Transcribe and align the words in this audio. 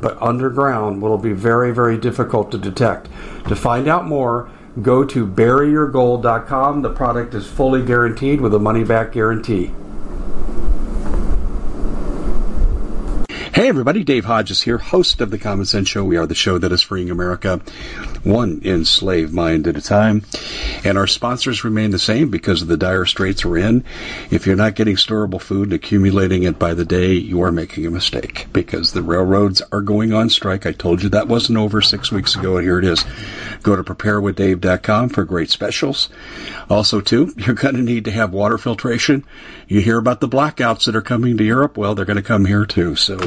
but 0.00 0.20
underground 0.20 1.00
will 1.02 1.18
be 1.18 1.32
very, 1.32 1.72
very 1.72 1.98
difficult 1.98 2.50
to 2.52 2.58
detect. 2.58 3.08
To 3.48 3.56
find 3.56 3.88
out 3.88 4.06
more, 4.06 4.50
go 4.82 5.04
to 5.04 5.26
buryyourgold.com. 5.26 6.82
The 6.82 6.92
product 6.92 7.34
is 7.34 7.46
fully 7.46 7.84
guaranteed 7.84 8.40
with 8.40 8.54
a 8.54 8.58
money 8.58 8.84
back 8.84 9.12
guarantee. 9.12 9.72
Hey 13.56 13.68
everybody, 13.68 14.04
Dave 14.04 14.26
Hodges 14.26 14.60
here, 14.60 14.76
host 14.76 15.22
of 15.22 15.30
the 15.30 15.38
Common 15.38 15.64
Sense 15.64 15.88
Show. 15.88 16.04
We 16.04 16.18
are 16.18 16.26
the 16.26 16.34
show 16.34 16.58
that 16.58 16.72
is 16.72 16.82
freeing 16.82 17.10
America 17.10 17.62
one 18.26 18.60
enslaved 18.64 19.32
mind 19.32 19.66
at 19.66 19.76
a 19.76 19.82
time. 19.82 20.22
And 20.84 20.98
our 20.98 21.06
sponsors 21.06 21.64
remain 21.64 21.90
the 21.90 21.98
same 21.98 22.30
because 22.30 22.62
of 22.62 22.68
the 22.68 22.76
dire 22.76 23.06
straits 23.06 23.44
we're 23.44 23.58
in. 23.58 23.84
If 24.30 24.46
you're 24.46 24.56
not 24.56 24.74
getting 24.74 24.96
storable 24.96 25.40
food 25.40 25.64
and 25.64 25.72
accumulating 25.74 26.42
it 26.42 26.58
by 26.58 26.74
the 26.74 26.84
day, 26.84 27.12
you 27.12 27.42
are 27.42 27.52
making 27.52 27.86
a 27.86 27.90
mistake 27.90 28.48
because 28.52 28.92
the 28.92 29.02
railroads 29.02 29.62
are 29.72 29.80
going 29.80 30.12
on 30.12 30.28
strike. 30.28 30.66
I 30.66 30.72
told 30.72 31.02
you 31.02 31.10
that 31.10 31.28
wasn't 31.28 31.58
over 31.58 31.80
six 31.80 32.10
weeks 32.10 32.34
ago 32.34 32.56
and 32.56 32.66
here 32.66 32.78
it 32.78 32.84
is. 32.84 33.04
Go 33.62 33.76
to 33.76 33.84
preparewithdave.com 33.84 35.10
for 35.10 35.24
great 35.24 35.50
specials. 35.50 36.08
Also 36.68 37.00
too, 37.00 37.32
you're 37.36 37.54
going 37.54 37.76
to 37.76 37.82
need 37.82 38.06
to 38.06 38.10
have 38.10 38.32
water 38.32 38.58
filtration. 38.58 39.24
You 39.68 39.80
hear 39.80 39.98
about 39.98 40.20
the 40.20 40.28
blackouts 40.28 40.86
that 40.86 40.96
are 40.96 41.02
coming 41.02 41.36
to 41.38 41.44
Europe. 41.44 41.76
Well, 41.76 41.94
they're 41.94 42.04
going 42.04 42.16
to 42.16 42.22
come 42.22 42.44
here 42.44 42.66
too. 42.66 42.96
So 42.96 43.18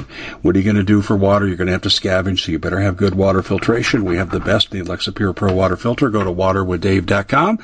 what 0.42 0.56
are 0.56 0.60
you 0.60 0.66
going 0.66 0.76
to 0.76 0.84
do 0.84 1.02
for 1.02 1.16
water? 1.16 1.48
You're 1.48 1.58
going 1.58 1.68
to 1.68 1.74
have 1.74 1.84
to 1.84 1.90
scavenge, 1.90 2.40
so 2.40 2.52
you 2.52 2.60
better 2.60 2.80
have 2.80 2.98
good 2.98 3.16
water 3.16 3.42
filtration. 3.42 4.06
We 4.06 4.18
have 4.18 4.30
the 4.30 4.40
best, 4.40 4.72
the 4.72 4.80
Alexa 4.90 5.12
Pure 5.12 5.34
Pro 5.34 5.54
water 5.54 5.78
filter. 5.78 6.10
Go 6.10 6.24
to 6.24 6.32
waterwithdave.com. 6.32 7.60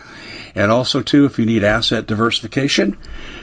And 0.53 0.71
also, 0.71 1.01
too, 1.01 1.25
if 1.25 1.39
you 1.39 1.45
need 1.45 1.63
asset 1.63 2.05
diversification, 2.05 2.97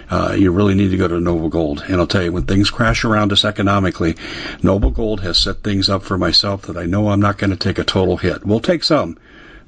uh, 0.09 0.35
you 0.39 0.51
really 0.53 0.75
need 0.75 0.93
to 0.93 0.97
go 0.97 1.09
to 1.09 1.21
Noble 1.21 1.49
Gold. 1.49 1.85
And 1.87 1.97
I'll 1.97 2.07
tell 2.07 2.23
you, 2.23 2.33
when 2.33 2.45
things 2.45 2.71
crash 2.71 3.05
around 3.05 3.33
us 3.33 3.45
economically, 3.45 4.17
Noble 4.63 4.91
Gold 4.91 5.21
has 5.23 5.37
set 5.37 5.63
things 5.63 5.89
up 5.89 6.05
for 6.05 6.17
myself 6.17 6.63
that 6.63 6.77
I 6.77 6.87
know 6.87 7.09
I'm 7.09 7.21
not 7.21 7.39
going 7.39 7.51
to 7.51 7.57
take 7.57 7.79
a 7.79 7.85
total 7.85 8.17
hit. 8.17 8.47
We'll 8.47 8.61
take 8.61 8.85
some, 8.85 9.19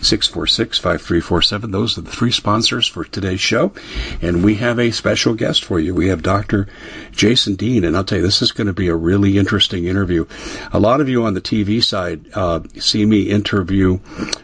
877-646-5347. 0.00 1.72
Those 1.72 1.98
are 1.98 2.02
the 2.02 2.10
three 2.10 2.30
sponsors 2.30 2.86
for 2.86 3.04
today's 3.04 3.40
show. 3.40 3.72
And 4.20 4.44
we 4.44 4.56
have 4.56 4.78
a 4.78 4.90
special 4.90 5.34
guest 5.34 5.64
for 5.64 5.78
you. 5.78 5.94
We 5.94 6.08
have 6.08 6.22
Dr. 6.22 6.68
Jason 7.12 7.54
Dean, 7.54 7.84
and 7.84 7.96
I'll 7.96 8.04
tell 8.04 8.18
you, 8.18 8.24
this 8.24 8.42
is 8.42 8.52
going 8.52 8.66
to 8.66 8.72
be 8.72 8.88
a 8.88 8.96
really 8.96 9.38
interesting 9.38 9.86
interview. 9.86 10.26
A 10.72 10.80
lot 10.80 11.00
of 11.00 11.08
you 11.08 11.24
on 11.24 11.34
the 11.34 11.40
TV 11.40 11.82
side 11.82 12.26
uh, 12.34 12.60
see 12.78 13.06
me 13.06 13.22
interview 13.22 13.98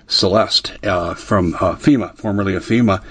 Celeste 0.06 0.72
uh, 0.84 1.14
from 1.14 1.54
uh, 1.54 1.76
FEMA, 1.76 2.14
formerly 2.16 2.54
of 2.54 2.64
FEMA, 2.64 3.02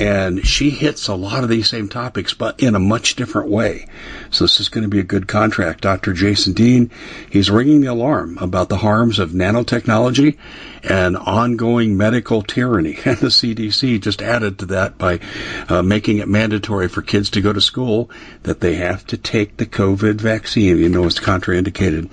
and 0.00 0.46
she 0.46 0.70
hits 0.70 1.08
a 1.08 1.14
lot 1.14 1.44
of 1.44 1.50
these 1.50 1.68
same 1.68 1.88
topics, 1.88 2.34
but 2.34 2.60
in 2.60 2.74
a 2.74 2.78
much 2.78 3.16
different 3.16 3.50
way. 3.50 3.86
So 4.30 4.44
this 4.44 4.60
is 4.60 4.68
going 4.68 4.82
to 4.82 4.88
be 4.88 5.00
a 5.00 5.04
good 5.04 5.28
contract. 5.28 5.77
Dr. 5.80 6.12
Jason 6.12 6.52
Dean, 6.52 6.90
he's 7.30 7.50
ringing 7.50 7.80
the 7.80 7.88
alarm 7.88 8.38
about 8.38 8.68
the 8.68 8.76
harms 8.76 9.18
of 9.18 9.30
nanotechnology 9.30 10.36
and 10.82 11.16
ongoing 11.16 11.96
medical 11.96 12.42
tyranny. 12.42 12.98
And 13.08 13.16
the 13.18 13.28
CDC 13.28 14.02
just 14.02 14.20
added 14.20 14.58
to 14.58 14.66
that 14.66 14.98
by 14.98 15.20
uh, 15.68 15.82
making 15.82 16.18
it 16.18 16.28
mandatory 16.28 16.88
for 16.88 17.00
kids 17.00 17.30
to 17.30 17.40
go 17.40 17.52
to 17.52 17.60
school 17.60 18.10
that 18.42 18.60
they 18.60 18.74
have 18.74 19.06
to 19.06 19.16
take 19.16 19.56
the 19.56 19.64
COVID 19.66 20.20
vaccine. 20.20 20.76
You 20.76 20.90
know, 20.90 21.04
it's 21.04 21.20
contraindicated. 21.20 22.10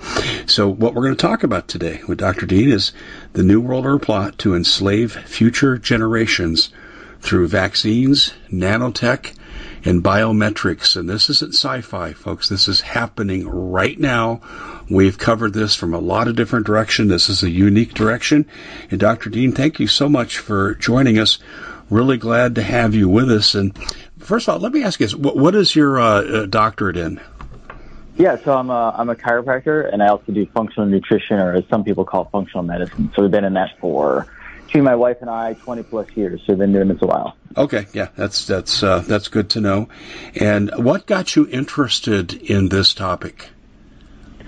So 0.48 0.68
what 0.68 0.94
we're 0.94 1.02
going 1.02 1.16
to 1.16 1.20
talk 1.20 1.42
about 1.42 1.68
today 1.68 2.00
with 2.08 2.18
Dr. 2.18 2.46
Dean 2.46 2.70
is 2.70 2.92
the 3.34 3.42
New 3.42 3.60
World 3.60 3.84
Order 3.84 3.98
plot 3.98 4.38
to 4.38 4.54
enslave 4.54 5.12
future 5.12 5.76
generations 5.76 6.70
through 7.20 7.48
vaccines, 7.48 8.32
nanotech, 8.50 9.34
and 9.86 10.02
biometrics. 10.02 10.96
And 10.96 11.08
this 11.08 11.30
isn't 11.30 11.54
sci-fi, 11.54 12.12
folks. 12.12 12.48
This 12.48 12.66
is 12.66 12.80
happening 12.80 13.48
right 13.48 13.98
now. 13.98 14.40
We've 14.90 15.16
covered 15.16 15.52
this 15.52 15.74
from 15.74 15.94
a 15.94 15.98
lot 15.98 16.26
of 16.26 16.34
different 16.34 16.66
directions. 16.66 17.08
This 17.08 17.28
is 17.28 17.42
a 17.42 17.50
unique 17.50 17.94
direction. 17.94 18.46
And 18.90 18.98
Dr. 18.98 19.30
Dean, 19.30 19.52
thank 19.52 19.78
you 19.78 19.86
so 19.86 20.08
much 20.08 20.38
for 20.38 20.74
joining 20.74 21.18
us. 21.18 21.38
Really 21.88 22.16
glad 22.16 22.56
to 22.56 22.62
have 22.62 22.96
you 22.96 23.08
with 23.08 23.30
us. 23.30 23.54
And 23.54 23.76
first 24.18 24.48
of 24.48 24.54
all, 24.54 24.60
let 24.60 24.72
me 24.72 24.82
ask 24.82 24.98
you 24.98 25.06
this. 25.06 25.14
what, 25.14 25.36
what 25.36 25.54
is 25.54 25.74
your 25.76 26.00
uh, 26.00 26.22
uh, 26.22 26.46
doctorate 26.46 26.96
in? 26.96 27.20
Yeah, 28.16 28.42
so 28.42 28.56
I'm 28.56 28.70
a, 28.70 28.94
I'm 28.96 29.10
a 29.10 29.14
chiropractor 29.14 29.92
and 29.92 30.02
I 30.02 30.08
also 30.08 30.32
do 30.32 30.46
functional 30.46 30.88
nutrition 30.88 31.38
or 31.38 31.54
as 31.54 31.64
some 31.68 31.84
people 31.84 32.04
call 32.04 32.22
it, 32.22 32.30
functional 32.32 32.64
medicine. 32.64 33.12
So 33.14 33.22
we've 33.22 33.30
been 33.30 33.44
in 33.44 33.54
that 33.54 33.78
for 33.78 34.26
between 34.76 34.84
my 34.84 34.94
wife 34.94 35.16
and 35.22 35.30
I, 35.30 35.54
20 35.54 35.84
plus 35.84 36.06
years. 36.14 36.40
So 36.40 36.52
we've 36.52 36.58
been 36.58 36.72
doing 36.74 36.88
this 36.88 36.98
a 37.00 37.06
while. 37.06 37.34
Okay, 37.56 37.86
yeah, 37.94 38.08
that's 38.14 38.46
that's 38.46 38.82
uh, 38.82 38.98
that's 38.98 39.28
good 39.28 39.50
to 39.50 39.62
know. 39.62 39.88
And 40.38 40.70
what 40.76 41.06
got 41.06 41.34
you 41.34 41.48
interested 41.48 42.34
in 42.34 42.68
this 42.68 42.92
topic? 42.92 43.48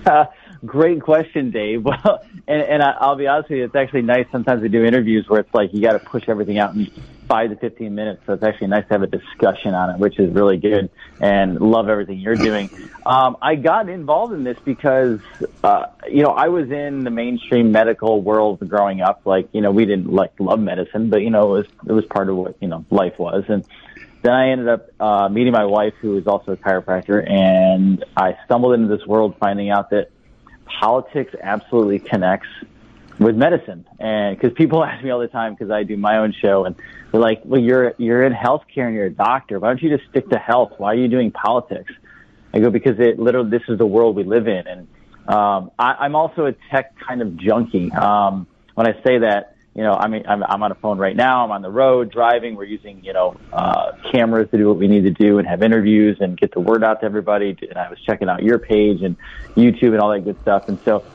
Uh, 0.05 0.25
great 0.63 1.01
question, 1.01 1.49
Dave. 1.49 1.83
Well, 1.89 2.21
and, 2.47 2.61
and 2.61 2.83
I, 2.83 2.91
I'll 2.99 3.15
be 3.15 3.25
honest 3.25 3.49
with 3.49 3.57
you, 3.57 3.65
it's 3.65 3.75
actually 3.75 4.03
nice. 4.03 4.27
Sometimes 4.31 4.61
we 4.61 4.69
do 4.69 4.83
interviews 4.85 5.25
where 5.27 5.39
it's 5.39 5.53
like 5.53 5.73
you 5.73 5.81
got 5.81 5.93
to 5.93 5.99
push 5.99 6.25
everything 6.27 6.59
out 6.59 6.75
in 6.75 6.91
five 7.29 7.51
to 7.51 7.55
15 7.55 7.93
minutes. 7.93 8.23
So 8.25 8.33
it's 8.33 8.43
actually 8.43 8.67
nice 8.67 8.85
to 8.87 8.93
have 8.95 9.03
a 9.03 9.07
discussion 9.07 9.75
on 9.75 9.91
it, 9.91 9.99
which 9.99 10.19
is 10.19 10.33
really 10.33 10.57
good 10.57 10.89
and 11.21 11.61
love 11.61 11.87
everything 11.87 12.19
you're 12.19 12.35
doing. 12.35 12.69
Um, 13.05 13.37
I 13.39 13.55
got 13.55 13.87
involved 13.87 14.33
in 14.33 14.43
this 14.43 14.57
because, 14.65 15.19
uh, 15.63 15.85
you 16.09 16.23
know, 16.23 16.31
I 16.31 16.47
was 16.47 16.71
in 16.71 17.03
the 17.03 17.11
mainstream 17.11 17.71
medical 17.71 18.21
world 18.21 18.67
growing 18.67 19.01
up. 19.01 19.21
Like, 19.25 19.47
you 19.53 19.61
know, 19.61 19.71
we 19.71 19.85
didn't 19.85 20.11
like 20.11 20.31
love 20.39 20.59
medicine, 20.59 21.11
but 21.11 21.21
you 21.21 21.29
know, 21.29 21.55
it 21.55 21.59
was, 21.59 21.67
it 21.87 21.93
was 21.93 22.05
part 22.05 22.29
of 22.29 22.35
what, 22.35 22.55
you 22.61 22.67
know, 22.67 22.83
life 22.89 23.19
was. 23.19 23.43
And 23.47 23.63
then 24.23 24.33
I 24.33 24.49
ended 24.49 24.67
up, 24.67 24.89
uh, 24.99 25.29
meeting 25.29 25.53
my 25.53 25.65
wife 25.65 25.93
who 26.01 26.17
is 26.17 26.25
also 26.25 26.53
a 26.53 26.57
chiropractor 26.57 27.29
and 27.29 28.03
I 28.17 28.37
stumbled 28.45 28.73
into 28.73 28.87
this 28.87 29.05
world 29.05 29.35
finding 29.39 29.69
out 29.69 29.91
that 29.91 30.09
politics 30.65 31.35
absolutely 31.39 31.99
connects 31.99 32.49
with 33.19 33.35
medicine. 33.35 33.85
And 33.99 34.37
because 34.37 34.53
people 34.53 34.83
ask 34.85 35.03
me 35.03 35.09
all 35.09 35.19
the 35.19 35.27
time, 35.27 35.53
because 35.53 35.71
I 35.71 35.83
do 35.83 35.97
my 35.97 36.17
own 36.17 36.33
show, 36.41 36.65
and 36.65 36.75
they're 37.11 37.21
like, 37.21 37.41
"Well, 37.43 37.61
you're 37.61 37.93
you're 37.97 38.23
in 38.23 38.33
healthcare 38.33 38.85
and 38.85 38.95
you're 38.95 39.05
a 39.05 39.11
doctor. 39.11 39.59
Why 39.59 39.69
don't 39.69 39.81
you 39.81 39.95
just 39.95 40.09
stick 40.09 40.29
to 40.29 40.37
health? 40.37 40.73
Why 40.77 40.93
are 40.93 40.97
you 40.97 41.07
doing 41.07 41.31
politics?" 41.31 41.91
I 42.53 42.59
go 42.59 42.71
because 42.71 42.99
it 42.99 43.19
literally 43.19 43.51
this 43.51 43.61
is 43.67 43.77
the 43.77 43.85
world 43.85 44.15
we 44.15 44.23
live 44.23 44.47
in, 44.47 44.67
and 44.67 44.87
um, 45.27 45.71
I, 45.77 45.93
I'm 45.99 46.15
also 46.15 46.47
a 46.47 46.53
tech 46.71 46.95
kind 46.97 47.21
of 47.21 47.37
junkie. 47.37 47.91
Um, 47.91 48.47
when 48.73 48.87
I 48.87 48.93
say 49.03 49.19
that, 49.19 49.55
you 49.75 49.83
know, 49.83 49.93
I 49.93 50.07
mean, 50.07 50.23
I'm, 50.27 50.43
I'm 50.43 50.63
on 50.63 50.71
a 50.71 50.75
phone 50.75 50.97
right 50.97 51.15
now. 51.15 51.43
I'm 51.43 51.51
on 51.51 51.61
the 51.61 51.69
road 51.69 52.11
driving. 52.11 52.55
We're 52.55 52.63
using, 52.63 53.03
you 53.03 53.13
know, 53.13 53.37
uh, 53.53 53.91
cameras 54.11 54.49
to 54.51 54.57
do 54.57 54.67
what 54.67 54.77
we 54.77 54.87
need 54.87 55.03
to 55.03 55.11
do 55.11 55.37
and 55.37 55.47
have 55.47 55.61
interviews 55.61 56.17
and 56.19 56.35
get 56.35 56.53
the 56.53 56.59
word 56.59 56.83
out 56.83 57.01
to 57.01 57.05
everybody. 57.05 57.55
And 57.61 57.77
I 57.77 57.89
was 57.89 57.99
checking 58.01 58.27
out 58.27 58.41
your 58.41 58.57
page 58.57 59.03
and 59.03 59.17
YouTube 59.55 59.91
and 59.91 59.99
all 59.99 60.09
that 60.11 60.21
good 60.21 60.41
stuff. 60.41 60.63
And 60.67 60.79
so, 60.83 61.05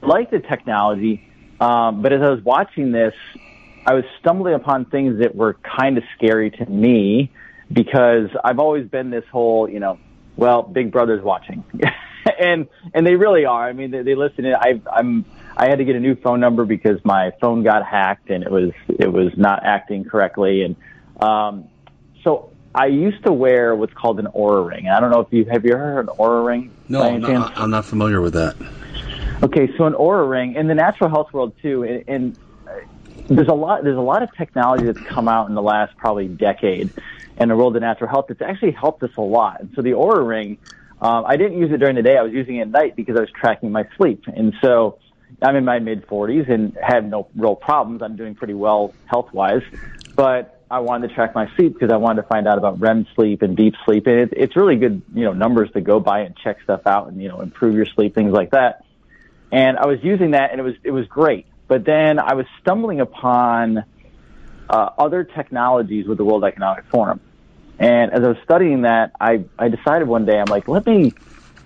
like 0.00 0.30
the 0.30 0.38
technology, 0.38 1.27
um, 1.60 2.02
but 2.02 2.12
as 2.12 2.22
I 2.22 2.30
was 2.30 2.42
watching 2.42 2.92
this, 2.92 3.14
I 3.86 3.94
was 3.94 4.04
stumbling 4.20 4.54
upon 4.54 4.84
things 4.84 5.20
that 5.20 5.34
were 5.34 5.54
kind 5.54 5.98
of 5.98 6.04
scary 6.16 6.50
to 6.50 6.66
me 6.66 7.30
because 7.72 8.28
I've 8.44 8.58
always 8.58 8.88
been 8.88 9.10
this 9.10 9.24
whole, 9.30 9.68
you 9.68 9.80
know, 9.80 9.98
well, 10.36 10.62
Big 10.62 10.92
Brother's 10.92 11.22
watching, 11.22 11.64
and 12.40 12.68
and 12.94 13.06
they 13.06 13.16
really 13.16 13.44
are. 13.44 13.68
I 13.68 13.72
mean, 13.72 13.90
they, 13.90 14.02
they 14.02 14.14
listen. 14.14 14.44
In. 14.44 14.54
I 14.54 14.80
I'm 14.90 15.24
I 15.56 15.68
had 15.68 15.78
to 15.78 15.84
get 15.84 15.96
a 15.96 16.00
new 16.00 16.14
phone 16.14 16.38
number 16.38 16.64
because 16.64 17.04
my 17.04 17.32
phone 17.40 17.64
got 17.64 17.84
hacked 17.84 18.30
and 18.30 18.44
it 18.44 18.50
was 18.50 18.70
it 18.88 19.12
was 19.12 19.32
not 19.36 19.64
acting 19.64 20.04
correctly, 20.04 20.62
and 20.62 20.76
um, 21.20 21.68
so 22.22 22.50
I 22.74 22.86
used 22.86 23.24
to 23.24 23.32
wear 23.32 23.74
what's 23.74 23.94
called 23.94 24.20
an 24.20 24.26
Oura 24.26 24.68
ring. 24.68 24.88
I 24.88 25.00
don't 25.00 25.10
know 25.10 25.20
if 25.20 25.32
you 25.32 25.46
have 25.50 25.64
you 25.64 25.72
ever 25.72 25.82
heard 25.94 26.08
an 26.08 26.16
Oura 26.16 26.46
ring? 26.46 26.70
No, 26.88 27.02
I'm 27.02 27.20
not, 27.20 27.58
I'm 27.58 27.70
not 27.70 27.84
familiar 27.84 28.20
with 28.20 28.34
that. 28.34 28.56
Okay, 29.40 29.68
so 29.76 29.84
an 29.84 29.92
Oura 29.92 30.28
ring 30.28 30.54
in 30.54 30.66
the 30.66 30.74
natural 30.74 31.08
health 31.08 31.32
world 31.32 31.52
too, 31.62 31.84
and, 31.84 32.04
and 32.08 32.38
there's 33.28 33.48
a 33.48 33.54
lot 33.54 33.84
there's 33.84 33.96
a 33.96 34.00
lot 34.00 34.22
of 34.22 34.34
technology 34.36 34.84
that's 34.84 35.00
come 35.06 35.28
out 35.28 35.48
in 35.48 35.54
the 35.54 35.62
last 35.62 35.96
probably 35.96 36.26
decade 36.26 36.90
in 37.40 37.48
the 37.48 37.56
world 37.56 37.76
of 37.76 37.82
natural 37.82 38.10
health 38.10 38.26
that's 38.28 38.42
actually 38.42 38.72
helped 38.72 39.02
us 39.02 39.10
a 39.16 39.20
lot. 39.20 39.60
And 39.60 39.70
so 39.76 39.82
the 39.82 39.90
Oura 39.90 40.26
Ring, 40.26 40.58
um, 41.00 41.24
I 41.24 41.36
didn't 41.36 41.58
use 41.58 41.70
it 41.70 41.78
during 41.78 41.94
the 41.94 42.02
day. 42.02 42.16
I 42.16 42.22
was 42.22 42.32
using 42.32 42.56
it 42.56 42.62
at 42.62 42.70
night 42.70 42.96
because 42.96 43.16
I 43.16 43.20
was 43.20 43.30
tracking 43.30 43.70
my 43.70 43.86
sleep. 43.96 44.24
And 44.26 44.54
so 44.60 44.98
I'm 45.40 45.54
in 45.54 45.64
my 45.64 45.78
mid 45.78 46.06
40s 46.06 46.50
and 46.50 46.76
have 46.82 47.04
no 47.04 47.28
real 47.36 47.54
problems. 47.54 48.02
I'm 48.02 48.16
doing 48.16 48.34
pretty 48.34 48.54
well 48.54 48.92
health 49.06 49.32
wise, 49.32 49.62
but 50.16 50.64
I 50.68 50.80
wanted 50.80 51.08
to 51.08 51.14
track 51.14 51.36
my 51.36 51.48
sleep 51.54 51.74
because 51.74 51.92
I 51.92 51.96
wanted 51.96 52.22
to 52.22 52.28
find 52.28 52.48
out 52.48 52.58
about 52.58 52.80
REM 52.80 53.06
sleep 53.14 53.42
and 53.42 53.56
deep 53.56 53.74
sleep. 53.84 54.08
And 54.08 54.16
it, 54.16 54.30
it's 54.36 54.56
really 54.56 54.76
good, 54.76 55.00
you 55.14 55.24
know, 55.24 55.32
numbers 55.32 55.70
to 55.72 55.80
go 55.80 56.00
by 56.00 56.20
and 56.20 56.36
check 56.36 56.60
stuff 56.62 56.86
out 56.86 57.06
and, 57.06 57.22
you 57.22 57.28
know, 57.28 57.40
improve 57.40 57.76
your 57.76 57.86
sleep, 57.86 58.16
things 58.16 58.32
like 58.32 58.50
that. 58.50 58.84
And 59.50 59.78
I 59.78 59.86
was 59.86 59.98
using 60.02 60.32
that 60.32 60.50
and 60.50 60.60
it 60.60 60.62
was, 60.62 60.74
it 60.82 60.90
was 60.90 61.06
great. 61.06 61.46
But 61.66 61.84
then 61.84 62.18
I 62.18 62.34
was 62.34 62.46
stumbling 62.60 63.00
upon 63.00 63.84
uh, 64.68 64.90
other 64.98 65.24
technologies 65.24 66.06
with 66.06 66.18
the 66.18 66.24
World 66.24 66.44
Economic 66.44 66.84
Forum. 66.86 67.20
And 67.78 68.12
as 68.12 68.24
I 68.24 68.28
was 68.28 68.38
studying 68.44 68.82
that, 68.82 69.12
I, 69.20 69.44
I 69.58 69.68
decided 69.68 70.08
one 70.08 70.24
day, 70.24 70.38
I'm 70.38 70.46
like, 70.46 70.66
let 70.66 70.84
me, 70.86 71.12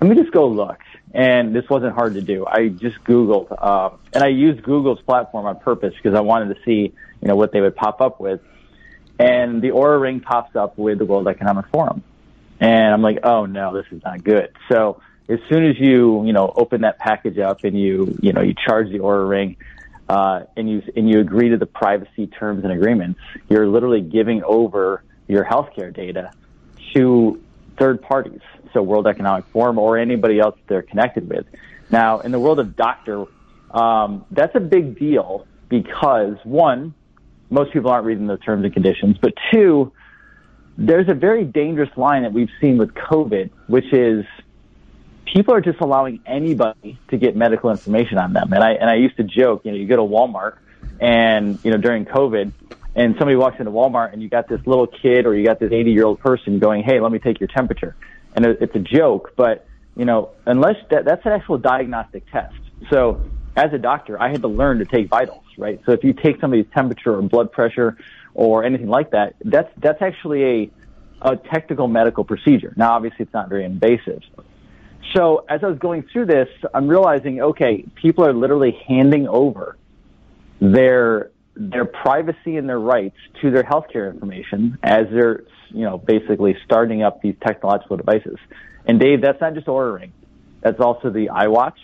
let 0.01 0.11
me 0.11 0.17
just 0.17 0.33
go 0.33 0.49
look. 0.49 0.79
And 1.15 1.55
this 1.55 1.69
wasn't 1.69 1.95
hard 1.95 2.15
to 2.15 2.23
do. 2.23 2.47
I 2.47 2.69
just 2.69 3.03
Googled, 3.05 3.55
uh, 3.57 3.97
and 4.13 4.25
I 4.25 4.29
used 4.29 4.63
Google's 4.63 5.01
platform 5.03 5.47
on 5.47 5.59
purpose 5.59 5.95
because 5.95 6.17
I 6.17 6.21
wanted 6.21 6.55
to 6.55 6.63
see, 6.65 6.93
you 7.21 7.29
know, 7.29 7.37
what 7.37 7.53
they 7.53 7.61
would 7.61 7.77
pop 7.77 8.01
up 8.01 8.19
with. 8.21 8.41
And 9.19 9.61
the 9.61 9.69
Oura 9.69 10.01
Ring 10.01 10.21
pops 10.21 10.57
up 10.57 10.79
with 10.79 10.99
the 10.99 11.05
World 11.05 11.29
Economic 11.29 11.67
Forum. 11.69 12.03
And 12.61 12.95
I'm 12.95 13.03
like, 13.03 13.19
oh 13.25 13.47
no, 13.47 13.75
this 13.75 13.87
is 13.91 14.03
not 14.03 14.25
good. 14.25 14.53
So 14.71 15.03
as 15.33 15.41
soon 15.49 15.65
as 15.65 15.79
you, 15.79 16.25
you 16.27 16.33
know, 16.33 16.53
open 16.55 16.83
that 16.83 16.99
package 16.99 17.39
up 17.39 17.65
and 17.65 17.79
you, 17.79 18.17
you 18.21 18.33
know, 18.33 18.43
you 18.43 18.55
charge 18.55 18.91
the 18.91 18.99
Oura 18.99 19.29
Ring, 19.29 19.57
uh, 20.09 20.43
and 20.57 20.69
you 20.69 20.83
and 20.95 21.09
you 21.09 21.21
agree 21.21 21.49
to 21.49 21.57
the 21.57 21.67
privacy 21.67 22.27
terms 22.27 22.65
and 22.65 22.73
agreements, 22.73 23.19
you're 23.49 23.67
literally 23.67 24.03
giving 24.03 24.43
over 24.45 25.03
your 25.27 25.45
healthcare 25.45 25.95
data 25.95 26.33
to 26.93 27.41
third 27.79 28.03
parties, 28.03 28.41
so 28.73 28.83
World 28.83 29.07
Economic 29.07 29.47
Forum 29.47 29.79
or 29.79 29.97
anybody 29.97 30.39
else 30.39 30.59
they're 30.67 30.83
connected 30.83 31.29
with. 31.29 31.47
Now, 31.91 32.21
in 32.21 32.33
the 32.33 32.39
world 32.39 32.59
of 32.61 32.77
doctor, 32.77 33.25
um, 33.71 34.27
that's 34.31 34.55
a 34.55 34.61
big 34.61 34.99
deal 34.99 35.47
because 35.69 36.37
one, 36.45 36.95
most 37.49 37.73
people 37.73 37.91
aren't 37.91 38.05
reading 38.05 38.27
the 38.27 38.37
terms 38.37 38.65
and 38.65 38.75
conditions, 38.75 39.17
but 39.19 39.33
two, 39.51 39.93
there's 40.77 41.09
a 41.09 41.15
very 41.15 41.45
dangerous 41.45 41.91
line 41.97 42.23
that 42.23 42.33
we've 42.33 42.51
seen 42.61 42.77
with 42.77 42.93
COVID, 42.95 43.51
which 43.69 43.93
is 43.93 44.27
people 45.33 45.55
are 45.55 45.61
just 45.61 45.81
allowing 45.81 46.21
anybody 46.27 46.99
to 47.09 47.17
get 47.17 47.35
medical 47.35 47.71
information 47.71 48.19
on 48.19 48.33
them. 48.33 48.53
And 48.53 48.63
I 48.63 48.73
and 48.73 48.89
I 48.91 48.97
used 48.97 49.17
to 49.17 49.25
joke, 49.25 49.65
you 49.65 49.73
know, 49.73 49.77
you 49.77 49.87
go 49.87 49.97
to 49.97 50.03
Walmart 50.03 50.59
and 51.01 51.59
you 51.65 51.71
know 51.71 51.79
during 51.79 52.05
COVID, 52.05 52.53
and 52.95 53.15
somebody 53.19 53.37
walks 53.37 53.59
into 53.59 53.71
Walmart 53.71 54.13
and 54.13 54.23
you 54.23 54.29
got 54.29 54.49
this 54.49 54.61
little 54.67 54.87
kid 54.87 55.27
or 55.27 55.35
you 55.35 55.45
got 55.45 55.59
this 55.59 55.73
80 55.73 55.93
year 55.93 56.05
old 56.05 56.21
person 56.21 56.59
going, 56.59 56.83
"Hey, 56.83 57.01
let 57.01 57.11
me 57.11 57.19
take 57.19 57.41
your 57.41 57.49
temperature," 57.49 57.97
and 58.35 58.45
it's 58.45 58.75
a 58.75 58.81
joke, 58.81 59.33
but 59.37 59.67
you 59.97 60.05
know, 60.05 60.31
unless 60.47 60.77
that, 60.91 61.05
that's 61.05 61.25
an 61.27 61.33
actual 61.33 61.59
diagnostic 61.59 62.31
test. 62.31 62.55
So 62.91 63.21
as 63.57 63.73
a 63.75 63.79
doctor, 63.79 64.21
I 64.21 64.31
had 64.31 64.41
to 64.43 64.49
learn 64.49 64.79
to 64.79 64.87
take 64.87 65.09
vitals, 65.09 65.45
right? 65.59 65.81
So 65.85 65.93
if 65.93 66.03
you 66.03 66.15
take 66.15 66.41
somebody's 66.41 66.67
temperature 66.73 67.15
or 67.15 67.23
blood 67.23 67.53
pressure 67.53 67.99
or 68.35 68.65
anything 68.65 68.89
like 68.89 69.11
that, 69.11 69.35
that's 69.45 69.71
that's 69.79 70.03
actually 70.03 70.45
a 70.45 70.71
a 71.23 71.37
technical 71.37 71.89
medical 71.89 72.25
procedure. 72.25 72.73
Now, 72.77 72.93
obviously, 72.93 73.25
it's 73.25 73.35
not 73.35 73.49
very 73.49 73.65
invasive. 73.65 74.23
So 75.15 75.45
as 75.49 75.63
I 75.63 75.67
was 75.67 75.79
going 75.79 76.05
through 76.13 76.27
this, 76.27 76.49
I'm 76.73 76.89
realizing, 76.89 77.41
okay, 77.41 77.85
people 77.95 78.25
are 78.25 78.33
literally 78.33 78.79
handing 78.87 79.29
over 79.29 79.77
their 80.61 81.31
their 81.55 81.85
privacy 81.85 82.57
and 82.57 82.67
their 82.67 82.81
rights 82.81 83.17
to 83.43 83.51
their 83.51 83.63
healthcare 83.63 84.11
information 84.11 84.79
as 84.83 85.07
they're, 85.11 85.45
you 85.69 85.83
know, 85.85 85.99
basically 85.99 86.57
starting 86.65 87.03
up 87.03 87.21
these 87.21 87.35
technological 87.47 87.99
devices. 87.99 88.39
And 88.87 88.99
Dave, 88.99 89.21
that's 89.21 89.41
not 89.41 89.53
just 89.55 89.67
Oura 89.67 90.01
Ring. 90.01 90.13
That's 90.63 90.81
also 90.81 91.11
the 91.11 91.27
iWatch. 91.27 91.77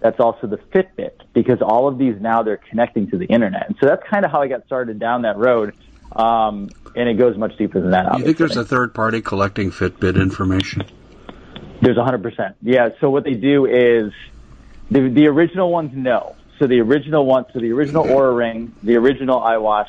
That's 0.00 0.20
also 0.20 0.46
the 0.46 0.56
Fitbit 0.56 1.20
because 1.34 1.60
all 1.60 1.86
of 1.86 1.98
these 1.98 2.14
now 2.20 2.42
they're 2.42 2.56
connecting 2.56 3.10
to 3.10 3.18
the 3.18 3.26
internet. 3.26 3.68
And 3.68 3.76
so 3.80 3.86
that's 3.86 4.02
kind 4.08 4.24
of 4.24 4.30
how 4.30 4.40
I 4.40 4.48
got 4.48 4.64
started 4.66 4.98
down 4.98 5.22
that 5.22 5.36
road. 5.36 5.74
Um, 6.12 6.70
and 6.96 7.08
it 7.08 7.14
goes 7.14 7.36
much 7.36 7.56
deeper 7.58 7.80
than 7.80 7.90
that. 7.90 8.12
Do 8.12 8.18
you 8.18 8.24
think 8.24 8.38
there's 8.38 8.56
a 8.56 8.64
third 8.64 8.94
party 8.94 9.20
collecting 9.20 9.70
Fitbit 9.70 10.20
information? 10.20 10.84
There's 11.80 11.96
100%. 11.96 12.54
Yeah. 12.62 12.90
So 13.00 13.10
what 13.10 13.24
they 13.24 13.34
do 13.34 13.66
is 13.66 14.12
the, 14.90 15.08
the 15.08 15.26
original 15.26 15.70
ones, 15.70 15.90
no. 15.94 16.36
So 16.58 16.66
the 16.66 16.80
original 16.80 17.26
one, 17.26 17.46
so 17.52 17.60
the 17.60 17.72
original 17.72 18.04
Oura 18.04 18.36
Ring, 18.36 18.74
the 18.82 18.96
original 18.96 19.40
iWatch, 19.40 19.88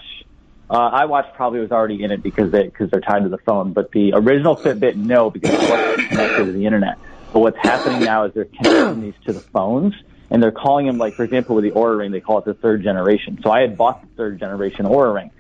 uh, 0.70 1.06
iWatch 1.06 1.36
probably 1.36 1.60
was 1.60 1.72
already 1.72 2.04
in 2.04 2.12
it 2.12 2.24
because 2.24 2.52
they 2.52 2.64
because 2.64 2.90
they're 2.90 3.02
tied 3.02 3.24
to 3.24 3.30
the 3.30 3.38
phone. 3.38 3.74
But 3.74 3.92
the 3.92 4.14
original 4.14 4.58
Fitbit, 4.58 4.96
no, 4.96 5.30
because 5.30 5.54
it 5.54 5.70
wasn't 5.70 6.10
connected 6.10 6.46
to 6.46 6.52
the 6.52 6.66
internet. 6.66 6.98
But 7.32 7.42
what's 7.42 7.58
happening 7.62 8.00
now 8.00 8.26
is 8.26 8.34
they're 8.34 8.46
connecting 8.46 9.02
these 9.02 9.14
to 9.26 9.34
the 9.34 9.44
phones, 9.54 9.94
and 10.32 10.42
they're 10.42 10.52
calling 10.52 10.88
them 10.88 10.98
like, 10.98 11.16
for 11.16 11.24
example, 11.24 11.56
with 11.56 11.66
the 11.66 11.72
Oura 11.72 12.00
Ring, 12.00 12.12
they 12.12 12.22
call 12.22 12.40
it 12.40 12.46
the 12.46 12.56
third 12.56 12.82
generation. 12.82 13.40
So 13.44 13.52
I 13.52 13.62
had 13.62 13.78
bought 13.78 14.02
the 14.02 14.08
third 14.18 14.40
generation 14.40 14.86
Oura 14.86 15.14
Ring. 15.14 15.32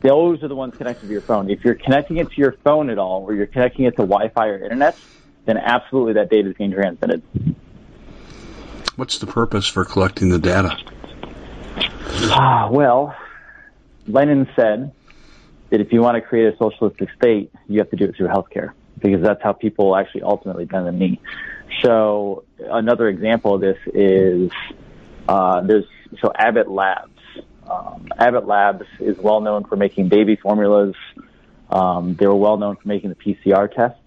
Those 0.00 0.44
are 0.44 0.48
the 0.48 0.54
ones 0.54 0.74
connected 0.78 1.06
to 1.06 1.12
your 1.12 1.22
phone. 1.22 1.50
If 1.50 1.64
you're 1.64 1.74
connecting 1.74 2.18
it 2.18 2.30
to 2.30 2.36
your 2.36 2.54
phone 2.62 2.88
at 2.88 2.98
all, 2.98 3.24
or 3.24 3.34
you're 3.34 3.46
connecting 3.46 3.86
it 3.86 3.92
to 3.96 4.02
Wi-Fi 4.02 4.46
or 4.46 4.62
internet, 4.62 5.00
then 5.48 5.56
absolutely 5.56 6.12
that 6.12 6.28
data 6.28 6.50
is 6.50 6.56
being 6.56 6.72
transmitted. 6.72 7.22
What's 8.96 9.18
the 9.18 9.26
purpose 9.26 9.66
for 9.66 9.86
collecting 9.86 10.28
the 10.28 10.38
data? 10.38 10.76
Ah, 12.30 12.68
well, 12.70 13.16
Lenin 14.06 14.46
said 14.54 14.92
that 15.70 15.80
if 15.80 15.92
you 15.92 16.02
want 16.02 16.16
to 16.16 16.20
create 16.20 16.52
a 16.52 16.56
socialistic 16.58 17.08
state, 17.16 17.50
you 17.66 17.78
have 17.78 17.88
to 17.90 17.96
do 17.96 18.04
it 18.04 18.16
through 18.16 18.28
healthcare 18.28 18.72
because 19.00 19.22
that's 19.22 19.42
how 19.42 19.52
people 19.52 19.96
actually 19.96 20.22
ultimately 20.22 20.66
bend 20.66 20.86
the 20.86 20.92
knee. 20.92 21.18
So 21.82 22.44
another 22.58 23.08
example 23.08 23.54
of 23.54 23.62
this 23.62 23.78
is 23.86 24.50
uh, 25.28 25.62
there's 25.62 25.86
so 26.20 26.30
Abbott 26.34 26.70
Labs. 26.70 27.12
Um, 27.70 28.08
Abbott 28.18 28.46
Labs 28.46 28.84
is 29.00 29.16
well 29.16 29.40
known 29.40 29.64
for 29.64 29.76
making 29.76 30.08
baby 30.08 30.36
formulas. 30.36 30.94
Um, 31.70 32.16
they 32.16 32.26
were 32.26 32.34
well 32.34 32.58
known 32.58 32.76
for 32.76 32.88
making 32.88 33.10
the 33.10 33.16
PCR 33.16 33.72
tests 33.72 34.00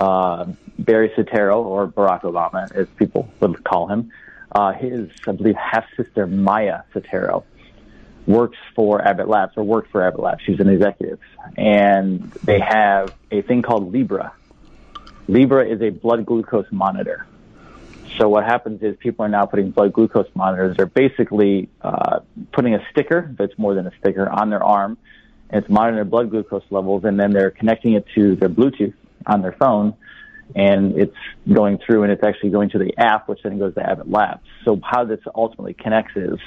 uh, 0.00 0.46
Barry 0.78 1.10
Soetoro, 1.10 1.64
or 1.64 1.86
Barack 1.86 2.22
Obama, 2.22 2.72
as 2.72 2.88
people 2.96 3.30
would 3.40 3.62
call 3.62 3.86
him, 3.88 4.10
uh, 4.52 4.72
his, 4.72 5.10
I 5.26 5.32
believe, 5.32 5.54
half 5.54 5.84
sister 5.96 6.26
Maya 6.26 6.82
Soetoro 6.94 7.44
works 8.26 8.58
for 8.74 9.06
Abbott 9.06 9.28
Labs 9.28 9.52
or 9.56 9.64
worked 9.64 9.90
for 9.90 10.06
Abbott 10.06 10.20
Labs. 10.20 10.42
She's 10.44 10.60
an 10.60 10.68
executive, 10.68 11.20
and 11.56 12.30
they 12.44 12.60
have 12.60 13.14
a 13.30 13.42
thing 13.42 13.62
called 13.62 13.92
Libre. 13.92 14.32
Libre 15.28 15.68
is 15.68 15.80
a 15.82 15.90
blood 15.90 16.26
glucose 16.26 16.66
monitor. 16.70 17.26
So 18.18 18.28
what 18.28 18.44
happens 18.44 18.82
is 18.82 18.96
people 18.96 19.24
are 19.24 19.28
now 19.28 19.46
putting 19.46 19.70
blood 19.70 19.92
glucose 19.92 20.26
monitors. 20.34 20.76
They're 20.76 20.86
basically 20.86 21.68
uh, 21.80 22.20
putting 22.52 22.74
a 22.74 22.84
sticker 22.90 23.32
that's 23.38 23.56
more 23.56 23.74
than 23.74 23.86
a 23.86 23.92
sticker 24.00 24.28
on 24.28 24.50
their 24.50 24.64
arm, 24.64 24.98
and 25.50 25.62
it's 25.62 25.70
monitoring 25.70 25.96
their 25.96 26.04
blood 26.04 26.30
glucose 26.30 26.64
levels, 26.70 27.04
and 27.04 27.20
then 27.20 27.32
they're 27.32 27.50
connecting 27.50 27.92
it 27.92 28.06
to 28.14 28.34
their 28.36 28.48
Bluetooth 28.48 28.94
on 29.26 29.42
their 29.42 29.52
phone 29.52 29.94
and 30.54 30.98
it's 30.98 31.16
going 31.52 31.78
through 31.78 32.02
and 32.02 32.12
it's 32.12 32.22
actually 32.22 32.50
going 32.50 32.70
to 32.70 32.78
the 32.78 32.96
app, 32.98 33.28
which 33.28 33.42
then 33.42 33.58
goes 33.58 33.74
to 33.74 33.88
Abbott 33.88 34.10
Labs. 34.10 34.46
So 34.64 34.80
how 34.82 35.04
this 35.04 35.20
ultimately 35.34 35.74
connects 35.74 36.16
is 36.16 36.38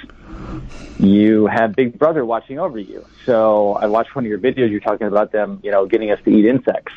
you 0.98 1.46
have 1.46 1.74
Big 1.74 1.98
Brother 1.98 2.24
watching 2.24 2.58
over 2.58 2.78
you. 2.78 3.04
So 3.24 3.74
I 3.74 3.86
watched 3.86 4.14
one 4.14 4.24
of 4.24 4.28
your 4.28 4.38
videos. 4.38 4.70
You're 4.70 4.80
talking 4.80 5.06
about 5.06 5.32
them, 5.32 5.60
you 5.62 5.70
know, 5.70 5.86
getting 5.86 6.10
us 6.10 6.20
to 6.24 6.30
eat 6.30 6.46
insects. 6.46 6.92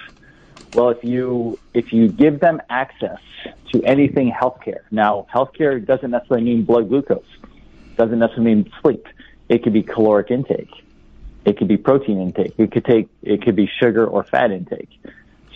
Well, 0.74 0.89
if 0.89 1.03
you 1.03 1.57
if 1.74 1.93
you 1.93 2.10
give 2.10 2.39
them 2.39 2.62
access 2.69 3.19
to 3.72 3.84
anything 3.84 4.31
healthcare, 4.31 4.81
now 4.91 5.27
healthcare 5.34 5.84
doesn't 5.84 6.12
necessarily 6.12 6.46
mean 6.46 6.63
blood 6.63 6.89
glucose, 6.89 7.25
doesn't 7.96 8.19
necessarily 8.19 8.55
mean 8.55 8.72
sleep. 8.81 9.07
It 9.50 9.63
could 9.63 9.74
be 9.74 9.81
caloric 9.81 10.29
intake. 10.29 10.69
It 11.46 11.57
could 11.57 11.69
be 11.69 11.77
protein 11.77 12.19
intake. 12.19 12.53
It 12.57 12.74
could 12.74 12.84
take 12.84 13.07
it 13.24 13.41
could 13.43 13.55
be 13.55 13.67
sugar 13.79 14.05
or 14.05 14.24
fat 14.24 14.51
intake 14.51 14.89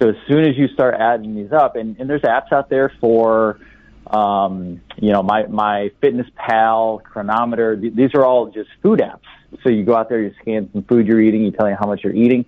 so 0.02 0.10
as 0.10 0.16
soon 0.28 0.46
as 0.46 0.58
you 0.58 0.68
start 0.70 0.96
adding 1.00 1.36
these 1.36 1.52
up, 1.52 1.76
and, 1.76 1.96
and 2.00 2.10
there's 2.10 2.24
apps 2.24 2.52
out 2.52 2.70
there 2.70 2.92
for, 3.00 3.60
um, 4.08 4.82
you 4.98 5.12
know, 5.12 5.22
my, 5.22 5.46
my 5.46 5.92
fitness 6.02 6.26
pal, 6.36 7.02
Cronometer, 7.04 7.78
th- 7.78 7.94
these 7.94 8.10
are 8.16 8.26
all 8.26 8.50
just 8.50 8.70
food 8.82 9.00
apps. 9.00 9.20
So 9.64 9.70
you 9.70 9.84
go 9.84 9.96
out 9.96 10.10
there, 10.10 10.20
you 10.20 10.34
scan 10.42 10.70
some 10.74 10.84
food 10.84 11.06
you're 11.06 11.22
eating, 11.22 11.44
you 11.44 11.52
tell 11.52 11.70
you 11.70 11.76
how 11.80 11.86
much 11.86 12.04
you're 12.04 12.16
eating. 12.16 12.46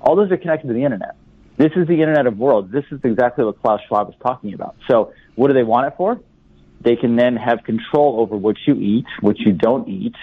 All 0.00 0.16
those 0.16 0.32
are 0.32 0.36
connected 0.36 0.66
to 0.66 0.72
the 0.72 0.82
internet. 0.82 1.14
This 1.56 1.70
is 1.76 1.86
the 1.86 2.00
internet 2.00 2.26
of 2.26 2.38
worlds. 2.38 2.72
This 2.72 2.84
is 2.90 2.98
exactly 3.04 3.44
what 3.44 3.62
Klaus 3.62 3.80
Schwab 3.86 4.08
is 4.08 4.14
talking 4.20 4.52
about. 4.52 4.74
So 4.90 5.12
what 5.36 5.48
do 5.48 5.54
they 5.54 5.62
want 5.62 5.86
it 5.86 5.94
for? 5.96 6.20
They 6.80 6.96
can 6.96 7.14
then 7.14 7.36
have 7.36 7.62
control 7.62 8.20
over 8.20 8.36
what 8.36 8.56
you 8.66 8.74
eat, 8.74 9.06
what 9.20 9.38
you 9.38 9.52
don't 9.52 9.88
eat, 9.88 10.14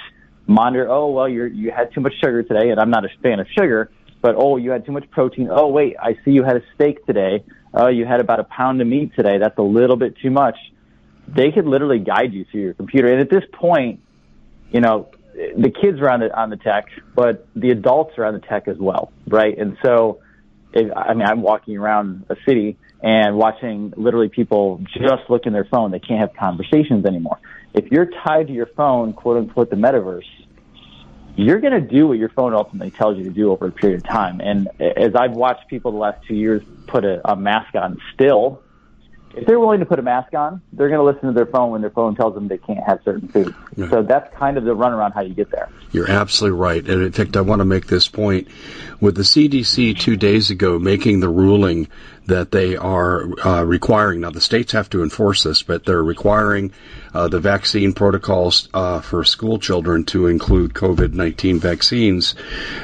monitor, 0.47 0.89
oh, 0.89 1.11
well, 1.11 1.29
you're, 1.29 1.47
you 1.47 1.71
had 1.71 1.93
too 1.93 2.01
much 2.01 2.13
sugar 2.19 2.43
today, 2.43 2.71
and 2.71 2.79
I'm 2.79 2.89
not 2.89 3.05
a 3.05 3.09
fan 3.21 3.39
of 3.39 3.47
sugar 3.57 3.89
but 4.23 4.35
oh, 4.37 4.55
you 4.55 4.71
had 4.71 4.85
too 4.85 4.93
much 4.93 5.11
protein. 5.11 5.49
Oh, 5.51 5.67
wait, 5.67 5.97
I 6.01 6.17
see 6.23 6.31
you 6.31 6.43
had 6.43 6.55
a 6.55 6.63
steak 6.73 7.05
today. 7.05 7.43
Oh, 7.73 7.89
you 7.89 8.05
had 8.05 8.21
about 8.21 8.39
a 8.39 8.45
pound 8.45 8.81
of 8.81 8.87
meat 8.87 9.11
today. 9.17 9.37
That's 9.37 9.57
a 9.57 9.63
little 9.63 9.97
bit 9.97 10.17
too 10.17 10.31
much. 10.31 10.55
They 11.27 11.51
could 11.51 11.65
literally 11.65 11.99
guide 11.99 12.33
you 12.33 12.45
through 12.45 12.61
your 12.61 12.73
computer. 12.73 13.11
And 13.11 13.19
at 13.19 13.29
this 13.29 13.43
point, 13.51 13.99
you 14.71 14.79
know, 14.79 15.09
the 15.33 15.69
kids 15.69 15.99
are 15.99 16.09
on 16.09 16.21
the 16.21 16.33
on 16.33 16.49
the 16.49 16.55
tech, 16.55 16.85
but 17.13 17.45
the 17.53 17.71
adults 17.71 18.17
are 18.17 18.23
on 18.23 18.33
the 18.33 18.39
tech 18.39 18.69
as 18.69 18.77
well, 18.77 19.11
right? 19.27 19.57
And 19.57 19.77
so, 19.83 20.21
if, 20.71 20.89
I 20.95 21.13
mean, 21.13 21.27
I'm 21.27 21.41
walking 21.41 21.77
around 21.77 22.25
a 22.29 22.37
city 22.47 22.77
and 23.01 23.35
watching 23.35 23.93
literally 23.97 24.29
people 24.29 24.79
just 24.85 25.29
look 25.29 25.45
in 25.45 25.51
their 25.51 25.65
phone. 25.65 25.91
They 25.91 25.99
can't 25.99 26.21
have 26.21 26.33
conversations 26.33 27.05
anymore. 27.05 27.39
If 27.73 27.91
you're 27.91 28.09
tied 28.25 28.47
to 28.47 28.53
your 28.53 28.67
phone, 28.67 29.11
quote 29.11 29.37
unquote, 29.37 29.69
the 29.69 29.75
metaverse, 29.75 30.21
you're 31.35 31.59
going 31.59 31.73
to 31.73 31.81
do 31.81 32.07
what 32.07 32.17
your 32.17 32.29
phone 32.29 32.53
ultimately 32.53 32.91
tells 32.91 33.17
you 33.17 33.23
to 33.23 33.29
do 33.29 33.51
over 33.51 33.67
a 33.67 33.71
period 33.71 34.03
of 34.03 34.09
time. 34.09 34.39
And 34.39 34.69
as 34.79 35.15
I've 35.15 35.33
watched 35.33 35.67
people 35.67 35.91
the 35.91 35.97
last 35.97 36.25
two 36.27 36.35
years 36.35 36.61
put 36.87 37.05
a, 37.05 37.21
a 37.29 37.35
mask 37.35 37.75
on 37.75 37.99
still, 38.13 38.61
if 39.35 39.47
they're 39.47 39.59
willing 39.59 39.79
to 39.79 39.85
put 39.85 39.97
a 39.97 40.03
mask 40.03 40.33
on, 40.35 40.61
they're 40.73 40.89
going 40.89 40.99
to 40.99 41.05
listen 41.05 41.27
to 41.27 41.33
their 41.33 41.47
phone 41.47 41.71
when 41.71 41.81
their 41.81 41.89
phone 41.89 42.15
tells 42.15 42.35
them 42.35 42.47
they 42.47 42.59
can't 42.59 42.83
have 42.85 42.99
certain 43.03 43.27
foods. 43.27 43.55
Right. 43.75 43.89
So 43.89 44.03
that's 44.03 44.31
kind 44.35 44.57
of 44.57 44.63
the 44.63 44.75
runaround 44.75 45.13
how 45.15 45.21
you 45.21 45.33
get 45.33 45.49
there. 45.49 45.69
You're 45.91 46.09
absolutely 46.09 46.59
right. 46.59 46.87
And 46.87 47.01
in 47.01 47.11
fact, 47.11 47.35
I 47.35 47.41
want 47.41 47.59
to 47.59 47.65
make 47.65 47.87
this 47.87 48.07
point. 48.07 48.47
With 49.01 49.15
the 49.15 49.23
CDC 49.23 49.99
two 49.99 50.15
days 50.15 50.51
ago 50.51 50.77
making 50.77 51.19
the 51.19 51.29
ruling 51.29 51.87
that 52.27 52.51
they 52.51 52.75
are 52.75 53.27
uh, 53.45 53.63
requiring, 53.63 54.21
now 54.21 54.31
the 54.31 54.41
states 54.41 54.71
have 54.71 54.89
to 54.91 55.03
enforce 55.03 55.43
this, 55.43 55.63
but 55.63 55.85
they're 55.85 56.03
requiring 56.03 56.71
uh, 57.13 57.27
the 57.27 57.39
vaccine 57.39 57.93
protocols 57.93 58.69
uh, 58.73 59.01
for 59.01 59.23
school 59.23 59.59
children 59.59 60.03
to 60.05 60.27
include 60.27 60.73
COVID-19 60.73 61.59
vaccines. 61.59 62.35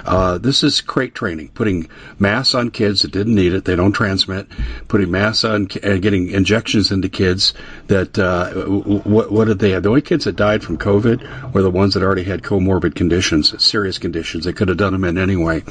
Uh, 0.06 0.38
this 0.38 0.64
is 0.64 0.82
crate 0.82 1.16
training, 1.16 1.50
putting 1.50 1.90
masks 2.20 2.54
on 2.54 2.70
kids 2.70 3.02
that 3.02 3.12
didn't 3.12 3.36
need 3.36 3.54
it, 3.54 3.66
they 3.66 3.76
don't 3.76 3.94
transmit, 3.94 4.48
putting 4.88 5.10
masks 5.10 5.44
on, 5.44 5.68
uh, 5.84 5.98
getting 5.98 6.30
injections 6.30 6.92
into 6.92 7.10
kids 7.10 7.54
that, 7.88 8.20
uh, 8.20 8.52
what, 8.54 9.32
what 9.32 9.46
did 9.46 9.60
they 9.60 9.72
have? 9.72 9.84
The 9.84 9.90
only 9.90 10.02
kids 10.02 10.26
that 10.26 10.36
died 10.36 10.64
from 10.64 10.78
COVID 10.78 11.54
were 11.54 11.62
the 11.62 11.72
ones 11.72 11.94
that 11.94 12.04
already 12.04 12.24
had 12.24 12.44
comorbid 12.44 12.96
conditions, 12.96 13.62
serious 13.64 13.98
conditions. 13.98 14.46
They 14.46 14.54
could 14.54 14.68
have 14.68 14.78
done 14.78 14.94
them 14.94 15.06
in 15.06 15.18
anyway. 15.18 15.64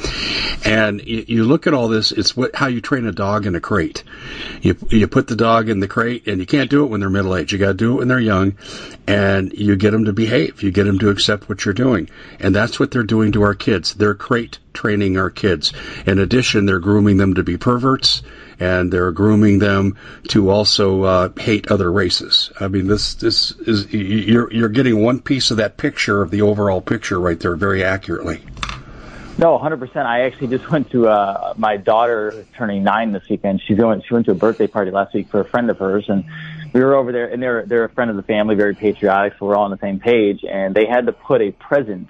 And 0.65 1.01
you, 1.07 1.25
you 1.29 1.45
look 1.45 1.67
at 1.67 1.75
all 1.75 1.89
this, 1.89 2.13
it's 2.13 2.37
what, 2.37 2.55
how 2.55 2.67
you 2.67 2.81
train 2.81 3.07
a 3.07 3.13
dog 3.13 3.47
in 3.47 3.55
a 3.55 3.58
crate. 3.61 4.05
You, 4.63 4.77
you 4.91 5.09
put 5.09 5.27
the 5.27 5.37
dog 5.37 5.69
in 5.69 5.81
the 5.81 5.89
crate 5.89 6.27
and 6.27 6.41
you 6.41 6.47
can't 6.47 6.71
do 6.71 6.85
it 6.85 6.89
when 6.89 7.01
they're 7.01 7.11
middle 7.11 7.37
aged. 7.37 7.53
You 7.53 7.59
got 7.59 7.69
to 7.69 7.75
do 7.75 7.95
it 7.95 7.97
when 7.99 8.09
they're 8.09 8.21
young 8.21 8.57
and 9.07 9.53
you 9.53 9.77
get 9.77 9.91
them 9.91 10.07
to 10.07 10.13
behave. 10.13 10.63
You 10.63 10.71
get 10.71 10.85
them 10.85 10.99
to 11.01 11.11
accept 11.11 11.49
what 11.49 11.65
you're 11.65 11.75
doing. 11.75 12.11
And 12.41 12.55
that's 12.55 12.79
what 12.79 12.91
they're 12.91 13.03
doing 13.03 13.33
to 13.33 13.43
our 13.43 13.55
kids. 13.55 13.95
They're 13.95 14.15
crate 14.15 14.59
training 14.73 15.19
our 15.19 15.31
kids. 15.31 15.73
In 16.07 16.19
addition, 16.19 16.67
they're 16.67 16.79
grooming 16.79 17.17
them 17.17 17.35
to 17.35 17.43
be 17.43 17.57
perverts 17.57 18.23
and 18.61 18.93
they're 18.93 19.13
grooming 19.13 19.59
them 19.59 19.97
to 20.29 20.51
also 20.51 21.03
uh, 21.03 21.29
hate 21.39 21.71
other 21.71 21.91
races. 21.91 22.51
I 22.61 22.69
mean, 22.69 22.87
this 22.87 23.15
this 23.15 23.53
is 23.53 23.93
you're 23.93 24.53
you're 24.53 24.69
getting 24.69 25.03
one 25.03 25.21
piece 25.21 25.51
of 25.51 25.59
that 25.59 25.77
picture 25.77 26.23
of 26.23 26.31
the 26.31 26.43
overall 26.43 26.81
picture 26.81 27.19
right 27.19 27.39
there 27.39 27.57
very 27.57 27.85
accurately. 27.85 28.41
No, 29.39 29.57
100%. 29.57 29.97
I 29.97 30.23
actually 30.23 30.49
just 30.49 30.69
went 30.73 30.91
to 30.91 31.07
uh, 31.07 31.55
my 31.57 31.77
daughter 31.77 32.45
turning 32.57 32.83
nine 32.83 33.13
this 33.13 33.23
weekend. 33.31 33.63
She's 33.67 33.79
going. 33.79 34.03
She 34.07 34.13
went 34.13 34.27
to 34.27 34.33
a 34.33 34.35
birthday 34.35 34.67
party 34.67 34.91
last 34.91 35.15
week 35.15 35.31
for 35.31 35.41
a 35.41 35.49
friend 35.49 35.71
of 35.71 35.79
hers, 35.79 36.05
and 36.09 36.25
we 36.73 36.81
were 36.81 36.97
over 36.97 37.13
there, 37.13 37.33
and 37.33 37.41
they're 37.41 37.65
they're 37.65 37.85
a 37.85 37.89
friend 37.89 38.11
of 38.11 38.17
the 38.17 38.25
family, 38.25 38.57
very 38.57 38.75
patriotic, 38.75 39.35
so 39.39 39.47
we're 39.47 39.57
all 39.57 39.65
on 39.65 39.71
the 39.71 39.79
same 39.79 40.01
page. 40.01 40.41
And 40.45 40.75
they 40.75 40.87
had 40.87 41.07
to 41.07 41.13
put 41.13 41.41
a 41.41 41.53
present 41.53 42.09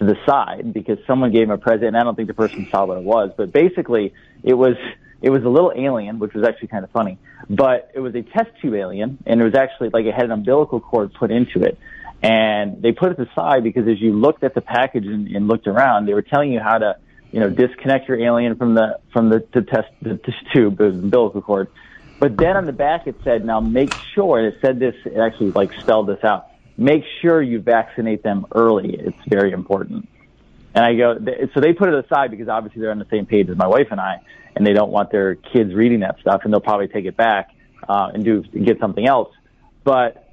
to 0.00 0.04
the 0.04 0.16
side 0.26 0.72
because 0.72 0.98
someone 1.06 1.32
gave 1.32 1.46
them 1.46 1.52
a 1.52 1.58
present, 1.58 1.84
and 1.84 1.96
I 1.96 2.02
don't 2.02 2.16
think 2.16 2.28
the 2.28 2.34
person 2.34 2.66
saw 2.70 2.86
what 2.86 2.98
it 2.98 3.04
was, 3.04 3.30
but 3.36 3.52
basically 3.52 4.12
it 4.42 4.54
was 4.54 4.74
it 5.22 5.30
was 5.30 5.44
a 5.44 5.48
little 5.48 5.72
alien, 5.76 6.18
which 6.18 6.34
was 6.34 6.44
actually 6.44 6.68
kind 6.68 6.84
of 6.84 6.90
funny. 6.90 7.18
But 7.48 7.90
it 7.94 8.00
was 8.00 8.14
a 8.16 8.22
test 8.22 8.50
tube 8.60 8.74
alien, 8.74 9.18
and 9.26 9.40
it 9.40 9.44
was 9.44 9.54
actually 9.54 9.90
like 9.90 10.06
it 10.06 10.14
had 10.14 10.24
an 10.24 10.32
umbilical 10.32 10.80
cord 10.80 11.12
put 11.14 11.30
into 11.30 11.62
it. 11.62 11.78
And 12.22 12.82
they 12.82 12.92
put 12.92 13.12
it 13.12 13.28
aside 13.28 13.62
because 13.62 13.86
as 13.86 14.00
you 14.00 14.12
looked 14.12 14.42
at 14.42 14.54
the 14.54 14.60
package 14.60 15.06
and, 15.06 15.28
and 15.28 15.46
looked 15.46 15.66
around, 15.66 16.06
they 16.06 16.14
were 16.14 16.22
telling 16.22 16.52
you 16.52 16.60
how 16.60 16.78
to, 16.78 16.96
you 17.30 17.40
know, 17.40 17.48
disconnect 17.48 18.08
your 18.08 18.20
alien 18.20 18.56
from 18.56 18.74
the 18.74 18.98
from 19.12 19.28
the, 19.28 19.46
the 19.52 19.62
test 19.62 19.88
the 20.02 20.16
test 20.16 20.36
tube, 20.52 20.78
the 20.78 20.86
umbilical 20.86 21.42
cord. 21.42 21.68
But 22.18 22.36
then 22.36 22.56
on 22.56 22.64
the 22.64 22.72
back 22.72 23.06
it 23.06 23.20
said, 23.22 23.44
now 23.44 23.60
make 23.60 23.92
sure, 24.14 24.38
and 24.38 24.52
it 24.52 24.58
said 24.60 24.80
this, 24.80 24.94
it 25.04 25.18
actually 25.18 25.52
like 25.52 25.70
spelled 25.80 26.08
this 26.08 26.24
out. 26.24 26.46
Make 26.76 27.04
sure 27.22 27.40
you 27.40 27.60
vaccinate 27.60 28.22
them 28.24 28.46
early. 28.52 28.94
It's 28.94 29.18
very 29.28 29.52
important. 29.52 30.08
And 30.74 30.84
I 30.84 30.94
go, 30.94 31.18
so 31.54 31.60
they 31.60 31.72
put 31.72 31.88
it 31.88 32.04
aside 32.04 32.30
because 32.30 32.48
obviously 32.48 32.82
they're 32.82 32.90
on 32.90 32.98
the 32.98 33.06
same 33.10 33.26
page 33.26 33.48
as 33.48 33.56
my 33.56 33.66
wife 33.66 33.88
and 33.90 34.00
I, 34.00 34.20
and 34.54 34.66
they 34.66 34.72
don't 34.72 34.90
want 34.90 35.10
their 35.10 35.36
kids 35.36 35.72
reading 35.74 36.00
that 36.00 36.18
stuff, 36.20 36.42
and 36.44 36.52
they'll 36.52 36.60
probably 36.60 36.88
take 36.88 37.04
it 37.04 37.16
back 37.16 37.50
uh, 37.88 38.10
and 38.12 38.24
do 38.24 38.42
get 38.42 38.78
something 38.80 39.06
else. 39.06 39.32
But 39.84 40.27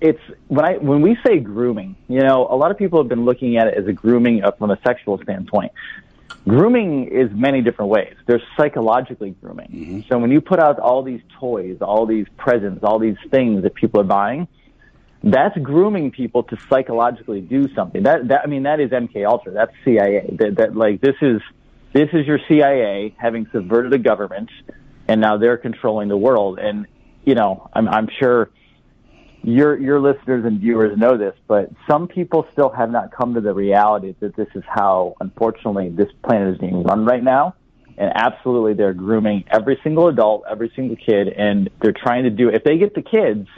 it's 0.00 0.20
when 0.48 0.64
I 0.64 0.76
when 0.78 1.02
we 1.02 1.16
say 1.24 1.38
grooming, 1.38 1.96
you 2.08 2.20
know, 2.20 2.46
a 2.50 2.56
lot 2.56 2.70
of 2.70 2.78
people 2.78 3.00
have 3.00 3.08
been 3.08 3.24
looking 3.24 3.56
at 3.56 3.68
it 3.68 3.74
as 3.74 3.86
a 3.86 3.92
grooming 3.92 4.42
from 4.58 4.70
a 4.70 4.78
sexual 4.84 5.18
standpoint. 5.22 5.72
Grooming 6.48 7.08
is 7.08 7.30
many 7.32 7.62
different 7.62 7.90
ways. 7.90 8.14
There's 8.26 8.42
psychologically 8.56 9.36
grooming. 9.40 9.68
Mm-hmm. 9.68 10.00
So 10.08 10.18
when 10.18 10.32
you 10.32 10.40
put 10.40 10.58
out 10.58 10.80
all 10.80 11.04
these 11.04 11.20
toys, 11.38 11.78
all 11.80 12.06
these 12.06 12.26
presents, 12.36 12.82
all 12.82 12.98
these 12.98 13.18
things 13.30 13.62
that 13.62 13.74
people 13.74 14.00
are 14.00 14.04
buying, 14.04 14.48
that's 15.22 15.56
grooming 15.58 16.10
people 16.10 16.42
to 16.44 16.58
psychologically 16.68 17.40
do 17.40 17.72
something. 17.74 18.02
That 18.02 18.28
that 18.28 18.42
I 18.42 18.46
mean 18.48 18.64
that 18.64 18.80
is 18.80 18.90
MK 18.90 19.24
Ultra. 19.28 19.52
That's 19.52 19.72
CIA. 19.84 20.34
That, 20.38 20.56
that 20.56 20.76
like 20.76 21.00
this 21.00 21.16
is 21.22 21.40
this 21.92 22.08
is 22.12 22.26
your 22.26 22.40
CIA 22.48 23.14
having 23.16 23.46
subverted 23.52 23.92
a 23.92 23.98
government, 23.98 24.50
and 25.06 25.20
now 25.20 25.36
they're 25.36 25.58
controlling 25.58 26.08
the 26.08 26.16
world. 26.16 26.58
And 26.58 26.86
you 27.24 27.36
know, 27.36 27.70
I'm 27.72 27.88
I'm 27.88 28.08
sure 28.18 28.50
your 29.42 29.78
your 29.78 30.00
listeners 30.00 30.44
and 30.44 30.60
viewers 30.60 30.96
know 30.96 31.16
this, 31.16 31.34
but 31.48 31.70
some 31.88 32.06
people 32.06 32.46
still 32.52 32.68
have 32.70 32.90
not 32.90 33.12
come 33.12 33.34
to 33.34 33.40
the 33.40 33.52
reality 33.52 34.14
that 34.20 34.36
this 34.36 34.48
is 34.54 34.62
how, 34.68 35.14
unfortunately, 35.20 35.88
this 35.88 36.08
planet 36.24 36.54
is 36.54 36.58
being 36.58 36.82
run 36.82 37.04
right 37.04 37.22
now. 37.22 37.54
And 37.98 38.10
absolutely, 38.14 38.74
they're 38.74 38.94
grooming 38.94 39.44
every 39.48 39.78
single 39.82 40.08
adult, 40.08 40.44
every 40.50 40.72
single 40.74 40.96
kid, 40.96 41.28
and 41.28 41.68
they're 41.80 41.92
trying 41.92 42.24
to 42.24 42.30
do. 42.30 42.48
If 42.48 42.64
they 42.64 42.78
get 42.78 42.94
the 42.94 43.02
kids, 43.02 43.48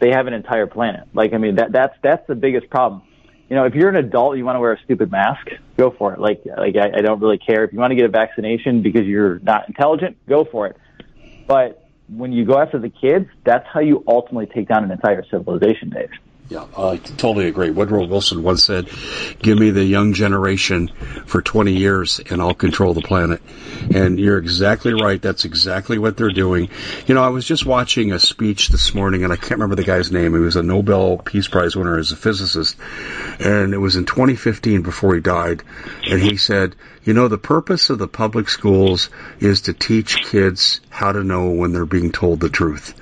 they 0.00 0.10
have 0.10 0.26
an 0.26 0.32
entire 0.32 0.66
planet. 0.66 1.04
Like, 1.14 1.32
I 1.32 1.38
mean, 1.38 1.56
that 1.56 1.72
that's 1.72 1.94
that's 2.02 2.26
the 2.26 2.34
biggest 2.34 2.70
problem. 2.70 3.02
You 3.48 3.56
know, 3.56 3.64
if 3.64 3.74
you're 3.74 3.88
an 3.88 3.96
adult, 3.96 4.36
you 4.36 4.44
want 4.44 4.56
to 4.56 4.60
wear 4.60 4.72
a 4.72 4.80
stupid 4.84 5.10
mask, 5.10 5.46
go 5.76 5.90
for 5.90 6.12
it. 6.12 6.20
Like, 6.20 6.42
like 6.44 6.76
I, 6.76 6.98
I 6.98 7.00
don't 7.00 7.20
really 7.20 7.38
care 7.38 7.64
if 7.64 7.72
you 7.72 7.78
want 7.78 7.92
to 7.92 7.96
get 7.96 8.04
a 8.04 8.10
vaccination 8.10 8.82
because 8.82 9.06
you're 9.06 9.38
not 9.38 9.68
intelligent, 9.68 10.18
go 10.28 10.44
for 10.44 10.66
it. 10.66 10.76
But 11.46 11.87
when 12.08 12.32
you 12.32 12.44
go 12.44 12.58
after 12.58 12.78
the 12.78 12.88
kids, 12.88 13.26
that's 13.44 13.66
how 13.72 13.80
you 13.80 14.02
ultimately 14.06 14.46
take 14.46 14.68
down 14.68 14.84
an 14.84 14.90
entire 14.90 15.24
civilization, 15.30 15.90
Dave. 15.90 16.10
Yeah, 16.50 16.64
I 16.78 16.96
totally 16.96 17.46
agree. 17.46 17.68
Woodrow 17.68 18.06
Wilson 18.06 18.42
once 18.42 18.64
said, 18.64 18.88
"Give 19.42 19.58
me 19.58 19.70
the 19.70 19.84
young 19.84 20.14
generation 20.14 20.90
for 21.26 21.42
20 21.42 21.74
years, 21.76 22.22
and 22.30 22.40
I'll 22.40 22.54
control 22.54 22.94
the 22.94 23.02
planet." 23.02 23.42
And 23.94 24.18
you're 24.18 24.38
exactly 24.38 24.94
right. 24.94 25.20
That's 25.20 25.44
exactly 25.44 25.98
what 25.98 26.16
they're 26.16 26.30
doing. 26.30 26.70
You 27.06 27.14
know, 27.14 27.22
I 27.22 27.28
was 27.28 27.44
just 27.44 27.66
watching 27.66 28.12
a 28.12 28.18
speech 28.18 28.70
this 28.70 28.94
morning, 28.94 29.24
and 29.24 29.32
I 29.32 29.36
can't 29.36 29.60
remember 29.60 29.74
the 29.74 29.84
guy's 29.84 30.10
name. 30.10 30.32
He 30.32 30.40
was 30.40 30.56
a 30.56 30.62
Nobel 30.62 31.18
Peace 31.18 31.48
Prize 31.48 31.76
winner 31.76 31.98
as 31.98 32.12
a 32.12 32.16
physicist, 32.16 32.76
and 33.38 33.74
it 33.74 33.78
was 33.78 33.96
in 33.96 34.06
2015 34.06 34.80
before 34.80 35.14
he 35.14 35.20
died. 35.20 35.62
And 36.08 36.18
he 36.18 36.38
said, 36.38 36.76
"You 37.04 37.12
know, 37.12 37.28
the 37.28 37.36
purpose 37.36 37.90
of 37.90 37.98
the 37.98 38.08
public 38.08 38.48
schools 38.48 39.10
is 39.38 39.60
to 39.62 39.74
teach 39.74 40.22
kids 40.24 40.80
how 40.88 41.12
to 41.12 41.22
know 41.22 41.50
when 41.50 41.74
they're 41.74 41.84
being 41.84 42.10
told 42.10 42.40
the 42.40 42.48
truth." 42.48 42.94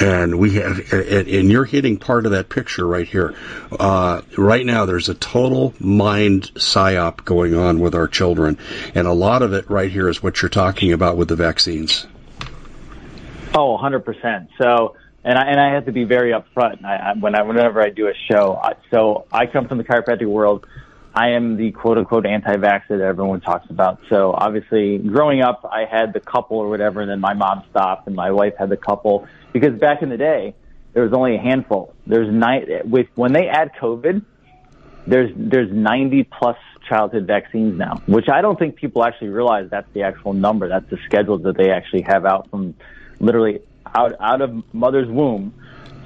And 0.00 0.38
we 0.38 0.54
have, 0.54 0.92
and 0.92 1.50
you're 1.50 1.64
hitting 1.64 1.98
part 1.98 2.26
of 2.26 2.32
that 2.32 2.48
picture 2.48 2.86
right 2.86 3.06
here. 3.06 3.34
Uh, 3.70 4.22
right 4.36 4.64
now, 4.64 4.86
there's 4.86 5.08
a 5.08 5.14
total 5.14 5.74
mind 5.78 6.50
psyop 6.54 7.24
going 7.24 7.54
on 7.54 7.80
with 7.80 7.94
our 7.94 8.08
children, 8.08 8.58
and 8.94 9.06
a 9.06 9.12
lot 9.12 9.42
of 9.42 9.52
it 9.52 9.68
right 9.70 9.90
here 9.90 10.08
is 10.08 10.22
what 10.22 10.40
you're 10.40 10.48
talking 10.48 10.92
about 10.92 11.16
with 11.16 11.28
the 11.28 11.36
vaccines. 11.36 12.06
Oh, 13.54 13.76
100%. 13.76 14.48
So, 14.58 14.96
and 15.24 15.38
I, 15.38 15.42
and 15.42 15.60
I 15.60 15.74
have 15.74 15.84
to 15.84 15.92
be 15.92 16.04
very 16.04 16.32
upfront 16.32 16.84
I, 16.84 17.12
when 17.18 17.34
I, 17.34 17.42
whenever 17.42 17.82
I 17.82 17.90
do 17.90 18.08
a 18.08 18.14
show. 18.30 18.58
I, 18.60 18.74
so 18.90 19.26
I 19.30 19.46
come 19.46 19.68
from 19.68 19.78
the 19.78 19.84
chiropractic 19.84 20.26
world. 20.26 20.66
I 21.14 21.32
am 21.32 21.56
the 21.56 21.72
quote 21.72 21.98
unquote 21.98 22.24
anti-vax 22.24 22.88
that 22.88 23.00
everyone 23.02 23.42
talks 23.42 23.68
about. 23.68 24.00
So 24.08 24.32
obviously 24.32 24.96
growing 24.96 25.42
up, 25.42 25.68
I 25.70 25.84
had 25.84 26.14
the 26.14 26.20
couple 26.20 26.56
or 26.56 26.70
whatever, 26.70 27.02
and 27.02 27.10
then 27.10 27.20
my 27.20 27.34
mom 27.34 27.64
stopped 27.68 28.06
and 28.06 28.16
my 28.16 28.30
wife 28.30 28.54
had 28.58 28.70
the 28.70 28.78
couple 28.78 29.28
because 29.52 29.78
back 29.78 30.02
in 30.02 30.08
the 30.08 30.16
day, 30.16 30.54
there 30.92 31.02
was 31.02 31.12
only 31.12 31.36
a 31.36 31.40
handful. 31.40 31.94
There's 32.06 32.32
nine 32.32 32.66
with 32.84 33.06
when 33.14 33.32
they 33.32 33.48
add 33.48 33.72
COVID, 33.80 34.24
there's 35.06 35.30
there's 35.36 35.72
90 35.72 36.24
plus 36.24 36.56
childhood 36.88 37.26
vaccines 37.26 37.78
now, 37.78 38.02
which 38.06 38.28
I 38.28 38.42
don't 38.42 38.58
think 38.58 38.76
people 38.76 39.04
actually 39.04 39.28
realize 39.28 39.68
that's 39.70 39.90
the 39.94 40.02
actual 40.02 40.32
number. 40.32 40.68
That's 40.68 40.88
the 40.90 40.98
schedule 41.04 41.38
that 41.38 41.56
they 41.56 41.70
actually 41.70 42.02
have 42.02 42.26
out 42.26 42.50
from 42.50 42.74
literally 43.20 43.60
out 43.86 44.14
out 44.20 44.42
of 44.42 44.62
mother's 44.74 45.08
womb 45.08 45.54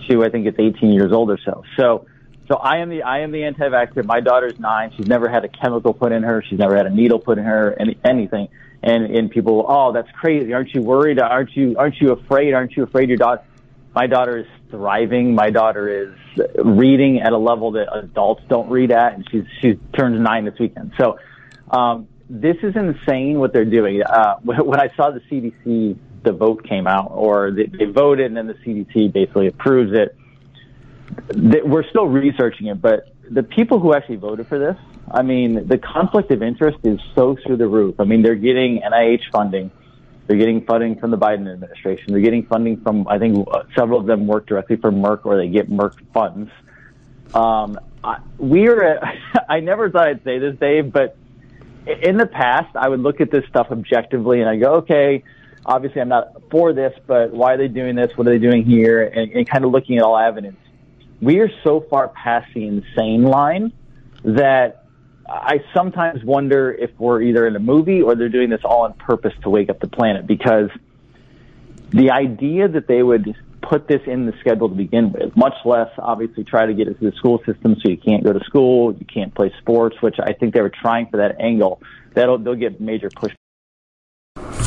to 0.09 0.25
I 0.25 0.31
think 0.31 0.47
it's 0.47 0.59
18 0.59 0.93
years 0.93 1.13
old 1.13 1.31
or 1.31 1.39
so. 1.45 1.65
So 1.77 2.07
so 2.49 2.57
I 2.57 2.79
am 2.79 2.91
the 2.91 3.03
I 3.03 3.21
am 3.21 3.33
the 3.33 3.45
anti-vaxxer. 3.45 4.05
My 4.05 4.21
daughter's 4.21 4.59
nine. 4.61 4.93
She's 4.97 5.09
never 5.09 5.29
had 5.29 5.45
a 5.45 5.49
chemical 5.49 5.93
put 5.93 6.13
in 6.13 6.23
her. 6.23 6.45
She's 6.49 6.59
never 6.59 6.77
had 6.77 6.87
a 6.87 6.91
needle 6.91 7.19
put 7.19 7.39
in 7.39 7.45
her. 7.45 7.75
Any, 7.79 7.99
anything 8.05 8.49
and 8.87 9.05
and 9.15 9.31
people, 9.31 9.67
oh, 9.69 9.93
that's 9.93 10.11
crazy. 10.13 10.55
Aren't 10.55 10.75
you 10.75 10.81
worried? 10.81 11.21
Aren't 11.21 11.55
you 11.55 11.77
aren't 11.77 12.01
you 12.01 12.13
afraid? 12.13 12.55
Aren't 12.55 12.77
you 12.77 12.85
afraid 12.85 13.09
your 13.09 13.19
daughter? 13.19 13.43
my 13.97 14.07
daughter 14.07 14.37
is 14.37 14.47
thriving. 14.71 15.35
My 15.35 15.49
daughter 15.49 15.89
is 15.89 16.15
reading 16.63 17.21
at 17.21 17.33
a 17.33 17.39
level 17.39 17.73
that 17.73 17.89
adults 17.97 18.43
don't 18.47 18.69
read 18.69 18.93
at, 18.93 19.15
and 19.15 19.27
she's 19.31 19.45
she's 19.61 19.77
turned 19.99 20.23
nine 20.23 20.45
this 20.45 20.59
weekend. 20.61 20.93
So 20.99 21.19
um, 21.71 22.07
this 22.29 22.57
is 22.63 22.77
insane 22.77 23.39
what 23.39 23.55
they're 23.55 23.65
doing. 23.65 24.03
Uh, 24.03 24.37
when 24.45 24.79
I 24.79 24.95
saw 24.97 25.11
the 25.11 25.21
CDC, 25.21 25.97
the 26.23 26.33
vote 26.33 26.63
came 26.65 26.87
out, 26.87 27.11
or 27.11 27.51
they, 27.51 27.65
they 27.65 27.87
voted, 27.87 28.27
and 28.27 28.37
then 28.37 28.47
the 28.47 28.55
CDC 28.55 29.13
basically 29.15 29.47
approves 29.47 29.99
it. 29.99 30.15
That 31.29 31.67
we're 31.67 31.89
still 31.89 32.07
researching 32.07 32.67
it, 32.67 32.83
but 32.83 33.15
the 33.31 33.43
people 33.43 33.81
who 33.81 33.95
actually 33.95 34.17
voted 34.17 34.47
for 34.47 34.59
this, 34.59 34.77
I 35.11 35.23
mean, 35.23 35.67
the 35.69 35.79
conflict 35.79 36.31
of 36.33 36.43
interest 36.43 36.79
is 36.85 37.01
so 37.15 37.37
through 37.37 37.59
the 37.59 37.69
roof. 37.69 38.01
I 38.01 38.05
mean, 38.05 38.23
they're 38.23 38.35
getting 38.35 38.81
NIH 38.81 39.31
funding 39.33 39.71
they're 40.27 40.39
getting 40.39 40.65
funding 40.65 40.99
from 40.99 41.11
the 41.11 41.19
Biden 41.19 41.51
administration. 41.53 42.07
They're 42.09 42.21
getting 42.21 42.47
funding 42.47 42.81
from, 42.81 43.07
I 43.07 43.19
think, 43.19 43.47
uh, 43.51 43.63
several 43.77 44.01
of 44.01 44.07
them 44.07 44.27
work 44.27 44.47
directly 44.47 44.77
for 44.77 44.91
Merck 44.91 45.25
or 45.25 45.37
they 45.37 45.49
get 45.49 45.71
Merck 45.71 45.95
funds. 46.13 46.51
Um, 47.33 47.79
I, 48.03 48.19
we're, 48.37 49.01
I 49.49 49.61
never 49.61 49.91
thought 49.91 50.09
I'd 50.09 50.25
say 50.25 50.39
this, 50.39 50.57
Dave, 50.59 50.93
but 50.93 51.17
in 51.87 52.17
the 52.17 52.27
past, 52.27 52.75
I 52.75 52.89
would 52.89 53.01
look 53.01 53.21
at 53.21 53.31
this 53.31 53.45
stuff 53.49 53.69
objectively 53.71 54.41
and 54.41 54.51
I 54.51 54.57
go, 54.57 54.75
okay, 54.77 55.23
obviously 55.65 56.01
I'm 56.01 56.09
not 56.09 56.51
for 56.51 56.73
this, 56.73 56.93
but 57.07 57.33
why 57.33 57.55
are 57.55 57.59
they 57.59 57.69
doing 57.69 57.95
this? 57.95 58.11
What 58.17 58.27
are 58.27 58.31
they 58.31 58.39
doing 58.39 58.65
here? 58.65 59.05
And, 59.05 59.31
and 59.31 59.49
kind 59.49 59.65
of 59.65 59.71
looking 59.71 59.97
at 59.99 60.03
all 60.03 60.19
evidence. 60.19 60.59
We 61.21 61.39
are 61.39 61.51
so 61.63 61.81
far 61.89 62.09
past 62.09 62.53
the 62.53 62.67
insane 62.67 63.23
line 63.23 63.73
that 64.25 64.86
I 65.29 65.65
sometimes 65.75 66.23
wonder 66.25 66.73
if 66.73 66.91
we're 66.99 67.23
either 67.23 67.47
in 67.47 67.57
a 67.57 67.61
movie 67.61 68.03
or 68.03 68.15
they're 68.15 68.29
doing 68.29 68.51
this 68.51 68.61
all 68.65 68.83
on 68.83 68.93
purpose 68.95 69.33
to 69.43 69.51
wake 69.51 69.69
up 69.71 69.81
the 69.81 69.89
planet 69.89 70.27
because 70.27 70.71
the 71.91 72.11
idea 72.11 72.69
that 72.69 72.87
they 72.87 73.03
would 73.03 73.35
put 73.63 73.89
this 73.89 74.03
in 74.07 74.27
the 74.27 74.33
schedule 74.41 74.69
to 74.69 74.75
begin 74.75 75.13
with, 75.13 75.37
much 75.37 75.55
less 75.65 75.91
obviously 75.99 76.45
try 76.45 76.67
to 76.67 76.75
get 76.75 76.87
it 76.87 77.01
to 77.01 77.11
the 77.11 77.17
school 77.17 77.39
system 77.45 77.75
so 77.83 77.89
you 77.89 77.97
can't 77.97 78.23
go 78.23 78.33
to 78.33 78.45
school, 78.45 78.95
you 78.95 79.07
can't 79.07 79.35
play 79.35 79.53
sports, 79.59 79.97
which 80.01 80.17
I 80.21 80.33
think 80.33 80.55
they 80.55 80.61
were 80.61 80.71
trying 80.71 81.09
for 81.09 81.17
that 81.17 81.41
angle. 81.41 81.81
That'll 82.15 82.39
they'll 82.39 82.55
get 82.55 82.81
major 82.81 83.11
pushback 83.11 83.35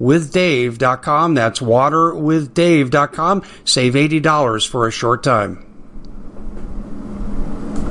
waterwithdave.com. 0.00 1.34
That's 1.34 1.60
waterwithdave.com. 1.60 3.42
Save 3.64 3.94
$80 3.94 4.68
for 4.68 4.86
a 4.86 4.90
short 4.90 5.22
time. 5.22 5.66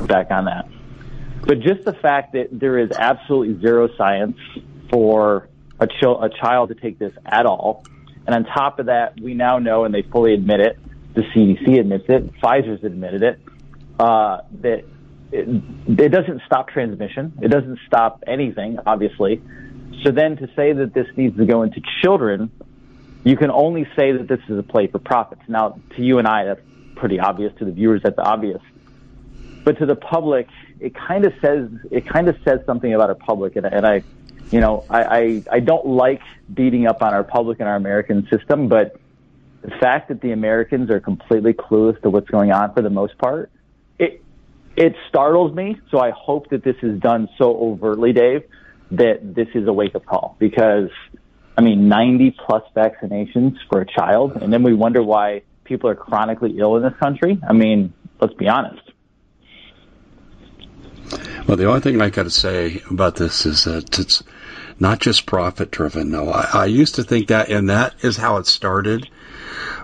Back 0.06 0.30
on 0.30 0.44
that. 0.46 0.68
But 1.46 1.60
just 1.60 1.84
the 1.84 1.94
fact 1.94 2.34
that 2.34 2.48
there 2.52 2.78
is 2.78 2.90
absolutely 2.92 3.60
zero 3.60 3.88
science 3.96 4.38
for 4.90 5.48
a, 5.80 5.86
ch- 5.86 6.04
a 6.04 6.28
child 6.40 6.68
to 6.68 6.74
take 6.74 6.98
this 6.98 7.12
at 7.24 7.46
all. 7.46 7.84
And 8.26 8.34
on 8.36 8.44
top 8.44 8.78
of 8.78 8.86
that, 8.86 9.20
we 9.20 9.34
now 9.34 9.58
know, 9.58 9.84
and 9.84 9.92
they 9.92 10.02
fully 10.02 10.34
admit 10.34 10.60
it, 10.60 10.78
the 11.14 11.22
CDC 11.22 11.80
admits 11.80 12.04
it, 12.08 12.32
Pfizer's 12.40 12.84
admitted 12.84 13.22
it, 13.22 13.40
uh, 13.98 14.42
that 14.60 14.84
it, 15.32 15.48
it 15.88 16.08
doesn't 16.10 16.42
stop 16.46 16.68
transmission. 16.68 17.32
It 17.42 17.48
doesn't 17.48 17.78
stop 17.86 18.22
anything, 18.26 18.78
obviously. 18.86 19.42
So 20.02 20.10
then 20.10 20.36
to 20.38 20.48
say 20.56 20.72
that 20.72 20.94
this 20.94 21.06
needs 21.16 21.36
to 21.36 21.46
go 21.46 21.62
into 21.62 21.80
children, 22.02 22.50
you 23.24 23.36
can 23.36 23.50
only 23.50 23.86
say 23.96 24.12
that 24.12 24.28
this 24.28 24.40
is 24.48 24.58
a 24.58 24.62
play 24.62 24.88
for 24.88 24.98
profits. 24.98 25.42
Now, 25.48 25.78
to 25.96 26.02
you 26.02 26.18
and 26.18 26.26
I, 26.26 26.44
that's 26.44 26.60
pretty 26.96 27.20
obvious. 27.20 27.52
To 27.58 27.64
the 27.64 27.72
viewers, 27.72 28.02
that's 28.02 28.18
obvious. 28.18 28.60
But 29.64 29.78
to 29.78 29.86
the 29.86 29.94
public, 29.94 30.48
it 30.80 30.94
kind 30.94 31.24
of 31.24 31.32
says 31.40 31.68
it 31.90 32.06
kind 32.06 32.28
of 32.28 32.36
says 32.44 32.60
something 32.66 32.92
about 32.92 33.10
our 33.10 33.14
public, 33.14 33.54
and, 33.54 33.64
and 33.64 33.86
I, 33.86 34.02
you 34.50 34.60
know, 34.60 34.84
I, 34.90 35.02
I 35.04 35.42
I 35.52 35.60
don't 35.60 35.86
like 35.86 36.20
beating 36.52 36.86
up 36.88 37.00
on 37.00 37.14
our 37.14 37.22
public 37.22 37.60
and 37.60 37.68
our 37.68 37.76
American 37.76 38.26
system, 38.28 38.66
but 38.66 38.96
the 39.62 39.70
fact 39.70 40.08
that 40.08 40.20
the 40.20 40.32
Americans 40.32 40.90
are 40.90 40.98
completely 40.98 41.52
clueless 41.52 42.00
to 42.02 42.10
what's 42.10 42.28
going 42.28 42.50
on 42.50 42.74
for 42.74 42.82
the 42.82 42.90
most 42.90 43.16
part, 43.18 43.50
it 44.00 44.20
it 44.74 44.96
startles 45.08 45.54
me. 45.54 45.80
So 45.92 46.00
I 46.00 46.10
hope 46.10 46.50
that 46.50 46.64
this 46.64 46.76
is 46.82 46.98
done 46.98 47.28
so 47.38 47.56
overtly, 47.56 48.12
Dave, 48.12 48.42
that 48.92 49.34
this 49.34 49.48
is 49.54 49.66
a 49.66 49.72
wake 49.72 49.94
up 49.94 50.04
call 50.04 50.36
because, 50.38 50.90
I 51.56 51.62
mean, 51.62 51.88
90 51.88 52.36
plus 52.46 52.62
vaccinations 52.76 53.56
for 53.70 53.80
a 53.80 53.86
child, 53.86 54.36
and 54.40 54.52
then 54.52 54.62
we 54.62 54.74
wonder 54.74 55.02
why 55.02 55.42
people 55.64 55.88
are 55.88 55.94
chronically 55.94 56.58
ill 56.58 56.76
in 56.76 56.82
this 56.82 56.94
country. 57.00 57.40
I 57.48 57.52
mean, 57.52 57.92
let's 58.20 58.34
be 58.34 58.48
honest. 58.48 58.82
Well, 61.46 61.56
the 61.56 61.66
only 61.66 61.80
thing 61.80 62.00
I 62.00 62.10
got 62.10 62.24
to 62.24 62.30
say 62.30 62.82
about 62.90 63.16
this 63.16 63.46
is 63.46 63.64
that 63.64 63.98
it's 63.98 64.22
not 64.78 65.00
just 65.00 65.26
profit 65.26 65.70
driven. 65.70 66.10
No, 66.10 66.30
I, 66.30 66.48
I 66.52 66.64
used 66.66 66.94
to 66.96 67.02
think 67.02 67.28
that, 67.28 67.50
and 67.50 67.70
that 67.70 67.94
is 68.02 68.16
how 68.16 68.36
it 68.36 68.46
started. 68.46 69.08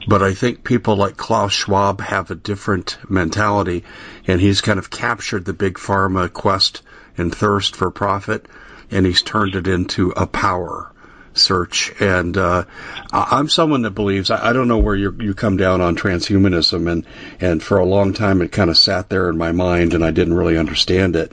but 0.06 0.22
I 0.22 0.34
think 0.34 0.64
people 0.64 0.96
like 0.96 1.16
Klaus 1.16 1.52
Schwab 1.52 2.00
have 2.00 2.30
a 2.30 2.34
different 2.34 2.98
mentality, 3.08 3.84
and 4.26 4.40
he's 4.40 4.60
kind 4.60 4.78
of 4.78 4.90
captured 4.90 5.44
the 5.44 5.52
big 5.52 5.74
pharma 5.74 6.32
quest 6.32 6.82
and 7.16 7.34
thirst 7.34 7.76
for 7.76 7.90
profit, 7.90 8.46
and 8.90 9.06
he's 9.06 9.22
turned 9.22 9.54
it 9.54 9.66
into 9.66 10.10
a 10.10 10.26
power 10.26 10.92
search. 11.38 11.92
And 12.00 12.36
uh, 12.36 12.64
I'm 13.12 13.48
someone 13.48 13.82
that 13.82 13.92
believes 13.92 14.30
I, 14.30 14.52
don't 14.52 14.68
know 14.68 14.78
where 14.78 14.96
you 14.96 15.16
you 15.18 15.34
come 15.34 15.56
down 15.56 15.80
on 15.80 15.96
transhumanism, 15.96 16.90
and 16.90 17.06
and 17.40 17.62
for 17.62 17.78
a 17.78 17.84
long 17.84 18.12
time 18.12 18.42
it 18.42 18.52
kind 18.52 18.70
of 18.70 18.76
sat 18.76 19.08
there 19.08 19.30
in 19.30 19.38
my 19.38 19.52
mind, 19.52 19.94
and 19.94 20.04
I 20.04 20.10
didn't 20.10 20.34
really 20.34 20.58
understand 20.58 21.16
it. 21.16 21.32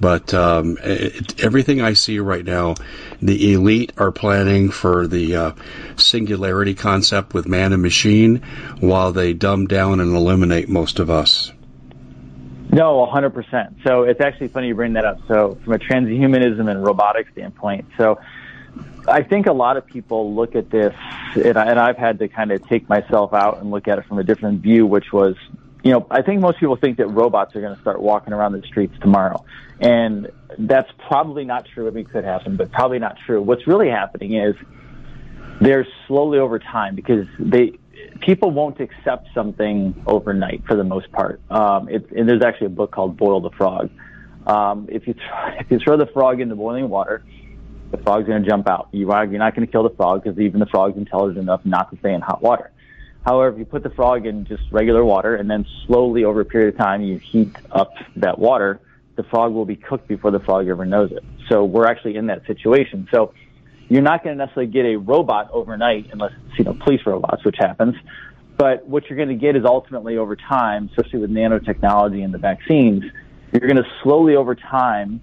But 0.00 0.34
um, 0.34 0.78
it, 0.82 1.42
everything 1.42 1.80
I 1.80 1.94
see 1.94 2.18
right 2.18 2.44
now, 2.44 2.74
the 3.22 3.54
elite 3.54 3.92
are 3.96 4.12
planning 4.12 4.70
for 4.70 5.06
the 5.06 5.36
uh, 5.36 5.52
singularity 5.96 6.74
concept 6.74 7.34
with 7.34 7.46
man 7.46 7.72
and 7.72 7.82
machine, 7.82 8.42
while 8.80 9.12
they 9.12 9.32
dumb 9.32 9.66
down 9.66 10.00
and 10.00 10.14
eliminate 10.14 10.68
most 10.68 10.98
of 10.98 11.10
us. 11.10 11.52
No, 12.74 13.06
100%. 13.06 13.84
So 13.84 14.02
it's 14.02 14.20
actually 14.20 14.48
funny 14.48 14.66
you 14.66 14.74
bring 14.74 14.94
that 14.94 15.04
up. 15.04 15.20
So 15.28 15.56
from 15.62 15.74
a 15.74 15.78
transhumanism 15.78 16.68
and 16.68 16.84
robotics 16.84 17.30
standpoint, 17.30 17.86
so 17.96 18.18
I 19.06 19.22
think 19.22 19.46
a 19.46 19.52
lot 19.52 19.76
of 19.76 19.86
people 19.86 20.34
look 20.34 20.56
at 20.56 20.70
this, 20.70 20.92
and, 21.36 21.56
I, 21.56 21.88
I've 21.88 21.96
had 21.96 22.18
to 22.18 22.26
kind 22.26 22.50
of 22.50 22.66
take 22.66 22.88
myself 22.88 23.32
out 23.32 23.60
and 23.60 23.70
look 23.70 23.86
at 23.86 24.00
it 24.00 24.06
from 24.06 24.18
a 24.18 24.24
different 24.24 24.60
view, 24.60 24.86
which 24.86 25.12
was, 25.12 25.36
you 25.84 25.92
know, 25.92 26.04
I 26.10 26.22
think 26.22 26.40
most 26.40 26.58
people 26.58 26.74
think 26.74 26.96
that 26.96 27.06
robots 27.06 27.54
are 27.54 27.60
going 27.60 27.76
to 27.76 27.80
start 27.80 28.02
walking 28.02 28.32
around 28.32 28.52
the 28.52 28.62
streets 28.62 28.94
tomorrow. 29.00 29.44
And 29.78 30.32
that's 30.58 30.90
probably 31.06 31.44
not 31.44 31.66
true. 31.66 31.86
I 31.86 31.90
mean, 31.90 32.06
could 32.06 32.24
happen, 32.24 32.56
but 32.56 32.72
probably 32.72 32.98
not 32.98 33.18
true. 33.24 33.40
What's 33.40 33.68
really 33.68 33.88
happening 33.88 34.34
is 34.34 34.56
they're 35.60 35.86
slowly 36.08 36.40
over 36.40 36.58
time 36.58 36.96
because 36.96 37.28
they, 37.38 37.78
people 38.20 38.50
won't 38.50 38.80
accept 38.80 39.28
something 39.34 40.02
overnight 40.06 40.64
for 40.66 40.76
the 40.76 40.84
most 40.84 41.10
part. 41.12 41.40
Um, 41.50 41.88
it, 41.88 42.10
and 42.10 42.28
there's 42.28 42.42
actually 42.42 42.68
a 42.68 42.70
book 42.70 42.92
called 42.92 43.16
Boil 43.16 43.40
the 43.40 43.50
Frog. 43.50 43.90
Um, 44.46 44.88
if 44.90 45.06
you, 45.06 45.14
if 45.60 45.70
you 45.70 45.78
throw 45.78 45.96
the 45.96 46.06
frog 46.06 46.40
into 46.40 46.56
boiling 46.56 46.88
water, 46.88 47.24
the 47.90 47.98
frog's 47.98 48.26
going 48.26 48.42
to 48.42 48.48
jump 48.48 48.68
out. 48.68 48.88
You 48.92 49.12
are, 49.12 49.24
you're 49.24 49.38
not 49.38 49.54
going 49.54 49.66
to 49.66 49.70
kill 49.70 49.84
the 49.84 49.94
frog 49.94 50.24
because 50.24 50.38
even 50.38 50.60
the 50.60 50.66
frog's 50.66 50.96
intelligent 50.96 51.42
enough 51.42 51.64
not 51.64 51.90
to 51.92 51.98
stay 51.98 52.12
in 52.12 52.20
hot 52.20 52.42
water. 52.42 52.72
However, 53.24 53.54
if 53.54 53.58
you 53.58 53.64
put 53.64 53.82
the 53.82 53.90
frog 53.90 54.26
in 54.26 54.44
just 54.44 54.62
regular 54.70 55.04
water 55.04 55.36
and 55.36 55.50
then 55.50 55.64
slowly 55.86 56.24
over 56.24 56.40
a 56.40 56.44
period 56.44 56.74
of 56.74 56.78
time 56.78 57.02
you 57.02 57.18
heat 57.18 57.54
up 57.70 57.94
that 58.16 58.38
water, 58.38 58.80
the 59.16 59.22
frog 59.22 59.52
will 59.52 59.64
be 59.64 59.76
cooked 59.76 60.08
before 60.08 60.30
the 60.30 60.40
frog 60.40 60.68
ever 60.68 60.84
knows 60.84 61.12
it. 61.12 61.24
So 61.48 61.64
we're 61.64 61.86
actually 61.86 62.16
in 62.16 62.26
that 62.26 62.46
situation. 62.46 63.08
So 63.12 63.32
you're 63.88 64.02
not 64.02 64.24
going 64.24 64.36
to 64.36 64.44
necessarily 64.44 64.70
get 64.70 64.86
a 64.86 64.96
robot 64.96 65.50
overnight 65.52 66.10
unless 66.12 66.32
it's, 66.48 66.58
you 66.58 66.64
know, 66.64 66.74
police 66.74 67.00
robots, 67.06 67.44
which 67.44 67.56
happens. 67.58 67.94
But 68.56 68.86
what 68.86 69.08
you're 69.08 69.16
going 69.16 69.28
to 69.28 69.34
get 69.34 69.56
is 69.56 69.64
ultimately 69.64 70.16
over 70.16 70.36
time, 70.36 70.88
especially 70.90 71.20
with 71.20 71.30
nanotechnology 71.30 72.24
and 72.24 72.32
the 72.32 72.38
vaccines, 72.38 73.04
you're 73.52 73.68
going 73.68 73.76
to 73.76 73.90
slowly 74.02 74.36
over 74.36 74.54
time 74.54 75.20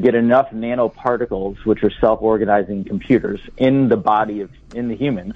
get 0.00 0.14
enough 0.14 0.50
nanoparticles, 0.50 1.64
which 1.64 1.82
are 1.82 1.90
self-organizing 2.00 2.84
computers, 2.84 3.40
in 3.56 3.88
the 3.88 3.96
body 3.96 4.40
of 4.40 4.50
in 4.72 4.88
the 4.88 4.94
humans, 4.94 5.34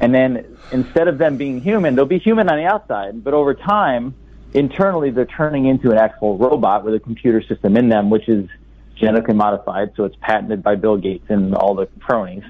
and 0.00 0.14
then 0.14 0.58
instead 0.72 1.08
of 1.08 1.18
them 1.18 1.36
being 1.36 1.60
human, 1.60 1.94
they'll 1.94 2.04
be 2.04 2.18
human 2.18 2.50
on 2.50 2.58
the 2.58 2.64
outside, 2.64 3.24
but 3.24 3.32
over 3.32 3.54
time, 3.54 4.14
internally, 4.52 5.10
they're 5.10 5.24
turning 5.24 5.66
into 5.66 5.90
an 5.90 5.98
actual 5.98 6.36
robot 6.36 6.84
with 6.84 6.94
a 6.94 7.00
computer 7.00 7.42
system 7.42 7.76
in 7.76 7.88
them, 7.88 8.10
which 8.10 8.28
is 8.28 8.48
genetically 8.96 9.34
modified, 9.34 9.92
so 9.96 10.04
it's 10.04 10.16
patented 10.20 10.62
by 10.62 10.74
Bill 10.76 10.96
Gates 10.96 11.24
and 11.28 11.54
all 11.54 11.74
the 11.74 11.86
cronies. 12.00 12.44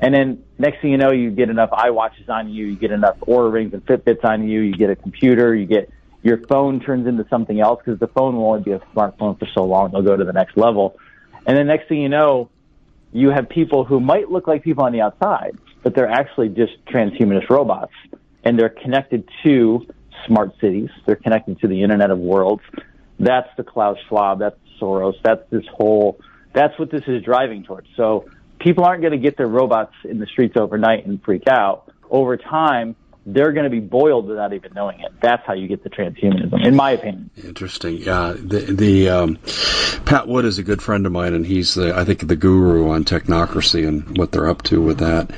And 0.00 0.12
then 0.12 0.42
next 0.58 0.80
thing 0.82 0.90
you 0.90 0.98
know, 0.98 1.12
you 1.12 1.30
get 1.30 1.48
enough 1.48 1.70
iWatches 1.70 2.28
on 2.28 2.50
you, 2.50 2.66
you 2.66 2.76
get 2.76 2.90
enough 2.90 3.18
Oura 3.20 3.52
rings 3.52 3.72
and 3.72 3.84
Fitbits 3.86 4.24
on 4.24 4.48
you, 4.48 4.60
you 4.60 4.74
get 4.74 4.90
a 4.90 4.96
computer, 4.96 5.54
you 5.54 5.66
get 5.66 5.90
your 6.22 6.38
phone 6.46 6.80
turns 6.80 7.06
into 7.06 7.26
something 7.28 7.60
else 7.60 7.80
because 7.84 8.00
the 8.00 8.08
phone 8.08 8.36
will 8.36 8.46
only 8.46 8.62
be 8.62 8.72
a 8.72 8.80
smartphone 8.94 9.38
for 9.38 9.46
so 9.54 9.64
long. 9.64 9.90
They'll 9.90 10.02
go 10.02 10.16
to 10.16 10.24
the 10.24 10.32
next 10.32 10.56
level. 10.56 10.96
And 11.46 11.56
then 11.56 11.66
next 11.66 11.88
thing 11.88 12.00
you 12.00 12.08
know, 12.08 12.50
you 13.12 13.30
have 13.30 13.48
people 13.48 13.84
who 13.84 14.00
might 14.00 14.30
look 14.30 14.46
like 14.46 14.62
people 14.62 14.84
on 14.84 14.92
the 14.92 15.00
outside, 15.00 15.56
but 15.82 15.94
they're 15.94 16.10
actually 16.10 16.48
just 16.48 16.84
transhumanist 16.86 17.50
robots. 17.50 17.92
And 18.44 18.58
they're 18.58 18.68
connected 18.68 19.28
to 19.44 19.86
smart 20.26 20.52
cities. 20.60 20.90
They're 21.06 21.16
connected 21.16 21.60
to 21.60 21.68
the 21.68 21.82
Internet 21.82 22.10
of 22.10 22.18
Worlds. 22.18 22.62
That's 23.18 23.48
the 23.56 23.64
Klaus 23.64 23.98
Schwab. 24.08 24.38
That's 24.38 24.56
Soros. 24.82 25.14
That's 25.22 25.48
this 25.50 25.64
whole, 25.72 26.18
that's 26.52 26.76
what 26.78 26.90
this 26.90 27.02
is 27.06 27.22
driving 27.22 27.62
towards. 27.62 27.86
So 27.96 28.28
people 28.58 28.84
aren't 28.84 29.02
going 29.02 29.12
to 29.12 29.18
get 29.18 29.36
their 29.36 29.46
robots 29.46 29.94
in 30.04 30.18
the 30.18 30.26
streets 30.26 30.56
overnight 30.56 31.06
and 31.06 31.22
freak 31.22 31.46
out. 31.48 31.90
Over 32.10 32.36
time, 32.36 32.96
they're 33.24 33.52
going 33.52 33.64
to 33.64 33.70
be 33.70 33.80
boiled 33.80 34.26
without 34.26 34.52
even 34.52 34.72
knowing 34.74 35.00
it. 35.00 35.12
That's 35.20 35.46
how 35.46 35.52
you 35.52 35.68
get 35.68 35.84
the 35.84 35.90
transhumanism, 35.90 36.66
in 36.66 36.74
my 36.74 36.92
opinion. 36.92 37.30
Interesting. 37.36 37.98
Yeah. 37.98 38.34
The, 38.36 38.60
the 38.60 39.08
um, 39.10 39.38
Pat 40.04 40.26
Wood 40.26 40.44
is 40.44 40.58
a 40.58 40.64
good 40.64 40.82
friend 40.82 41.06
of 41.06 41.12
mine, 41.12 41.34
and 41.34 41.46
he's 41.46 41.74
the 41.74 41.96
I 41.96 42.04
think 42.04 42.26
the 42.26 42.36
guru 42.36 42.90
on 42.90 43.04
technocracy 43.04 43.86
and 43.86 44.18
what 44.18 44.32
they're 44.32 44.48
up 44.48 44.62
to 44.64 44.80
with 44.80 44.98
that. 44.98 45.30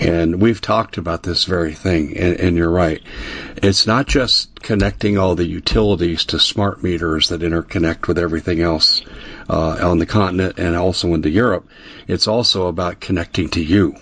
And 0.00 0.40
we've 0.40 0.60
talked 0.60 0.96
about 0.96 1.22
this 1.22 1.44
very 1.44 1.74
thing, 1.74 2.16
and, 2.16 2.38
and 2.38 2.56
you're 2.56 2.70
right. 2.70 3.02
It's 3.56 3.86
not 3.86 4.06
just 4.06 4.62
connecting 4.62 5.18
all 5.18 5.34
the 5.34 5.46
utilities 5.46 6.26
to 6.26 6.38
smart 6.38 6.82
meters 6.82 7.30
that 7.30 7.40
interconnect 7.40 8.06
with 8.06 8.18
everything 8.18 8.60
else 8.60 9.02
uh, 9.50 9.78
on 9.82 9.98
the 9.98 10.06
continent 10.06 10.58
and 10.58 10.76
also 10.76 11.14
into 11.14 11.30
Europe. 11.30 11.68
It's 12.06 12.28
also 12.28 12.68
about 12.68 13.00
connecting 13.00 13.48
to 13.50 13.62
you 13.62 13.96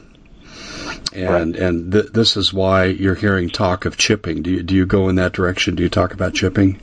and 1.14 1.54
right. 1.54 1.62
and 1.62 1.92
th- 1.92 2.12
this 2.12 2.36
is 2.36 2.52
why 2.52 2.84
you're 2.84 3.14
hearing 3.14 3.50
talk 3.50 3.84
of 3.84 3.96
chipping. 3.96 4.42
Do 4.42 4.50
you 4.50 4.62
do 4.62 4.74
you 4.74 4.86
go 4.86 5.08
in 5.08 5.16
that 5.16 5.32
direction? 5.32 5.74
Do 5.74 5.82
you 5.82 5.88
talk 5.88 6.14
about 6.14 6.34
chipping? 6.34 6.80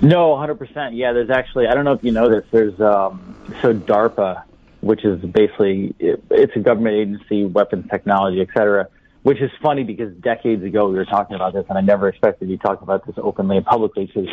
No, 0.00 0.30
100%. 0.30 0.90
Yeah, 0.92 1.12
there's 1.12 1.30
actually 1.30 1.66
I 1.66 1.74
don't 1.74 1.84
know 1.84 1.92
if 1.92 2.04
you 2.04 2.12
know 2.12 2.28
this. 2.28 2.44
There's 2.50 2.78
um, 2.80 3.36
so 3.62 3.74
DARPA, 3.74 4.44
which 4.80 5.04
is 5.04 5.20
basically 5.22 5.94
it, 5.98 6.22
it's 6.30 6.54
a 6.56 6.60
government 6.60 6.96
agency, 6.96 7.44
weapons 7.44 7.88
technology, 7.90 8.40
et 8.40 8.48
cetera. 8.54 8.88
Which 9.22 9.40
is 9.40 9.50
funny 9.62 9.84
because 9.84 10.14
decades 10.16 10.62
ago 10.62 10.86
we 10.88 10.96
were 10.96 11.06
talking 11.06 11.34
about 11.34 11.54
this, 11.54 11.64
and 11.70 11.78
I 11.78 11.80
never 11.80 12.08
expected 12.08 12.44
to 12.44 12.46
be 12.46 12.58
talking 12.58 12.82
about 12.82 13.06
this 13.06 13.14
openly 13.16 13.56
and 13.56 13.64
publicly 13.64 14.04
because 14.04 14.28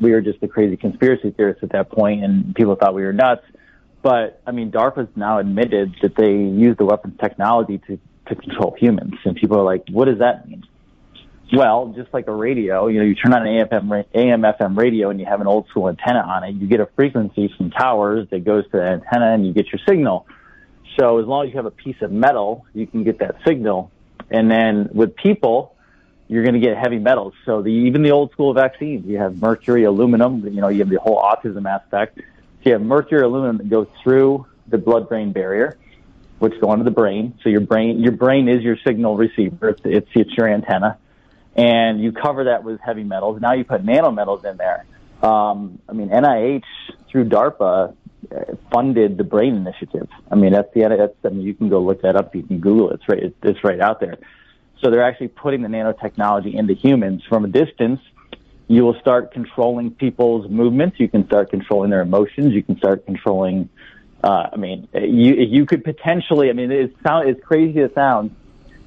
we 0.00 0.12
were 0.12 0.20
just 0.20 0.40
the 0.40 0.46
crazy 0.46 0.76
conspiracy 0.76 1.32
theorists 1.32 1.64
at 1.64 1.70
that 1.70 1.90
point, 1.90 2.22
and 2.22 2.54
people 2.54 2.76
thought 2.76 2.94
we 2.94 3.02
were 3.02 3.12
nuts. 3.12 3.42
But 4.02 4.40
I 4.46 4.52
mean, 4.52 4.70
DARPA's 4.70 5.08
now 5.16 5.38
admitted 5.38 5.96
that 6.02 6.14
they 6.14 6.32
use 6.32 6.76
the 6.76 6.84
weapons 6.84 7.18
technology 7.20 7.78
to 7.88 7.98
to 8.28 8.34
control 8.34 8.76
humans. 8.78 9.14
And 9.24 9.36
people 9.36 9.58
are 9.58 9.64
like, 9.64 9.84
what 9.90 10.06
does 10.06 10.18
that 10.18 10.48
mean? 10.48 10.64
Well, 11.52 11.94
just 11.96 12.12
like 12.12 12.26
a 12.28 12.34
radio, 12.34 12.88
you 12.88 12.98
know, 12.98 13.06
you 13.06 13.14
turn 13.14 13.32
on 13.32 13.46
an 13.46 13.48
AM, 13.48 13.92
AM, 14.14 14.42
FM 14.42 14.76
radio 14.76 15.08
and 15.08 15.18
you 15.18 15.24
have 15.24 15.40
an 15.40 15.46
old 15.46 15.66
school 15.68 15.88
antenna 15.88 16.20
on 16.20 16.44
it, 16.44 16.54
you 16.56 16.66
get 16.66 16.80
a 16.80 16.86
frequency 16.94 17.52
from 17.56 17.70
towers 17.70 18.28
that 18.30 18.44
goes 18.44 18.64
to 18.64 18.72
the 18.72 18.82
antenna 18.82 19.32
and 19.32 19.46
you 19.46 19.54
get 19.54 19.72
your 19.72 19.80
signal. 19.88 20.26
So 20.98 21.18
as 21.18 21.26
long 21.26 21.46
as 21.46 21.50
you 21.50 21.56
have 21.56 21.66
a 21.66 21.70
piece 21.70 21.96
of 22.02 22.12
metal, 22.12 22.66
you 22.74 22.86
can 22.86 23.02
get 23.02 23.20
that 23.20 23.36
signal. 23.46 23.90
And 24.30 24.50
then 24.50 24.90
with 24.92 25.16
people, 25.16 25.74
you're 26.28 26.42
going 26.42 26.54
to 26.54 26.60
get 26.60 26.76
heavy 26.76 26.98
metals. 26.98 27.32
So 27.46 27.62
the, 27.62 27.70
even 27.70 28.02
the 28.02 28.10
old 28.10 28.30
school 28.32 28.52
vaccines, 28.52 29.06
you 29.06 29.16
have 29.16 29.40
mercury, 29.40 29.84
aluminum, 29.84 30.44
you 30.44 30.60
know, 30.60 30.68
you 30.68 30.80
have 30.80 30.90
the 30.90 31.00
whole 31.00 31.18
autism 31.18 31.66
aspect. 31.66 32.18
So 32.18 32.22
you 32.64 32.72
have 32.72 32.82
mercury, 32.82 33.22
aluminum 33.22 33.56
that 33.58 33.70
goes 33.70 33.86
through 34.02 34.46
the 34.66 34.76
blood-brain 34.76 35.32
barrier 35.32 35.78
which 36.38 36.60
go 36.60 36.72
into 36.72 36.84
the 36.84 36.90
brain. 36.90 37.38
So 37.42 37.48
your 37.48 37.60
brain, 37.60 38.00
your 38.00 38.12
brain 38.12 38.48
is 38.48 38.62
your 38.62 38.76
signal 38.86 39.16
receiver. 39.16 39.70
It's, 39.84 40.08
it's, 40.14 40.36
your 40.36 40.48
antenna. 40.48 40.98
And 41.56 42.00
you 42.00 42.12
cover 42.12 42.44
that 42.44 42.62
with 42.62 42.80
heavy 42.80 43.02
metals. 43.02 43.40
Now 43.40 43.54
you 43.54 43.64
put 43.64 43.84
nanometals 43.84 44.44
in 44.44 44.56
there. 44.56 44.84
Um, 45.22 45.80
I 45.88 45.92
mean, 45.92 46.10
NIH 46.10 46.62
through 47.10 47.28
DARPA 47.28 47.94
uh, 48.30 48.40
funded 48.72 49.16
the 49.16 49.24
brain 49.24 49.56
initiative. 49.56 50.08
I 50.30 50.36
mean, 50.36 50.52
that's 50.52 50.72
the, 50.74 50.82
that's, 50.96 51.14
I 51.24 51.34
mean, 51.34 51.44
you 51.44 51.54
can 51.54 51.68
go 51.68 51.80
look 51.80 52.02
that 52.02 52.14
up. 52.14 52.34
You 52.34 52.44
can 52.44 52.60
Google 52.60 52.90
it. 52.90 53.00
It's 53.00 53.08
right, 53.08 53.34
it's 53.42 53.64
right 53.64 53.80
out 53.80 53.98
there. 53.98 54.18
So 54.80 54.90
they're 54.90 55.02
actually 55.02 55.28
putting 55.28 55.62
the 55.62 55.68
nanotechnology 55.68 56.54
into 56.54 56.74
humans 56.74 57.22
from 57.28 57.44
a 57.44 57.48
distance. 57.48 58.00
You 58.68 58.84
will 58.84 58.98
start 59.00 59.32
controlling 59.32 59.90
people's 59.92 60.48
movements. 60.48 61.00
You 61.00 61.08
can 61.08 61.26
start 61.26 61.50
controlling 61.50 61.90
their 61.90 62.02
emotions. 62.02 62.52
You 62.52 62.62
can 62.62 62.76
start 62.76 63.04
controlling 63.06 63.70
uh, 64.22 64.48
I 64.52 64.56
mean, 64.56 64.88
you 64.94 65.34
you 65.34 65.66
could 65.66 65.84
potentially. 65.84 66.50
I 66.50 66.52
mean, 66.52 66.70
it 66.72 66.94
sound 67.02 67.28
as 67.28 67.36
crazy 67.42 67.80
as 67.80 67.90
it 67.90 67.94
sounds. 67.94 68.32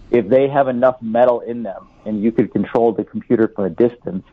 If 0.10 0.28
they 0.28 0.50
have 0.50 0.68
enough 0.68 1.02
metal 1.02 1.40
in 1.40 1.64
them, 1.64 1.88
and 2.06 2.22
you 2.22 2.32
could 2.32 2.52
control 2.52 2.92
the 2.92 3.06
computer 3.06 3.48
from 3.48 3.66
a 3.66 3.70
distance, 3.70 4.26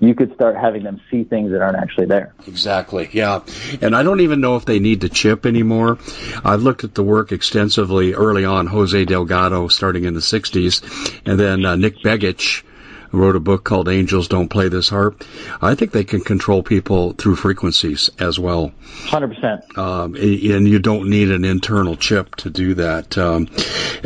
you 0.00 0.14
could 0.14 0.34
start 0.34 0.56
having 0.56 0.82
them 0.82 1.00
see 1.10 1.24
things 1.24 1.52
that 1.52 1.60
aren't 1.60 1.76
actually 1.76 2.06
there. 2.06 2.34
Exactly. 2.46 3.08
Yeah. 3.12 3.40
And 3.80 3.94
I 3.94 4.02
don't 4.02 4.20
even 4.20 4.40
know 4.40 4.56
if 4.56 4.64
they 4.64 4.78
need 4.78 5.02
to 5.02 5.08
chip 5.08 5.44
anymore. 5.46 5.98
I've 6.44 6.62
looked 6.62 6.84
at 6.84 6.94
the 6.94 7.02
work 7.02 7.32
extensively 7.32 8.14
early 8.14 8.44
on, 8.44 8.66
Jose 8.66 9.04
Delgado 9.04 9.68
starting 9.68 10.04
in 10.04 10.14
the 10.14 10.20
60s, 10.20 11.20
and 11.26 11.38
then 11.38 11.64
uh, 11.64 11.76
Nick 11.76 11.98
Begich 11.98 12.62
wrote 13.12 13.36
a 13.36 13.40
book 13.40 13.64
called 13.64 13.88
Angels 13.88 14.28
Don't 14.28 14.48
Play 14.48 14.68
This 14.68 14.88
Harp. 14.88 15.24
I 15.60 15.74
think 15.74 15.92
they 15.92 16.04
can 16.04 16.20
control 16.20 16.62
people 16.62 17.12
through 17.12 17.36
frequencies 17.36 18.10
as 18.18 18.38
well. 18.38 18.72
100%. 19.06 19.78
Um, 19.78 20.14
and 20.14 20.68
you 20.68 20.78
don't 20.78 21.08
need 21.08 21.30
an 21.30 21.44
internal 21.44 21.96
chip 21.96 22.34
to 22.36 22.50
do 22.50 22.74
that. 22.74 23.16
Um, 23.16 23.48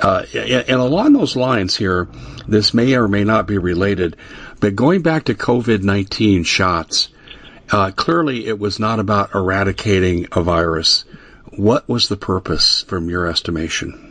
uh, 0.02 0.24
and 0.34 0.80
along 0.80 1.12
those 1.12 1.36
lines 1.36 1.76
here, 1.76 2.08
this 2.46 2.74
may 2.74 2.94
or 2.94 3.08
may 3.08 3.24
not 3.24 3.46
be 3.46 3.58
related, 3.58 4.16
but 4.60 4.76
going 4.76 5.02
back 5.02 5.24
to 5.24 5.34
COVID-19 5.34 6.44
shots, 6.44 7.08
uh, 7.70 7.90
clearly 7.92 8.46
it 8.46 8.58
was 8.58 8.80
not 8.80 8.98
about 8.98 9.34
eradicating 9.34 10.26
a 10.32 10.42
virus. 10.42 11.04
What 11.56 11.88
was 11.88 12.08
the 12.08 12.16
purpose 12.16 12.82
from 12.82 13.08
your 13.08 13.26
estimation? 13.26 14.10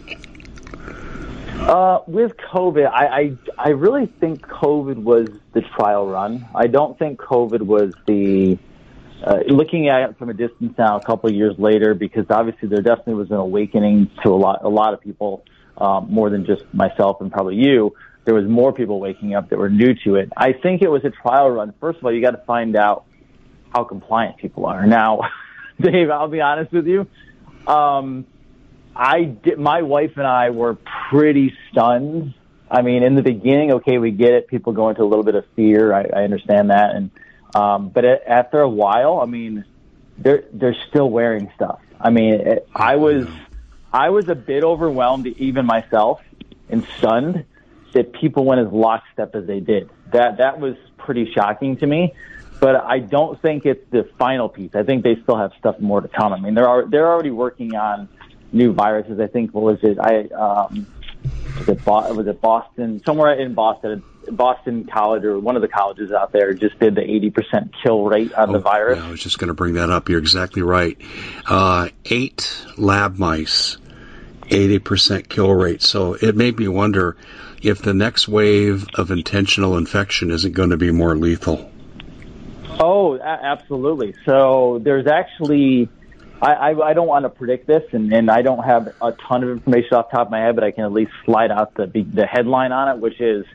Uh, 1.69 2.01
with 2.07 2.35
COVID, 2.35 2.89
I, 2.91 3.05
I 3.05 3.37
I 3.55 3.69
really 3.69 4.07
think 4.07 4.41
COVID 4.41 4.97
was 4.97 5.27
the 5.53 5.61
trial 5.61 6.07
run. 6.07 6.47
I 6.55 6.65
don't 6.65 6.97
think 6.97 7.19
COVID 7.19 7.61
was 7.61 7.93
the 8.07 8.57
uh, 9.23 9.41
looking 9.47 9.87
at 9.87 10.09
it 10.09 10.17
from 10.17 10.31
a 10.31 10.33
distance 10.33 10.73
now, 10.79 10.97
a 10.97 11.05
couple 11.05 11.29
of 11.29 11.35
years 11.35 11.53
later, 11.59 11.93
because 11.93 12.25
obviously 12.31 12.69
there 12.69 12.81
definitely 12.81 13.13
was 13.13 13.29
an 13.29 13.35
awakening 13.35 14.09
to 14.23 14.29
a 14.29 14.35
lot 14.35 14.63
a 14.63 14.67
lot 14.67 14.95
of 14.95 15.01
people, 15.01 15.45
um, 15.77 16.07
more 16.09 16.31
than 16.31 16.43
just 16.43 16.63
myself 16.73 17.21
and 17.21 17.31
probably 17.31 17.57
you. 17.57 17.93
There 18.25 18.33
was 18.33 18.45
more 18.45 18.73
people 18.73 18.99
waking 18.99 19.35
up 19.35 19.51
that 19.51 19.59
were 19.59 19.69
new 19.69 19.93
to 20.05 20.15
it. 20.15 20.31
I 20.35 20.53
think 20.53 20.81
it 20.81 20.89
was 20.89 21.05
a 21.05 21.11
trial 21.11 21.51
run. 21.51 21.75
First 21.79 21.99
of 21.99 22.05
all, 22.05 22.11
you 22.11 22.19
got 22.19 22.31
to 22.31 22.43
find 22.47 22.75
out 22.75 23.05
how 23.75 23.83
compliant 23.83 24.37
people 24.37 24.65
are. 24.65 24.87
Now, 24.87 25.21
Dave, 25.79 26.09
I'll 26.09 26.29
be 26.29 26.41
honest 26.41 26.71
with 26.71 26.87
you. 26.87 27.05
Um, 27.67 28.25
I 28.99 29.23
did, 29.23 29.57
my 29.57 29.81
wife 29.81 30.17
and 30.17 30.27
I 30.27 30.49
were 30.49 30.77
pretty 31.09 31.53
stunned. 31.71 32.33
I 32.69 32.81
mean, 32.81 33.01
in 33.01 33.15
the 33.15 33.23
beginning, 33.23 33.71
okay, 33.75 33.97
we 33.97 34.11
get 34.11 34.33
it. 34.33 34.49
People 34.49 34.73
go 34.73 34.89
into 34.89 35.03
a 35.03 35.05
little 35.05 35.23
bit 35.23 35.35
of 35.35 35.45
fear. 35.55 35.93
I, 35.93 36.01
I 36.01 36.23
understand 36.25 36.69
that. 36.69 36.93
And, 36.93 37.09
um, 37.55 37.89
but 37.89 38.03
it, 38.03 38.23
after 38.27 38.59
a 38.59 38.67
while, 38.67 39.21
I 39.21 39.25
mean, 39.25 39.63
they're, 40.17 40.43
they're 40.51 40.75
still 40.89 41.09
wearing 41.09 41.49
stuff. 41.55 41.79
I 41.97 42.09
mean, 42.09 42.33
it, 42.33 42.67
I 42.75 42.97
was, 42.97 43.25
I 43.93 44.09
was 44.09 44.27
a 44.27 44.35
bit 44.35 44.65
overwhelmed, 44.65 45.27
even 45.27 45.65
myself, 45.65 46.19
and 46.67 46.85
stunned 46.97 47.45
that 47.93 48.11
people 48.11 48.43
went 48.43 48.67
as 48.67 48.71
lockstep 48.73 49.33
as 49.33 49.47
they 49.47 49.61
did. 49.61 49.89
That, 50.11 50.39
that 50.39 50.59
was 50.59 50.75
pretty 50.97 51.31
shocking 51.33 51.77
to 51.77 51.87
me 51.87 52.13
but 52.59 52.75
I 52.75 52.99
don't 52.99 53.41
think 53.41 53.65
it's 53.65 53.89
the 53.89 54.03
final 54.17 54.49
piece. 54.49 54.71
I 54.75 54.83
think 54.83 55.05
they 55.05 55.15
still 55.23 55.37
have 55.37 55.53
stuff 55.57 55.79
more 55.79 56.01
to 56.01 56.09
come. 56.09 56.33
I 56.33 56.39
mean, 56.41 56.55
they're 56.55 56.85
they're 56.89 57.07
already 57.07 57.31
working 57.31 57.73
on 57.75 58.09
new 58.51 58.73
viruses. 58.73 59.19
I 59.19 59.27
think 59.27 59.53
what 59.53 59.63
was 59.63 59.79
it? 59.83 59.99
I 59.99 60.27
um, 60.33 60.87
was 61.57 61.69
it, 61.69 61.85
Bo- 61.85 62.13
was 62.13 62.27
it 62.27 62.41
Boston? 62.41 63.01
Somewhere 63.05 63.33
in 63.33 63.53
Boston, 63.53 64.03
Boston 64.31 64.85
College 64.85 65.23
or 65.23 65.39
one 65.39 65.55
of 65.55 65.61
the 65.61 65.67
colleges 65.67 66.11
out 66.11 66.31
there 66.31 66.53
just 66.53 66.79
did 66.79 66.95
the 66.95 67.01
80% 67.01 67.71
kill 67.83 68.03
rate 68.05 68.33
on 68.33 68.49
oh, 68.49 68.53
the 68.53 68.59
virus. 68.59 68.97
Yeah, 68.97 69.07
I 69.07 69.11
was 69.11 69.21
just 69.21 69.39
going 69.39 69.49
to 69.49 69.53
bring 69.53 69.73
that 69.73 69.89
up. 69.89 70.09
You're 70.09 70.19
exactly 70.19 70.61
right. 70.61 70.97
Uh, 71.45 71.89
eight 72.05 72.65
lab 72.77 73.17
mice, 73.17 73.77
80% 74.43 75.27
kill 75.27 75.51
rate. 75.51 75.81
So 75.81 76.13
it 76.13 76.35
made 76.35 76.57
me 76.57 76.67
wonder 76.67 77.17
if 77.61 77.81
the 77.81 77.93
next 77.93 78.27
wave 78.27 78.87
of 78.93 79.11
intentional 79.11 79.77
infection 79.77 80.31
isn't 80.31 80.53
going 80.53 80.69
to 80.69 80.77
be 80.77 80.91
more 80.91 81.15
lethal. 81.17 81.69
Oh, 82.81 83.19
absolutely. 83.19 84.15
So 84.25 84.79
there's 84.81 85.05
actually 85.05 85.89
I, 86.41 86.53
I, 86.53 86.89
I 86.89 86.93
don't 86.93 87.07
want 87.07 87.23
to 87.23 87.29
predict 87.29 87.67
this, 87.67 87.83
and, 87.91 88.13
and 88.13 88.31
I 88.31 88.41
don't 88.41 88.63
have 88.63 88.93
a 89.01 89.11
ton 89.27 89.43
of 89.43 89.49
information 89.49 89.93
off 89.93 90.09
the 90.09 90.17
top 90.17 90.27
of 90.27 90.31
my 90.31 90.39
head, 90.39 90.55
but 90.55 90.63
I 90.63 90.71
can 90.71 90.85
at 90.85 90.93
least 90.93 91.11
slide 91.25 91.51
out 91.51 91.73
the 91.75 91.87
the 91.87 92.25
headline 92.25 92.71
on 92.71 92.95
it, 92.95 93.01
which 93.01 93.19
is 93.19 93.45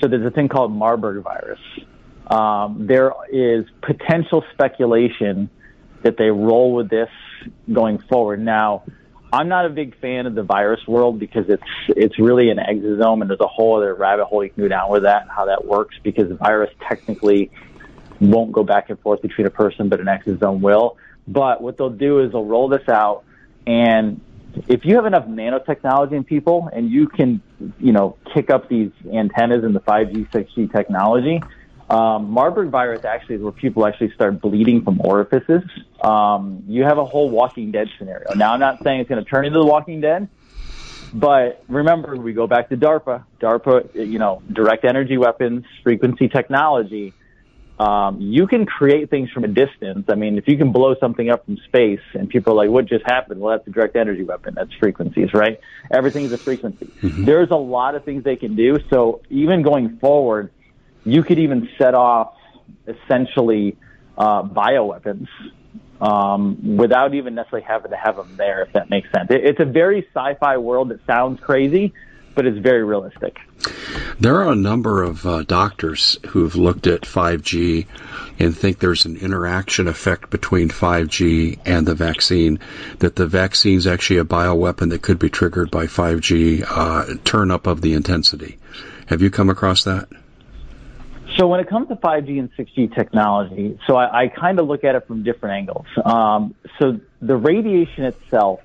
so 0.00 0.08
there's 0.08 0.26
a 0.26 0.30
thing 0.30 0.48
called 0.48 0.72
Marburg 0.72 1.22
virus. 1.22 1.60
Um, 2.26 2.86
there 2.86 3.12
is 3.30 3.66
potential 3.80 4.44
speculation 4.52 5.48
that 6.02 6.16
they 6.16 6.30
roll 6.30 6.74
with 6.74 6.90
this 6.90 7.08
going 7.72 7.98
forward. 7.98 8.40
Now, 8.40 8.84
I'm 9.32 9.48
not 9.48 9.66
a 9.66 9.70
big 9.70 9.98
fan 10.00 10.26
of 10.26 10.34
the 10.34 10.42
virus 10.42 10.86
world 10.86 11.18
because 11.18 11.48
it's 11.48 11.62
it's 11.88 12.18
really 12.18 12.50
an 12.50 12.58
exosome, 12.58 13.20
and 13.20 13.30
there's 13.30 13.40
a 13.40 13.46
whole 13.46 13.76
other 13.76 13.94
rabbit 13.94 14.24
hole 14.24 14.42
you 14.42 14.50
can 14.50 14.64
go 14.64 14.68
down 14.68 14.90
with 14.90 15.04
that, 15.04 15.22
and 15.22 15.30
how 15.30 15.46
that 15.46 15.64
works, 15.64 15.96
because 16.02 16.28
the 16.28 16.34
virus 16.34 16.70
technically 16.88 17.50
won't 18.20 18.50
go 18.50 18.64
back 18.64 18.90
and 18.90 18.98
forth 19.00 19.22
between 19.22 19.46
a 19.46 19.50
person, 19.50 19.88
but 19.88 20.00
an 20.00 20.06
exosome 20.06 20.60
will. 20.60 20.96
But 21.28 21.62
what 21.62 21.76
they'll 21.76 21.90
do 21.90 22.20
is 22.20 22.32
they'll 22.32 22.44
roll 22.44 22.68
this 22.68 22.88
out 22.88 23.24
and 23.66 24.20
if 24.66 24.84
you 24.84 24.96
have 24.96 25.06
enough 25.06 25.26
nanotechnology 25.26 26.12
in 26.12 26.24
people 26.24 26.70
and 26.72 26.90
you 26.90 27.06
can, 27.06 27.42
you 27.78 27.92
know, 27.92 28.16
kick 28.32 28.50
up 28.50 28.68
these 28.68 28.90
antennas 29.12 29.64
in 29.64 29.72
the 29.72 29.80
5G, 29.80 30.30
6G 30.30 30.72
technology, 30.72 31.42
um, 31.90 32.30
Marburg 32.30 32.70
virus 32.70 33.04
actually 33.04 33.36
is 33.36 33.42
where 33.42 33.52
people 33.52 33.86
actually 33.86 34.12
start 34.12 34.40
bleeding 34.40 34.82
from 34.82 35.00
orifices. 35.00 35.62
Um, 36.02 36.64
you 36.66 36.84
have 36.84 36.98
a 36.98 37.04
whole 37.04 37.30
Walking 37.30 37.70
Dead 37.70 37.88
scenario. 37.98 38.34
Now, 38.34 38.52
I'm 38.52 38.60
not 38.60 38.82
saying 38.82 39.00
it's 39.00 39.08
going 39.08 39.22
to 39.22 39.28
turn 39.28 39.46
into 39.46 39.58
the 39.58 39.64
Walking 39.64 40.00
Dead, 40.00 40.28
but 41.14 41.62
remember, 41.68 42.16
we 42.16 42.34
go 42.34 42.46
back 42.46 42.68
to 42.68 42.76
DARPA. 42.76 43.24
DARPA, 43.40 43.94
you 43.94 44.18
know, 44.18 44.42
direct 44.52 44.84
energy 44.84 45.16
weapons, 45.16 45.64
frequency 45.82 46.28
technology 46.28 47.14
um, 47.78 48.20
you 48.20 48.46
can 48.46 48.66
create 48.66 49.08
things 49.08 49.30
from 49.30 49.44
a 49.44 49.48
distance. 49.48 50.06
I 50.08 50.16
mean, 50.16 50.36
if 50.36 50.48
you 50.48 50.56
can 50.56 50.72
blow 50.72 50.96
something 50.98 51.30
up 51.30 51.44
from 51.44 51.58
space 51.68 52.00
and 52.14 52.28
people 52.28 52.52
are 52.52 52.56
like, 52.56 52.70
what 52.70 52.86
just 52.86 53.04
happened? 53.06 53.40
Well, 53.40 53.56
that's 53.56 53.68
a 53.68 53.70
direct 53.70 53.94
energy 53.94 54.24
weapon. 54.24 54.54
That's 54.56 54.72
frequencies, 54.80 55.32
right? 55.32 55.60
Everything's 55.92 56.32
a 56.32 56.38
frequency. 56.38 56.90
Mm-hmm. 57.02 57.24
There's 57.24 57.50
a 57.50 57.56
lot 57.56 57.94
of 57.94 58.04
things 58.04 58.24
they 58.24 58.36
can 58.36 58.56
do. 58.56 58.78
So 58.90 59.22
even 59.30 59.62
going 59.62 59.98
forward, 59.98 60.50
you 61.04 61.22
could 61.22 61.38
even 61.38 61.68
set 61.78 61.94
off 61.94 62.34
essentially 62.86 63.76
uh, 64.16 64.42
bioweapons 64.42 65.28
um, 66.00 66.76
without 66.76 67.14
even 67.14 67.34
necessarily 67.34 67.66
having 67.66 67.90
to 67.90 67.96
have 67.96 68.16
them 68.16 68.36
there, 68.36 68.62
if 68.62 68.72
that 68.72 68.90
makes 68.90 69.08
sense. 69.14 69.28
It, 69.30 69.44
it's 69.44 69.60
a 69.60 69.64
very 69.64 70.06
sci-fi 70.14 70.56
world 70.58 70.90
that 70.90 71.00
sounds 71.06 71.40
crazy, 71.40 71.92
but 72.38 72.46
it's 72.46 72.58
very 72.58 72.84
realistic. 72.84 73.36
There 74.20 74.36
are 74.36 74.52
a 74.52 74.54
number 74.54 75.02
of 75.02 75.26
uh, 75.26 75.42
doctors 75.42 76.20
who've 76.28 76.54
looked 76.54 76.86
at 76.86 77.00
5G 77.00 77.88
and 78.38 78.56
think 78.56 78.78
there's 78.78 79.06
an 79.06 79.16
interaction 79.16 79.88
effect 79.88 80.30
between 80.30 80.68
5G 80.68 81.58
and 81.66 81.84
the 81.84 81.96
vaccine, 81.96 82.60
that 83.00 83.16
the 83.16 83.26
vaccine 83.26 83.76
is 83.76 83.88
actually 83.88 84.18
a 84.18 84.24
bioweapon 84.24 84.90
that 84.90 85.02
could 85.02 85.18
be 85.18 85.28
triggered 85.28 85.72
by 85.72 85.86
5G 85.86 86.64
uh, 86.64 87.16
turn 87.24 87.50
up 87.50 87.66
of 87.66 87.80
the 87.80 87.94
intensity. 87.94 88.56
Have 89.06 89.20
you 89.20 89.30
come 89.30 89.50
across 89.50 89.82
that? 89.82 90.08
So 91.36 91.48
when 91.48 91.58
it 91.58 91.68
comes 91.68 91.88
to 91.88 91.96
5G 91.96 92.38
and 92.38 92.54
6G 92.54 92.94
technology, 92.94 93.80
so 93.88 93.96
I, 93.96 94.26
I 94.26 94.28
kind 94.28 94.60
of 94.60 94.68
look 94.68 94.84
at 94.84 94.94
it 94.94 95.08
from 95.08 95.24
different 95.24 95.56
angles. 95.56 95.86
Um, 96.04 96.54
so 96.78 97.00
the 97.20 97.34
radiation 97.34 98.04
itself 98.04 98.60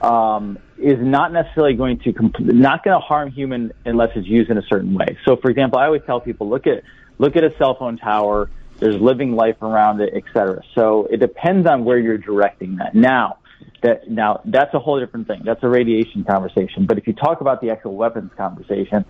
um, 0.00 0.58
is 0.80 0.98
not 1.00 1.32
necessarily 1.32 1.74
going 1.74 1.98
to 2.00 2.12
comp- 2.12 2.40
not 2.40 2.84
going 2.84 2.98
to 2.98 3.04
harm 3.04 3.30
human 3.30 3.72
unless 3.84 4.10
it's 4.14 4.26
used 4.26 4.50
in 4.50 4.58
a 4.58 4.62
certain 4.62 4.94
way. 4.94 5.18
So, 5.24 5.36
for 5.36 5.50
example, 5.50 5.78
I 5.78 5.86
always 5.86 6.02
tell 6.06 6.20
people 6.20 6.48
look 6.48 6.66
at 6.66 6.82
look 7.18 7.36
at 7.36 7.44
a 7.44 7.54
cell 7.58 7.76
phone 7.78 7.98
tower. 7.98 8.50
There's 8.78 9.00
living 9.00 9.32
life 9.32 9.60
around 9.60 10.00
it, 10.00 10.12
et 10.14 10.22
cetera. 10.32 10.62
So 10.76 11.08
it 11.10 11.18
depends 11.18 11.66
on 11.68 11.84
where 11.84 11.98
you're 11.98 12.18
directing 12.18 12.76
that. 12.76 12.94
Now, 12.94 13.38
that 13.82 14.08
now 14.08 14.40
that's 14.44 14.72
a 14.74 14.78
whole 14.78 15.00
different 15.00 15.26
thing. 15.26 15.42
That's 15.44 15.62
a 15.62 15.68
radiation 15.68 16.24
conversation. 16.24 16.86
But 16.86 16.98
if 16.98 17.06
you 17.06 17.12
talk 17.12 17.40
about 17.40 17.60
the 17.60 17.70
actual 17.70 17.96
weapons 17.96 18.30
conversation, 18.36 19.04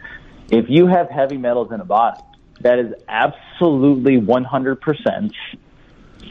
if 0.50 0.66
you 0.68 0.86
have 0.86 1.10
heavy 1.10 1.36
metals 1.36 1.72
in 1.72 1.80
a 1.80 1.84
body, 1.84 2.20
that 2.60 2.78
is 2.78 2.94
absolutely 3.08 4.16
100% 4.16 5.32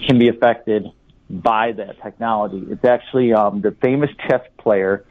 can 0.06 0.20
be 0.20 0.28
affected 0.30 0.88
by 1.30 1.72
that 1.74 2.02
technology. 2.02 2.66
It's 2.70 2.86
actually 2.86 3.34
um, 3.34 3.62
the 3.62 3.72
famous 3.82 4.10
chess 4.28 4.42
player, 4.58 5.06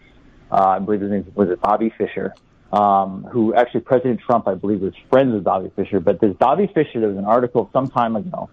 I 0.51 0.79
believe 0.79 1.01
his 1.01 1.11
name 1.11 1.33
was 1.35 1.51
it 1.51 1.61
Bobby 1.61 1.93
Fischer, 1.97 2.35
um, 2.73 3.25
who 3.31 3.55
actually 3.55 3.81
President 3.81 4.21
Trump, 4.21 4.47
I 4.49 4.55
believe, 4.55 4.81
was 4.81 4.95
friends 5.11 5.33
with 5.33 5.45
Bobby 5.45 5.71
Fischer. 5.75 6.01
But 6.01 6.21
there's 6.21 6.37
Bobby 6.37 6.71
Fischer, 6.73 7.01
There 7.01 7.09
was 7.09 7.19
an 7.19 7.25
article 7.25 7.69
some 7.73 7.89
time 7.89 8.17
ago 8.17 8.49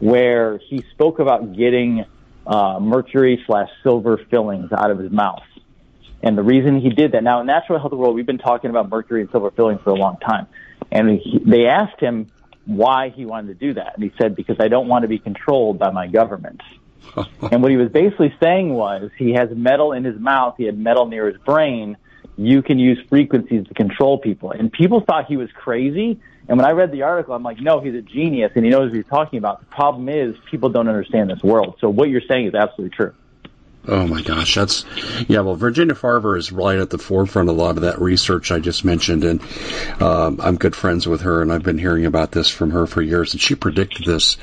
where 0.00 0.58
he 0.58 0.84
spoke 0.92 1.18
about 1.18 1.56
getting 1.56 2.04
uh, 2.46 2.78
mercury 2.80 3.42
slash 3.46 3.68
silver 3.82 4.18
fillings 4.30 4.72
out 4.72 4.90
of 4.90 4.98
his 4.98 5.10
mouth. 5.10 5.42
And 6.22 6.36
the 6.36 6.42
reason 6.42 6.80
he 6.80 6.90
did 6.90 7.12
that, 7.12 7.22
now 7.22 7.40
in 7.40 7.46
natural 7.46 7.78
health 7.78 7.92
world, 7.92 8.14
we've 8.14 8.26
been 8.26 8.38
talking 8.38 8.70
about 8.70 8.88
mercury 8.88 9.20
and 9.20 9.30
silver 9.30 9.50
fillings 9.50 9.80
for 9.82 9.90
a 9.90 9.94
long 9.94 10.16
time. 10.16 10.46
And 10.90 11.20
he, 11.20 11.38
they 11.44 11.66
asked 11.66 12.00
him 12.00 12.28
why 12.64 13.10
he 13.10 13.24
wanted 13.24 13.58
to 13.58 13.66
do 13.66 13.74
that. 13.74 13.94
And 13.94 14.02
he 14.02 14.12
said, 14.18 14.34
because 14.34 14.56
I 14.60 14.68
don't 14.68 14.88
want 14.88 15.02
to 15.02 15.08
be 15.08 15.18
controlled 15.18 15.78
by 15.78 15.90
my 15.90 16.06
government. 16.06 16.60
and 17.50 17.62
what 17.62 17.70
he 17.70 17.76
was 17.76 17.90
basically 17.90 18.34
saying 18.42 18.72
was 18.72 19.10
he 19.18 19.32
has 19.32 19.50
metal 19.50 19.92
in 19.92 20.04
his 20.04 20.18
mouth, 20.18 20.54
he 20.56 20.64
had 20.64 20.78
metal 20.78 21.06
near 21.06 21.26
his 21.26 21.38
brain. 21.38 21.96
You 22.36 22.62
can 22.62 22.78
use 22.78 22.98
frequencies 23.08 23.66
to 23.66 23.74
control 23.74 24.18
people. 24.18 24.52
And 24.52 24.72
people 24.72 25.00
thought 25.00 25.26
he 25.26 25.36
was 25.36 25.50
crazy. 25.52 26.20
And 26.48 26.56
when 26.56 26.64
I 26.64 26.70
read 26.70 26.92
the 26.92 27.02
article, 27.02 27.34
I'm 27.34 27.42
like, 27.42 27.60
no, 27.60 27.80
he's 27.80 27.94
a 27.94 28.02
genius 28.02 28.52
and 28.54 28.64
he 28.64 28.70
knows 28.70 28.90
what 28.90 28.96
he's 28.96 29.06
talking 29.06 29.38
about. 29.38 29.60
The 29.60 29.66
problem 29.66 30.08
is 30.08 30.36
people 30.50 30.68
don't 30.68 30.88
understand 30.88 31.30
this 31.30 31.42
world. 31.42 31.76
So 31.80 31.90
what 31.90 32.08
you're 32.08 32.22
saying 32.28 32.46
is 32.46 32.54
absolutely 32.54 32.96
true. 32.96 33.14
Oh 33.90 34.06
my 34.06 34.20
gosh, 34.20 34.54
that's 34.54 34.84
yeah. 35.28 35.40
Well, 35.40 35.54
Virginia 35.54 35.94
Farver 35.94 36.36
is 36.36 36.52
right 36.52 36.78
at 36.78 36.90
the 36.90 36.98
forefront 36.98 37.48
of 37.48 37.56
a 37.56 37.58
lot 37.58 37.76
of 37.76 37.82
that 37.82 37.98
research 38.00 38.52
I 38.52 38.58
just 38.58 38.84
mentioned, 38.84 39.24
and 39.24 39.40
um, 40.02 40.40
I'm 40.42 40.56
good 40.56 40.76
friends 40.76 41.08
with 41.08 41.22
her, 41.22 41.40
and 41.40 41.50
I've 41.50 41.62
been 41.62 41.78
hearing 41.78 42.04
about 42.04 42.30
this 42.30 42.50
from 42.50 42.70
her 42.72 42.86
for 42.86 43.00
years. 43.00 43.32
And 43.32 43.40
she 43.40 43.54
predicted 43.54 44.04
this, 44.04 44.36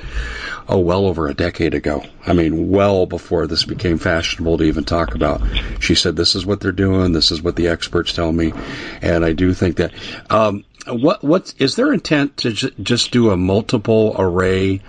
oh, 0.68 0.80
well 0.80 1.06
over 1.06 1.28
a 1.28 1.36
decade 1.36 1.76
ago. 1.76 2.04
I 2.26 2.34
mean, 2.34 2.72
well 2.72 3.06
before 3.06 3.46
this 3.46 3.66
became 3.66 4.00
fashionable 4.00 4.58
to 4.58 4.64
even 4.64 4.84
talk 4.84 5.14
about. 5.14 5.44
She 5.80 5.94
said, 5.94 6.16
"This 6.16 6.34
is 6.34 6.44
what 6.44 6.60
they're 6.60 6.72
doing. 6.72 7.12
This 7.12 7.30
is 7.30 7.40
what 7.40 7.56
the 7.56 7.68
experts 7.68 8.14
tell 8.14 8.32
me," 8.32 8.52
and 9.04 9.24
I 9.24 9.34
do 9.34 9.54
think 9.54 9.78
that. 9.78 9.94
Um, 10.32 10.64
what 10.88 11.24
what 11.24 11.54
is 11.60 11.76
their 11.76 11.94
intent 11.94 12.38
to 12.38 12.52
j- 12.52 12.72
just 12.82 13.12
do 13.12 13.30
a 13.30 13.38
multiple 13.38 14.16
array? 14.18 14.82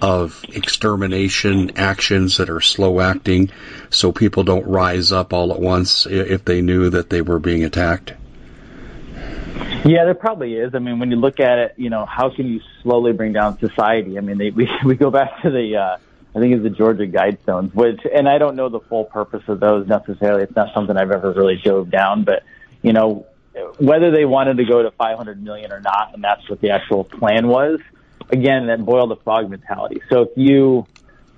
Of 0.00 0.44
extermination 0.50 1.72
actions 1.76 2.36
that 2.36 2.50
are 2.50 2.60
slow 2.60 3.00
acting 3.00 3.50
so 3.90 4.12
people 4.12 4.44
don't 4.44 4.66
rise 4.66 5.12
up 5.12 5.32
all 5.32 5.52
at 5.52 5.60
once 5.60 6.06
if 6.06 6.44
they 6.44 6.60
knew 6.60 6.90
that 6.90 7.10
they 7.10 7.22
were 7.22 7.38
being 7.38 7.64
attacked? 7.64 8.14
Yeah, 9.84 10.04
there 10.04 10.14
probably 10.14 10.54
is. 10.54 10.74
I 10.74 10.78
mean, 10.78 10.98
when 10.98 11.10
you 11.10 11.16
look 11.16 11.40
at 11.40 11.58
it, 11.58 11.74
you 11.76 11.90
know, 11.90 12.04
how 12.04 12.30
can 12.30 12.46
you 12.46 12.60
slowly 12.82 13.12
bring 13.12 13.32
down 13.32 13.58
society? 13.58 14.18
I 14.18 14.20
mean, 14.20 14.38
they, 14.38 14.50
we 14.54 14.70
we 14.84 14.94
go 14.94 15.10
back 15.10 15.42
to 15.42 15.50
the 15.50 15.76
uh, 15.76 15.96
I 16.34 16.40
think 16.40 16.54
it's 16.54 16.62
the 16.62 16.70
Georgia 16.70 17.06
Guidestones, 17.06 17.74
which 17.74 18.00
and 18.12 18.28
I 18.28 18.38
don't 18.38 18.56
know 18.56 18.68
the 18.68 18.80
full 18.80 19.04
purpose 19.04 19.42
of 19.48 19.60
those 19.60 19.86
necessarily. 19.88 20.42
It's 20.42 20.54
not 20.54 20.74
something 20.74 20.96
I've 20.96 21.10
ever 21.10 21.32
really 21.32 21.56
dove 21.56 21.90
down, 21.90 22.24
but 22.24 22.44
you 22.82 22.92
know, 22.92 23.26
whether 23.78 24.10
they 24.10 24.24
wanted 24.24 24.58
to 24.58 24.64
go 24.64 24.82
to 24.82 24.90
500 24.92 25.42
million 25.42 25.72
or 25.72 25.80
not, 25.80 26.14
and 26.14 26.22
that's 26.22 26.48
what 26.48 26.60
the 26.60 26.70
actual 26.70 27.04
plan 27.04 27.48
was 27.48 27.80
again, 28.30 28.66
that 28.66 28.84
boil 28.84 29.06
the 29.06 29.16
frog 29.16 29.50
mentality. 29.50 30.00
So 30.10 30.22
if 30.22 30.30
you 30.36 30.86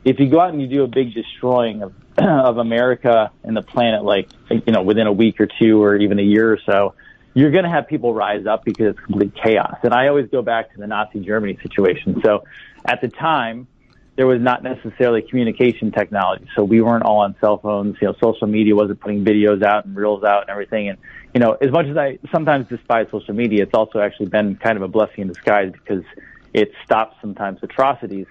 if 0.05 0.19
you 0.19 0.29
go 0.29 0.41
out 0.41 0.53
and 0.53 0.61
you 0.61 0.69
do 0.69 0.83
a 0.83 0.89
big 0.89 1.15
destroying 1.15 1.83
of 1.83 1.95
of 2.19 2.59
America 2.59 3.31
and 3.43 3.57
the 3.57 3.63
planet, 3.63 4.05
like 4.05 4.29
you 4.51 4.73
know, 4.73 4.83
within 4.83 5.07
a 5.07 5.13
week 5.13 5.41
or 5.41 5.47
two 5.47 5.83
or 5.83 5.97
even 5.97 6.19
a 6.19 6.23
year 6.23 6.53
or 6.53 6.59
so, 6.65 6.95
you're 7.35 7.51
going 7.51 7.65
to 7.65 7.71
have 7.71 7.87
people 7.87 8.13
rise 8.13 8.47
up 8.47 8.65
because 8.65 8.89
it's 8.89 9.01
complete 9.01 9.35
chaos. 9.35 9.79
And 9.83 9.95
I 9.95 10.09
always 10.09 10.29
go 10.29 10.43
back 10.43 10.73
to 10.73 10.79
the 10.79 10.87
Nazi 10.87 11.21
Germany 11.21 11.59
situation. 11.63 12.21
So 12.25 12.45
at 12.85 13.01
the 13.01 13.09
time, 13.09 13.69
there 14.17 14.27
was 14.27 14.41
not 14.41 14.63
necessarily 14.63 15.23
communication 15.23 15.93
technology. 15.93 16.47
So 16.57 16.65
we 16.65 16.81
weren't 16.81 17.05
all 17.05 17.21
on 17.21 17.37
cell 17.41 17.59
phones. 17.59 17.97
You 18.03 18.09
know, 18.09 18.15
social 18.23 18.47
media 18.47 18.75
wasn't 18.75 19.01
putting 19.01 19.25
videos 19.25 19.63
out 19.63 19.87
and 19.87 19.97
reels 19.97 20.25
out 20.25 20.43
and 20.43 20.51
everything. 20.51 20.89
And 20.89 20.99
you 21.33 21.41
know, 21.41 21.53
as 21.53 21.71
much 21.71 21.87
as 21.87 21.97
I 21.97 22.19
sometimes 22.33 22.69
despise 22.69 23.07
social 23.11 23.35
media, 23.35 23.63
it's 23.63 23.75
also 23.75 24.01
actually 24.01 24.27
been 24.27 24.57
kind 24.57 24.77
of 24.77 24.83
a 24.83 24.89
blessing 24.89 25.23
in 25.23 25.29
disguise 25.29 25.73
because 25.73 26.03
it 26.53 26.73
stops 26.85 27.17
sometimes 27.21 27.61
atrocities. 27.63 28.27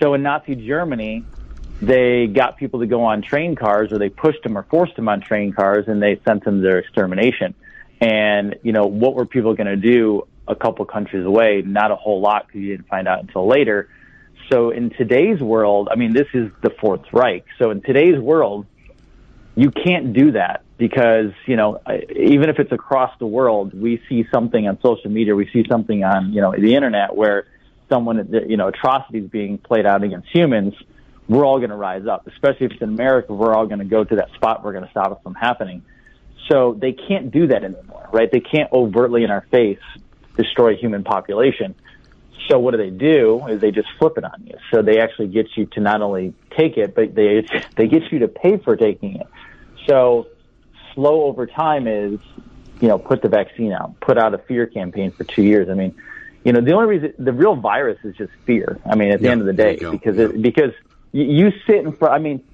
So 0.00 0.14
in 0.14 0.22
Nazi 0.22 0.54
Germany, 0.54 1.24
they 1.80 2.26
got 2.26 2.56
people 2.56 2.80
to 2.80 2.86
go 2.86 3.04
on 3.04 3.22
train 3.22 3.54
cars 3.54 3.92
or 3.92 3.98
they 3.98 4.08
pushed 4.08 4.42
them 4.42 4.56
or 4.56 4.64
forced 4.64 4.96
them 4.96 5.08
on 5.08 5.20
train 5.20 5.52
cars 5.52 5.84
and 5.86 6.02
they 6.02 6.20
sent 6.26 6.44
them 6.44 6.60
to 6.60 6.62
their 6.62 6.78
extermination. 6.78 7.54
And, 8.00 8.56
you 8.62 8.72
know, 8.72 8.86
what 8.86 9.14
were 9.14 9.26
people 9.26 9.54
going 9.54 9.66
to 9.66 9.76
do 9.76 10.26
a 10.46 10.54
couple 10.54 10.84
countries 10.84 11.24
away? 11.24 11.62
Not 11.64 11.90
a 11.90 11.96
whole 11.96 12.20
lot 12.20 12.46
because 12.46 12.60
you 12.60 12.76
didn't 12.76 12.88
find 12.88 13.08
out 13.08 13.20
until 13.20 13.46
later. 13.46 13.88
So 14.50 14.70
in 14.70 14.90
today's 14.90 15.40
world, 15.40 15.88
I 15.90 15.96
mean, 15.96 16.12
this 16.12 16.28
is 16.32 16.50
the 16.62 16.70
Fourth 16.80 17.12
Reich. 17.12 17.44
So 17.58 17.70
in 17.70 17.82
today's 17.82 18.18
world, 18.18 18.66
you 19.56 19.70
can't 19.70 20.12
do 20.12 20.32
that 20.32 20.62
because 20.78 21.32
you 21.46 21.56
know 21.56 21.80
even 22.16 22.48
if 22.48 22.58
it's 22.58 22.72
across 22.72 23.12
the 23.18 23.26
world 23.26 23.74
we 23.74 24.00
see 24.08 24.24
something 24.32 24.68
on 24.68 24.78
social 24.80 25.10
media 25.10 25.34
we 25.34 25.50
see 25.52 25.64
something 25.68 26.04
on 26.04 26.32
you 26.32 26.40
know 26.40 26.54
the 26.56 26.74
internet 26.74 27.14
where 27.14 27.46
someone 27.88 28.32
you 28.48 28.56
know 28.56 28.68
atrocities 28.68 29.28
being 29.28 29.58
played 29.58 29.84
out 29.84 30.02
against 30.02 30.28
humans 30.32 30.74
we're 31.28 31.44
all 31.44 31.58
going 31.58 31.68
to 31.68 31.76
rise 31.76 32.06
up. 32.06 32.26
Especially 32.26 32.64
if 32.66 32.72
it's 32.72 32.80
in 32.80 32.90
america 32.90 33.34
we're 33.34 33.54
all 33.54 33.66
going 33.66 33.80
to 33.80 33.84
go 33.84 34.04
to 34.04 34.16
that 34.16 34.32
spot 34.34 34.64
we're 34.64 34.72
going 34.72 34.84
to 34.84 34.90
stop 34.90 35.12
it 35.12 35.18
from 35.22 35.34
happening. 35.34 35.82
So 36.48 36.74
they 36.80 36.92
can't 36.92 37.30
do 37.30 37.48
that 37.48 37.64
anymore 37.64 38.08
right? 38.12 38.30
They 38.30 38.40
can't 38.40 38.72
overtly 38.72 39.24
in 39.24 39.30
our 39.30 39.44
face 39.50 39.80
destroy 40.36 40.76
human 40.76 41.04
population. 41.04 41.74
So 42.48 42.58
what 42.58 42.70
do 42.70 42.78
they 42.78 42.90
do 42.90 43.46
is 43.48 43.60
they 43.60 43.72
just 43.72 43.88
flip 43.98 44.16
it 44.16 44.24
on 44.24 44.46
you. 44.46 44.54
So 44.70 44.80
they 44.80 45.00
actually 45.00 45.28
get 45.28 45.48
you 45.56 45.66
to 45.66 45.80
not 45.80 46.00
only 46.00 46.34
take 46.56 46.76
it 46.76 46.94
but 46.94 47.14
they 47.14 47.44
they 47.76 47.88
get 47.88 48.12
you 48.12 48.20
to 48.20 48.28
pay 48.28 48.58
for 48.58 48.76
taking 48.76 49.16
it. 49.16 49.26
So 49.88 50.28
slow 50.98 51.22
over 51.26 51.46
time 51.46 51.86
is, 51.86 52.18
you 52.80 52.88
know, 52.88 52.98
put 52.98 53.22
the 53.22 53.28
vaccine 53.28 53.72
out, 53.72 54.00
put 54.00 54.18
out 54.18 54.34
a 54.34 54.38
fear 54.38 54.66
campaign 54.66 55.12
for 55.12 55.22
two 55.22 55.44
years. 55.44 55.68
I 55.68 55.74
mean, 55.74 55.94
you 56.44 56.52
know, 56.52 56.60
the 56.60 56.72
only 56.72 56.88
reason 56.88 57.14
the 57.18 57.32
real 57.32 57.54
virus 57.54 57.98
is 58.02 58.16
just 58.16 58.32
fear. 58.44 58.80
I 58.84 58.96
mean, 58.96 59.12
at 59.12 59.20
the 59.20 59.26
yeah, 59.26 59.32
end 59.32 59.40
of 59.42 59.46
the 59.46 59.52
day, 59.52 59.76
because 59.76 60.16
yeah. 60.16 60.24
it, 60.24 60.42
because 60.42 60.72
you 61.12 61.52
sit 61.68 61.76
in 61.76 61.92
front. 61.92 62.14
I 62.14 62.18
mean, 62.18 62.44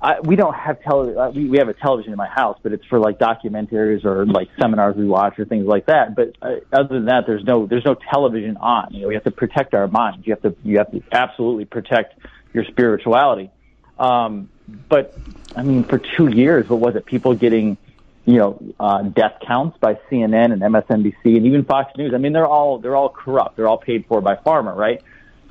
I, 0.00 0.20
we 0.20 0.36
don't 0.36 0.54
have 0.54 0.80
tele. 0.82 1.16
Uh, 1.16 1.30
we, 1.30 1.48
we 1.48 1.58
have 1.58 1.68
a 1.68 1.74
television 1.74 2.12
in 2.12 2.16
my 2.16 2.28
house, 2.28 2.58
but 2.62 2.72
it's 2.72 2.84
for 2.86 3.00
like 3.00 3.18
documentaries 3.18 4.04
or 4.04 4.24
like 4.24 4.48
seminars 4.60 4.94
we 4.96 5.06
watch 5.06 5.38
or 5.38 5.44
things 5.44 5.66
like 5.66 5.86
that. 5.86 6.14
But 6.14 6.36
uh, 6.40 6.56
other 6.72 6.94
than 6.94 7.06
that, 7.06 7.24
there's 7.26 7.44
no 7.44 7.66
there's 7.66 7.84
no 7.84 7.94
television 7.94 8.56
on. 8.56 8.94
You 8.94 9.02
know, 9.02 9.08
we 9.08 9.14
have 9.14 9.24
to 9.24 9.32
protect 9.32 9.74
our 9.74 9.88
minds. 9.88 10.26
You 10.26 10.34
have 10.34 10.42
to 10.42 10.56
you 10.62 10.78
have 10.78 10.92
to 10.92 11.02
absolutely 11.10 11.64
protect 11.64 12.18
your 12.54 12.64
spirituality. 12.64 13.50
Um, 13.98 14.48
but 14.88 15.16
I 15.56 15.62
mean, 15.62 15.84
for 15.84 15.98
two 15.98 16.28
years, 16.28 16.68
what 16.68 16.80
was 16.80 16.96
it? 16.96 17.04
People 17.06 17.34
getting, 17.34 17.76
you 18.24 18.36
know, 18.36 18.62
uh, 18.78 19.02
death 19.02 19.38
counts 19.46 19.78
by 19.78 19.94
CNN 20.10 20.52
and 20.52 20.62
MSNBC 20.62 21.36
and 21.36 21.46
even 21.46 21.64
Fox 21.64 21.96
News. 21.96 22.14
I 22.14 22.18
mean, 22.18 22.32
they're 22.32 22.46
all 22.46 22.78
they're 22.78 22.96
all 22.96 23.08
corrupt. 23.08 23.56
They're 23.56 23.68
all 23.68 23.78
paid 23.78 24.06
for 24.06 24.20
by 24.20 24.36
pharma, 24.36 24.74
right? 24.74 25.02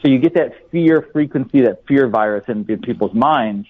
So 0.01 0.07
you 0.07 0.19
get 0.19 0.35
that 0.35 0.69
fear 0.71 1.01
frequency, 1.11 1.61
that 1.61 1.85
fear 1.85 2.07
virus 2.07 2.45
in, 2.47 2.65
in 2.69 2.81
people's 2.81 3.13
minds. 3.13 3.67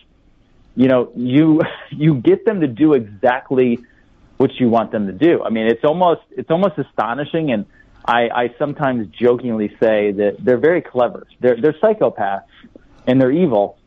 You 0.75 0.87
know, 0.87 1.11
you 1.15 1.61
you 1.89 2.15
get 2.15 2.45
them 2.45 2.61
to 2.61 2.67
do 2.67 2.93
exactly 2.93 3.79
what 4.37 4.57
you 4.59 4.69
want 4.69 4.91
them 4.91 5.07
to 5.07 5.13
do. 5.13 5.43
I 5.43 5.49
mean, 5.49 5.67
it's 5.67 5.83
almost 5.83 6.21
it's 6.31 6.51
almost 6.51 6.77
astonishing, 6.77 7.51
and 7.51 7.65
I, 8.05 8.29
I 8.29 8.55
sometimes 8.57 9.07
jokingly 9.07 9.69
say 9.79 10.11
that 10.11 10.37
they're 10.39 10.57
very 10.57 10.81
clever. 10.81 11.27
They're 11.39 11.59
they're 11.59 11.73
psychopaths 11.73 12.43
and 13.07 13.19
they're 13.19 13.31
evil, 13.31 13.78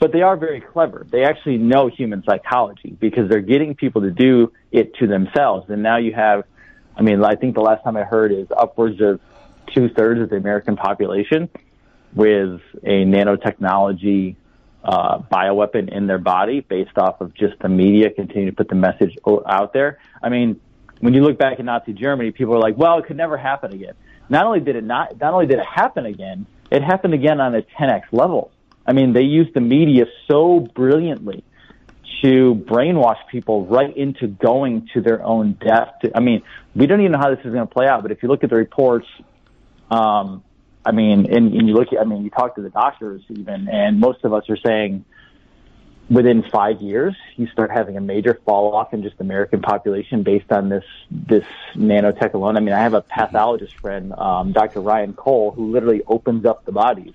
but 0.00 0.12
they 0.12 0.22
are 0.22 0.36
very 0.36 0.62
clever. 0.62 1.06
They 1.08 1.24
actually 1.24 1.58
know 1.58 1.88
human 1.88 2.24
psychology 2.24 2.96
because 2.98 3.28
they're 3.28 3.42
getting 3.42 3.74
people 3.74 4.00
to 4.02 4.10
do 4.10 4.52
it 4.72 4.94
to 4.96 5.06
themselves. 5.06 5.68
And 5.68 5.82
now 5.82 5.98
you 5.98 6.14
have, 6.14 6.44
I 6.96 7.02
mean, 7.02 7.22
I 7.22 7.34
think 7.36 7.54
the 7.54 7.60
last 7.60 7.84
time 7.84 7.96
I 7.98 8.04
heard 8.04 8.32
is 8.32 8.48
upwards 8.56 9.00
of 9.02 9.20
two 9.74 9.90
thirds 9.90 10.22
of 10.22 10.30
the 10.30 10.36
American 10.36 10.76
population 10.76 11.50
with 12.14 12.60
a 12.82 13.04
nanotechnology 13.04 14.36
uh, 14.82 15.18
bioweapon 15.18 15.94
in 15.94 16.06
their 16.06 16.18
body 16.18 16.60
based 16.60 16.96
off 16.96 17.20
of 17.20 17.34
just 17.34 17.58
the 17.60 17.68
media 17.68 18.08
continuing 18.10 18.50
to 18.50 18.56
put 18.56 18.68
the 18.68 18.74
message 18.74 19.16
out 19.46 19.74
there. 19.74 19.98
I 20.22 20.30
mean, 20.30 20.58
when 21.00 21.12
you 21.12 21.22
look 21.22 21.38
back 21.38 21.58
at 21.58 21.64
Nazi 21.64 21.92
Germany, 21.92 22.30
people 22.30 22.54
are 22.54 22.60
like, 22.60 22.78
well, 22.78 22.98
it 22.98 23.06
could 23.06 23.18
never 23.18 23.36
happen 23.36 23.74
again. 23.74 23.94
Not 24.30 24.46
only 24.46 24.60
did 24.60 24.76
it 24.76 24.84
not, 24.84 25.20
not 25.20 25.34
only 25.34 25.46
did 25.46 25.58
it 25.58 25.66
happen 25.66 26.06
again, 26.06 26.46
it 26.70 26.82
happened 26.82 27.12
again 27.12 27.40
on 27.40 27.54
a 27.54 27.62
10x 27.62 28.04
level. 28.12 28.50
I 28.90 28.92
mean, 28.92 29.12
they 29.12 29.22
use 29.22 29.46
the 29.54 29.60
media 29.60 30.06
so 30.26 30.58
brilliantly 30.58 31.44
to 32.22 32.56
brainwash 32.56 33.18
people 33.30 33.64
right 33.64 33.96
into 33.96 34.26
going 34.26 34.88
to 34.94 35.00
their 35.00 35.22
own 35.22 35.52
death. 35.64 35.94
I 36.12 36.18
mean, 36.18 36.42
we 36.74 36.88
don't 36.88 36.98
even 36.98 37.12
know 37.12 37.18
how 37.18 37.30
this 37.30 37.38
is 37.44 37.52
going 37.52 37.68
to 37.68 37.72
play 37.72 37.86
out, 37.86 38.02
but 38.02 38.10
if 38.10 38.20
you 38.20 38.28
look 38.28 38.42
at 38.42 38.50
the 38.50 38.56
reports, 38.56 39.06
um, 39.92 40.42
I 40.84 40.90
mean, 40.90 41.32
and, 41.32 41.54
and 41.54 41.68
you 41.68 41.74
look 41.74 41.92
at, 41.92 42.00
I 42.00 42.04
mean, 42.04 42.24
you 42.24 42.30
talk 42.30 42.56
to 42.56 42.62
the 42.62 42.70
doctors 42.70 43.22
even, 43.28 43.68
and 43.68 44.00
most 44.00 44.24
of 44.24 44.34
us 44.34 44.50
are 44.50 44.56
saying 44.56 45.04
within 46.10 46.42
five 46.42 46.80
years, 46.80 47.14
you 47.36 47.46
start 47.46 47.70
having 47.70 47.96
a 47.96 48.00
major 48.00 48.40
fall 48.44 48.74
off 48.74 48.92
in 48.92 49.04
just 49.04 49.20
American 49.20 49.62
population 49.62 50.24
based 50.24 50.50
on 50.50 50.68
this, 50.68 50.84
this 51.12 51.46
nanotech 51.76 52.34
alone. 52.34 52.56
I 52.56 52.60
mean, 52.60 52.74
I 52.74 52.80
have 52.80 52.94
a 52.94 53.02
pathologist 53.02 53.76
friend, 53.76 54.12
um, 54.14 54.50
Dr. 54.50 54.80
Ryan 54.80 55.12
Cole, 55.12 55.52
who 55.52 55.70
literally 55.70 56.02
opens 56.08 56.44
up 56.44 56.64
the 56.64 56.72
bodies 56.72 57.14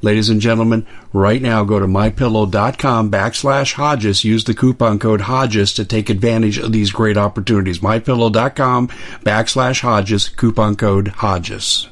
Ladies 0.00 0.28
and 0.28 0.40
gentlemen, 0.40 0.86
right 1.12 1.42
now 1.42 1.64
go 1.64 1.80
to 1.80 1.86
mypillow.com 1.86 3.10
backslash 3.10 3.72
Hodges. 3.72 4.24
Use 4.24 4.44
the 4.44 4.54
coupon 4.54 5.00
code 5.00 5.22
Hodges 5.22 5.72
to 5.74 5.84
take 5.84 6.08
advantage 6.08 6.58
of 6.58 6.70
these 6.70 6.92
great 6.92 7.16
opportunities. 7.16 7.80
Mypillow.com 7.80 8.88
backslash 9.24 9.80
Hodges, 9.80 10.28
coupon 10.28 10.76
code 10.76 11.08
Hodges. 11.08 11.88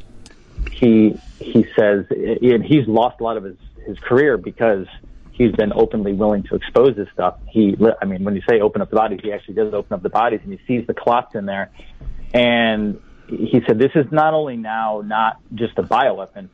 He, 0.70 1.18
he 1.40 1.66
says, 1.76 2.06
he's 2.08 2.86
lost 2.86 3.20
a 3.20 3.24
lot 3.24 3.36
of 3.36 3.42
his, 3.42 3.56
his 3.84 3.98
career 3.98 4.38
because 4.38 4.86
he's 5.32 5.52
been 5.52 5.72
openly 5.74 6.12
willing 6.12 6.44
to 6.44 6.54
expose 6.54 6.94
this 6.94 7.08
stuff. 7.12 7.38
He, 7.48 7.76
I 8.00 8.04
mean, 8.04 8.22
when 8.22 8.36
you 8.36 8.42
say 8.48 8.60
open 8.60 8.82
up 8.82 8.90
the 8.90 8.96
bodies, 8.96 9.20
he 9.22 9.32
actually 9.32 9.54
does 9.54 9.74
open 9.74 9.94
up 9.94 10.02
the 10.02 10.10
bodies 10.10 10.40
and 10.44 10.52
he 10.52 10.60
sees 10.66 10.86
the 10.86 10.94
clots 10.94 11.34
in 11.34 11.46
there. 11.46 11.70
And 12.32 13.00
he 13.28 13.60
said 13.66 13.80
this 13.80 13.92
is 13.96 14.06
not 14.12 14.32
only 14.32 14.56
now 14.56 15.02
not 15.04 15.40
just 15.54 15.76
a 15.78 15.82
bioweapon, 15.82 16.48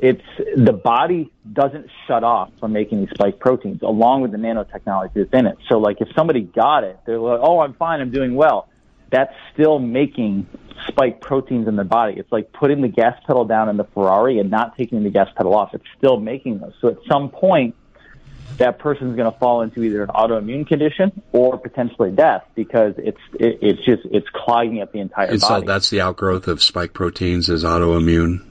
it's 0.00 0.22
the 0.56 0.72
body 0.72 1.30
doesn't 1.52 1.86
shut 2.06 2.24
off 2.24 2.50
from 2.58 2.72
making 2.72 3.00
these 3.00 3.10
spike 3.10 3.38
proteins 3.38 3.82
along 3.82 4.22
with 4.22 4.32
the 4.32 4.38
nanotechnology 4.38 5.14
within 5.14 5.46
it. 5.46 5.58
So 5.68 5.78
like 5.78 6.00
if 6.00 6.08
somebody 6.16 6.40
got 6.40 6.84
it, 6.84 6.98
they're 7.06 7.18
like, 7.18 7.40
oh, 7.42 7.60
I'm 7.60 7.74
fine, 7.74 8.00
I'm 8.00 8.10
doing 8.10 8.34
well. 8.34 8.68
That's 9.10 9.34
still 9.52 9.78
making 9.78 10.46
spike 10.86 11.20
proteins 11.20 11.68
in 11.68 11.76
the 11.76 11.84
body. 11.84 12.14
It's 12.16 12.30
like 12.32 12.52
putting 12.52 12.80
the 12.80 12.88
gas 12.88 13.20
pedal 13.26 13.44
down 13.44 13.68
in 13.68 13.76
the 13.76 13.84
Ferrari 13.84 14.38
and 14.38 14.50
not 14.50 14.76
taking 14.76 15.02
the 15.02 15.10
gas 15.10 15.28
pedal 15.36 15.54
off. 15.54 15.74
It's 15.74 15.84
still 15.98 16.18
making 16.18 16.60
those. 16.60 16.72
So 16.80 16.88
at 16.88 16.98
some 17.10 17.28
point, 17.28 17.74
that 18.56 18.78
person's 18.78 19.16
going 19.16 19.30
to 19.30 19.38
fall 19.38 19.62
into 19.62 19.82
either 19.82 20.02
an 20.02 20.08
autoimmune 20.08 20.66
condition 20.66 21.22
or 21.32 21.58
potentially 21.58 22.10
death 22.10 22.44
because 22.54 22.94
it's 22.98 23.20
it, 23.34 23.58
it's 23.62 23.84
just 23.84 24.02
it's 24.10 24.28
clogging 24.32 24.80
up 24.80 24.92
the 24.92 25.00
entire 25.00 25.26
and 25.26 25.42
uh, 25.42 25.48
body. 25.48 25.62
So 25.62 25.66
that's 25.66 25.90
the 25.90 26.00
outgrowth 26.00 26.48
of 26.48 26.62
spike 26.62 26.92
proteins 26.92 27.48
is 27.48 27.64
autoimmune. 27.64 28.49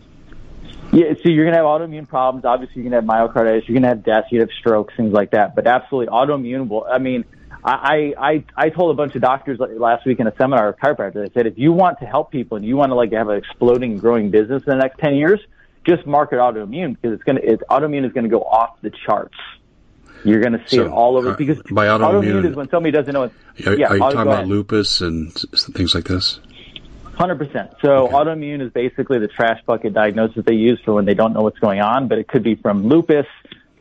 Yeah, 0.91 1.13
so 1.21 1.29
you're 1.29 1.45
going 1.45 1.53
to 1.53 1.59
have 1.59 1.65
autoimmune 1.65 2.07
problems. 2.07 2.45
Obviously, 2.45 2.81
you're 2.81 2.89
going 2.89 3.05
to 3.05 3.13
have 3.13 3.29
myocarditis. 3.29 3.67
You're 3.67 3.79
going 3.79 3.83
to 3.83 3.89
have 3.89 4.03
death. 4.03 4.25
You 4.31 4.39
have 4.39 4.49
strokes, 4.59 4.93
things 4.97 5.13
like 5.13 5.31
that. 5.31 5.55
But 5.55 5.67
absolutely, 5.67 6.11
autoimmune 6.11 6.67
will. 6.67 6.85
I 6.89 6.97
mean, 6.97 7.25
I 7.63 8.13
I 8.17 8.43
I 8.55 8.69
told 8.69 8.91
a 8.91 8.93
bunch 8.93 9.15
of 9.15 9.21
doctors 9.21 9.59
last 9.59 10.05
week 10.05 10.19
in 10.19 10.27
a 10.27 10.35
seminar 10.35 10.69
of 10.69 10.77
chiropractors. 10.77 11.29
I 11.29 11.33
said, 11.33 11.45
if 11.45 11.57
you 11.57 11.73
want 11.73 11.99
to 11.99 12.05
help 12.05 12.31
people 12.31 12.57
and 12.57 12.65
you 12.65 12.77
want 12.77 12.91
to 12.91 12.95
like 12.95 13.11
have 13.11 13.29
an 13.29 13.37
exploding, 13.37 13.97
growing 13.97 14.31
business 14.31 14.63
in 14.65 14.71
the 14.71 14.77
next 14.77 14.97
ten 14.99 15.15
years, 15.15 15.39
just 15.85 16.07
market 16.07 16.37
autoimmune 16.37 16.95
because 16.99 17.15
it's 17.15 17.23
going 17.23 17.35
to 17.35 17.43
it's 17.43 17.63
autoimmune 17.69 18.05
is 18.05 18.13
going 18.13 18.23
to 18.23 18.29
go 18.29 18.41
off 18.41 18.81
the 18.81 18.91
charts. 19.05 19.37
You're 20.23 20.41
going 20.41 20.53
to 20.53 20.67
see 20.67 20.77
so, 20.77 20.85
it 20.85 20.91
all 20.91 21.17
over 21.17 21.31
uh, 21.31 21.35
because 21.35 21.61
by 21.71 21.87
autoimmune, 21.87 22.23
autoimmune, 22.23 22.49
is 22.49 22.55
when 22.55 22.69
somebody 22.69 22.91
doesn't 22.91 23.13
know. 23.13 23.23
It, 23.23 23.67
are, 23.67 23.77
yeah, 23.77 23.87
are 23.87 23.95
you 23.95 23.99
talking 23.99 24.21
about 24.21 24.47
lupus 24.47 25.01
and 25.01 25.33
things 25.33 25.95
like 25.95 26.05
this? 26.05 26.39
Hundred 27.19 27.37
percent. 27.37 27.71
So 27.81 28.05
okay. 28.05 28.13
autoimmune 28.13 28.61
is 28.61 28.71
basically 28.71 29.19
the 29.19 29.27
trash 29.27 29.61
bucket 29.65 29.93
diagnosis 29.93 30.45
they 30.45 30.55
use 30.55 30.79
for 30.85 30.93
when 30.93 31.05
they 31.05 31.13
don't 31.13 31.33
know 31.33 31.41
what's 31.41 31.59
going 31.59 31.81
on, 31.81 32.07
but 32.07 32.17
it 32.17 32.27
could 32.27 32.43
be 32.43 32.55
from 32.55 32.87
lupus 32.87 33.25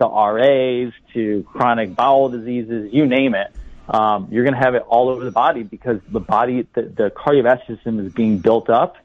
to 0.01 0.07
RAs 0.07 0.93
to 1.15 1.45
chronic 1.45 1.95
bowel 1.95 2.29
diseases, 2.29 2.93
you 2.93 3.07
name 3.07 3.35
it. 3.35 3.53
Um, 3.89 4.29
you're 4.31 4.45
going 4.45 4.55
to 4.55 4.61
have 4.61 4.75
it 4.75 4.83
all 4.83 5.09
over 5.09 5.25
the 5.25 5.31
body 5.31 5.63
because 5.63 6.01
the 6.11 6.21
body, 6.21 6.67
the, 6.75 6.83
the 6.83 7.11
cardiovascular 7.11 7.67
system 7.67 8.05
is 8.05 8.13
being 8.13 8.39
built 8.39 8.69
up 8.69 8.97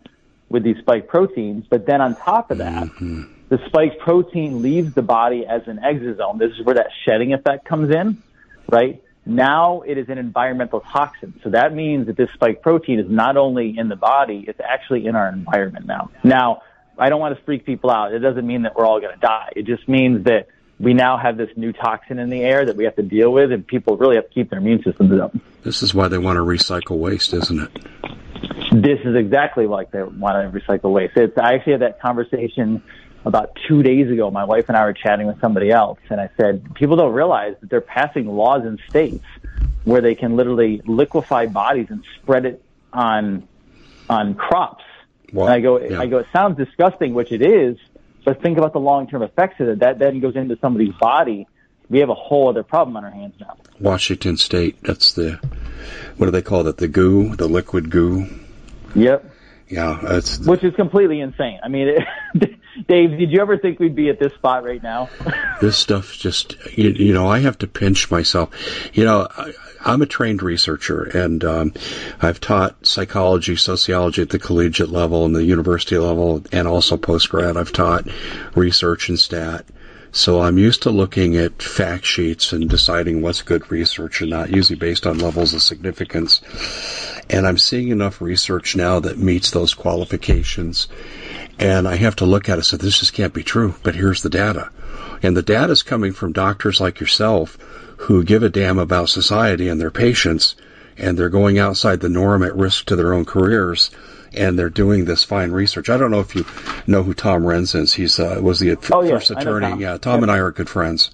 with 0.49 0.63
these 0.63 0.77
spike 0.79 1.07
proteins. 1.07 1.65
But 1.69 1.85
then 1.85 2.01
on 2.01 2.15
top 2.15 2.51
of 2.51 2.57
that, 2.57 2.85
mm-hmm 2.85 3.33
the 3.53 3.59
spike 3.67 3.99
protein 3.99 4.63
leaves 4.63 4.95
the 4.95 5.03
body 5.03 5.45
as 5.45 5.61
an 5.67 5.77
exosome. 5.77 6.39
This 6.39 6.53
is 6.53 6.65
where 6.65 6.73
that 6.73 6.87
shedding 7.05 7.33
effect 7.33 7.65
comes 7.65 7.93
in, 7.93 8.23
right? 8.67 9.02
Now 9.25 9.81
it 9.81 9.97
is 9.97 10.09
an 10.09 10.17
environmental 10.17 10.81
toxin. 10.81 11.39
So 11.43 11.49
that 11.51 11.73
means 11.73 12.07
that 12.07 12.17
this 12.17 12.29
spike 12.33 12.61
protein 12.61 12.99
is 12.99 13.09
not 13.09 13.37
only 13.37 13.77
in 13.77 13.89
the 13.89 13.95
body, 13.95 14.45
it's 14.47 14.59
actually 14.59 15.05
in 15.05 15.15
our 15.15 15.29
environment 15.29 15.85
now. 15.85 16.09
Now, 16.23 16.61
I 16.97 17.09
don't 17.09 17.19
want 17.19 17.37
to 17.37 17.43
freak 17.43 17.65
people 17.65 17.89
out. 17.89 18.13
It 18.13 18.19
doesn't 18.19 18.45
mean 18.45 18.63
that 18.63 18.75
we're 18.75 18.85
all 18.85 18.99
going 18.99 19.13
to 19.13 19.19
die. 19.19 19.53
It 19.55 19.65
just 19.65 19.87
means 19.87 20.25
that 20.25 20.47
we 20.79 20.93
now 20.93 21.17
have 21.17 21.37
this 21.37 21.49
new 21.55 21.71
toxin 21.71 22.19
in 22.19 22.29
the 22.29 22.41
air 22.41 22.65
that 22.65 22.75
we 22.75 22.83
have 22.83 22.95
to 22.97 23.03
deal 23.03 23.31
with, 23.31 23.51
and 23.51 23.65
people 23.65 23.97
really 23.97 24.15
have 24.15 24.27
to 24.27 24.33
keep 24.33 24.49
their 24.49 24.59
immune 24.59 24.83
systems 24.83 25.19
up. 25.19 25.35
This 25.63 25.81
is 25.81 25.93
why 25.93 26.07
they 26.07 26.17
want 26.17 26.37
to 26.37 26.41
recycle 26.41 26.97
waste, 26.97 27.33
isn't 27.33 27.59
it? 27.59 27.71
This 28.71 28.99
is 29.05 29.15
exactly 29.15 29.67
like 29.67 29.91
they 29.91 30.03
want 30.03 30.53
to 30.53 30.59
recycle 30.59 30.91
waste. 30.91 31.15
It's, 31.15 31.37
I 31.37 31.53
actually 31.53 31.73
had 31.73 31.81
that 31.81 32.01
conversation 32.01 32.83
about 33.25 33.57
two 33.67 33.83
days 33.83 34.11
ago, 34.11 34.29
my 34.31 34.43
wife 34.43 34.65
and 34.67 34.77
I 34.77 34.85
were 34.85 34.93
chatting 34.93 35.27
with 35.27 35.39
somebody 35.39 35.71
else, 35.71 35.99
and 36.09 36.19
I 36.19 36.29
said, 36.37 36.75
people 36.75 36.95
don't 36.95 37.13
realize 37.13 37.55
that 37.61 37.69
they're 37.69 37.81
passing 37.81 38.27
laws 38.27 38.65
in 38.65 38.77
states 38.89 39.23
where 39.85 40.01
they 40.01 40.15
can 40.15 40.35
literally 40.35 40.81
liquefy 40.85 41.45
bodies 41.45 41.87
and 41.89 42.03
spread 42.21 42.45
it 42.45 42.63
on 42.91 43.47
on 44.09 44.35
crops. 44.35 44.83
Well, 45.31 45.47
and 45.47 45.55
I 45.55 45.59
go, 45.61 45.79
yeah. 45.79 45.99
I 45.99 46.05
go, 46.07 46.19
it 46.19 46.27
sounds 46.33 46.57
disgusting, 46.57 47.13
which 47.13 47.31
it 47.31 47.41
is, 47.41 47.77
but 48.25 48.41
think 48.41 48.57
about 48.57 48.73
the 48.73 48.79
long 48.79 49.07
term 49.07 49.23
effects 49.23 49.59
of 49.59 49.67
it. 49.69 49.79
That 49.79 49.99
then 49.99 50.19
goes 50.19 50.35
into 50.35 50.57
somebody's 50.59 50.93
body. 50.95 51.47
We 51.89 51.99
have 51.99 52.09
a 52.09 52.15
whole 52.15 52.49
other 52.49 52.63
problem 52.63 52.97
on 52.97 53.03
our 53.03 53.11
hands 53.11 53.35
now. 53.39 53.57
Washington 53.79 54.37
State. 54.37 54.81
That's 54.83 55.13
the 55.13 55.39
what 56.17 56.27
do 56.27 56.31
they 56.31 56.41
call 56.41 56.67
it? 56.67 56.77
The 56.77 56.87
goo, 56.87 57.35
the 57.35 57.47
liquid 57.47 57.89
goo. 57.89 58.27
Yep. 58.95 59.32
Yeah, 59.69 59.99
that's 60.01 60.39
which 60.39 60.63
is 60.63 60.75
completely 60.75 61.19
insane. 61.19 61.59
I 61.63 61.67
mean, 61.67 61.87
it, 61.87 62.59
Dave, 62.87 63.17
did 63.17 63.31
you 63.31 63.39
ever 63.39 63.57
think 63.57 63.79
we'd 63.79 63.95
be 63.95 64.09
at 64.09 64.19
this 64.19 64.33
spot 64.33 64.63
right 64.63 64.81
now? 64.81 65.09
this 65.61 65.77
stuff 65.77 66.13
just, 66.13 66.55
you, 66.77 66.89
you, 66.89 67.13
know, 67.13 67.27
I 67.27 67.39
have 67.39 67.57
to 67.59 67.67
pinch 67.67 68.09
myself. 68.09 68.49
You 68.93 69.05
know, 69.05 69.27
I, 69.29 69.53
am 69.85 70.01
a 70.01 70.05
trained 70.05 70.41
researcher, 70.41 71.03
and 71.03 71.43
um, 71.43 71.73
I've 72.21 72.39
taught 72.39 72.85
psychology, 72.85 73.55
sociology 73.55 74.21
at 74.23 74.29
the 74.29 74.39
collegiate 74.39 74.89
level 74.89 75.25
and 75.25 75.35
the 75.35 75.43
university 75.43 75.97
level, 75.97 76.43
and 76.51 76.67
also 76.67 76.97
post 76.97 77.29
grad. 77.29 77.57
I've 77.57 77.71
taught 77.73 78.07
research 78.55 79.09
and 79.09 79.19
stat. 79.19 79.65
So 80.13 80.41
I'm 80.41 80.57
used 80.57 80.83
to 80.83 80.91
looking 80.91 81.35
at 81.35 81.61
fact 81.61 82.05
sheets 82.05 82.53
and 82.53 82.69
deciding 82.69 83.21
what's 83.21 83.41
good 83.41 83.69
research 83.71 84.21
and 84.21 84.29
not, 84.29 84.51
usually 84.51 84.77
based 84.77 85.05
on 85.05 85.17
levels 85.17 85.53
of 85.53 85.61
significance. 85.61 86.39
And 87.29 87.45
I'm 87.45 87.57
seeing 87.57 87.89
enough 87.89 88.21
research 88.21 88.75
now 88.75 88.99
that 88.99 89.17
meets 89.17 89.51
those 89.51 89.73
qualifications 89.73 90.87
and 91.59 91.87
I 91.87 91.95
have 91.95 92.15
to 92.17 92.25
look 92.25 92.49
at 92.49 92.53
it 92.53 92.55
and 92.57 92.65
say, 92.65 92.77
this 92.77 92.99
just 92.99 93.13
can't 93.13 93.33
be 93.33 93.43
true, 93.43 93.75
but 93.83 93.95
here's 93.95 94.21
the 94.21 94.29
data. 94.29 94.69
And 95.21 95.37
the 95.37 95.41
data 95.41 95.71
is 95.71 95.83
coming 95.83 96.13
from 96.13 96.31
doctors 96.31 96.81
like 96.81 96.99
yourself 96.99 97.57
who 97.97 98.23
give 98.23 98.43
a 98.43 98.49
damn 98.49 98.79
about 98.79 99.09
society 99.09 99.69
and 99.69 99.79
their 99.79 99.91
patients, 99.91 100.55
and 100.97 101.17
they're 101.17 101.29
going 101.29 101.59
outside 101.59 102.01
the 102.01 102.09
norm 102.09 102.43
at 102.43 102.55
risk 102.55 102.85
to 102.85 102.95
their 102.95 103.13
own 103.13 103.25
careers, 103.25 103.91
and 104.35 104.57
they're 104.57 104.69
doing 104.69 105.05
this 105.05 105.23
fine 105.23 105.51
research. 105.51 105.89
I 105.89 105.97
don't 105.97 106.11
know 106.11 106.19
if 106.19 106.35
you 106.35 106.45
know 106.87 107.03
who 107.03 107.13
Tom 107.13 107.43
Renz 107.43 107.75
is. 107.75 107.93
He's 107.93 108.19
uh, 108.19 108.39
was 108.41 108.59
the 108.59 108.71
oh, 108.71 108.75
first 108.75 109.29
yeah, 109.29 109.39
attorney. 109.39 109.69
Tom. 109.69 109.81
Yeah, 109.81 109.97
Tom 109.97 110.23
and 110.23 110.31
I 110.31 110.37
are 110.37 110.51
good 110.51 110.69
friends, 110.69 111.11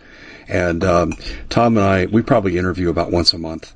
and 0.48 0.84
um, 0.84 1.14
Tom 1.50 1.78
and 1.78 1.86
I 1.86 2.06
we 2.06 2.22
probably 2.22 2.58
interview 2.58 2.90
about 2.90 3.12
once 3.12 3.34
a 3.34 3.38
month 3.38 3.74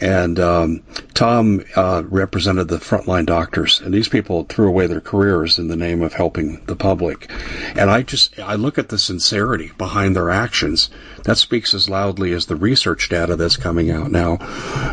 and 0.00 0.40
um, 0.40 0.82
Tom 1.12 1.62
uh, 1.76 2.02
represented 2.06 2.68
the 2.68 2.78
frontline 2.78 3.26
doctors, 3.26 3.80
and 3.80 3.92
these 3.92 4.08
people 4.08 4.44
threw 4.44 4.66
away 4.66 4.86
their 4.86 5.00
careers 5.00 5.58
in 5.58 5.68
the 5.68 5.76
name 5.76 6.02
of 6.02 6.14
helping 6.14 6.64
the 6.64 6.76
public. 6.76 7.30
And 7.76 7.90
I 7.90 8.02
just 8.02 8.38
I 8.38 8.54
look 8.54 8.78
at 8.78 8.88
the 8.88 8.98
sincerity 8.98 9.72
behind 9.76 10.16
their 10.16 10.30
actions. 10.30 10.88
That 11.24 11.36
speaks 11.36 11.74
as 11.74 11.90
loudly 11.90 12.32
as 12.32 12.46
the 12.46 12.56
research 12.56 13.10
data 13.10 13.36
that's 13.36 13.58
coming 13.58 13.90
out 13.90 14.10
now. 14.10 14.38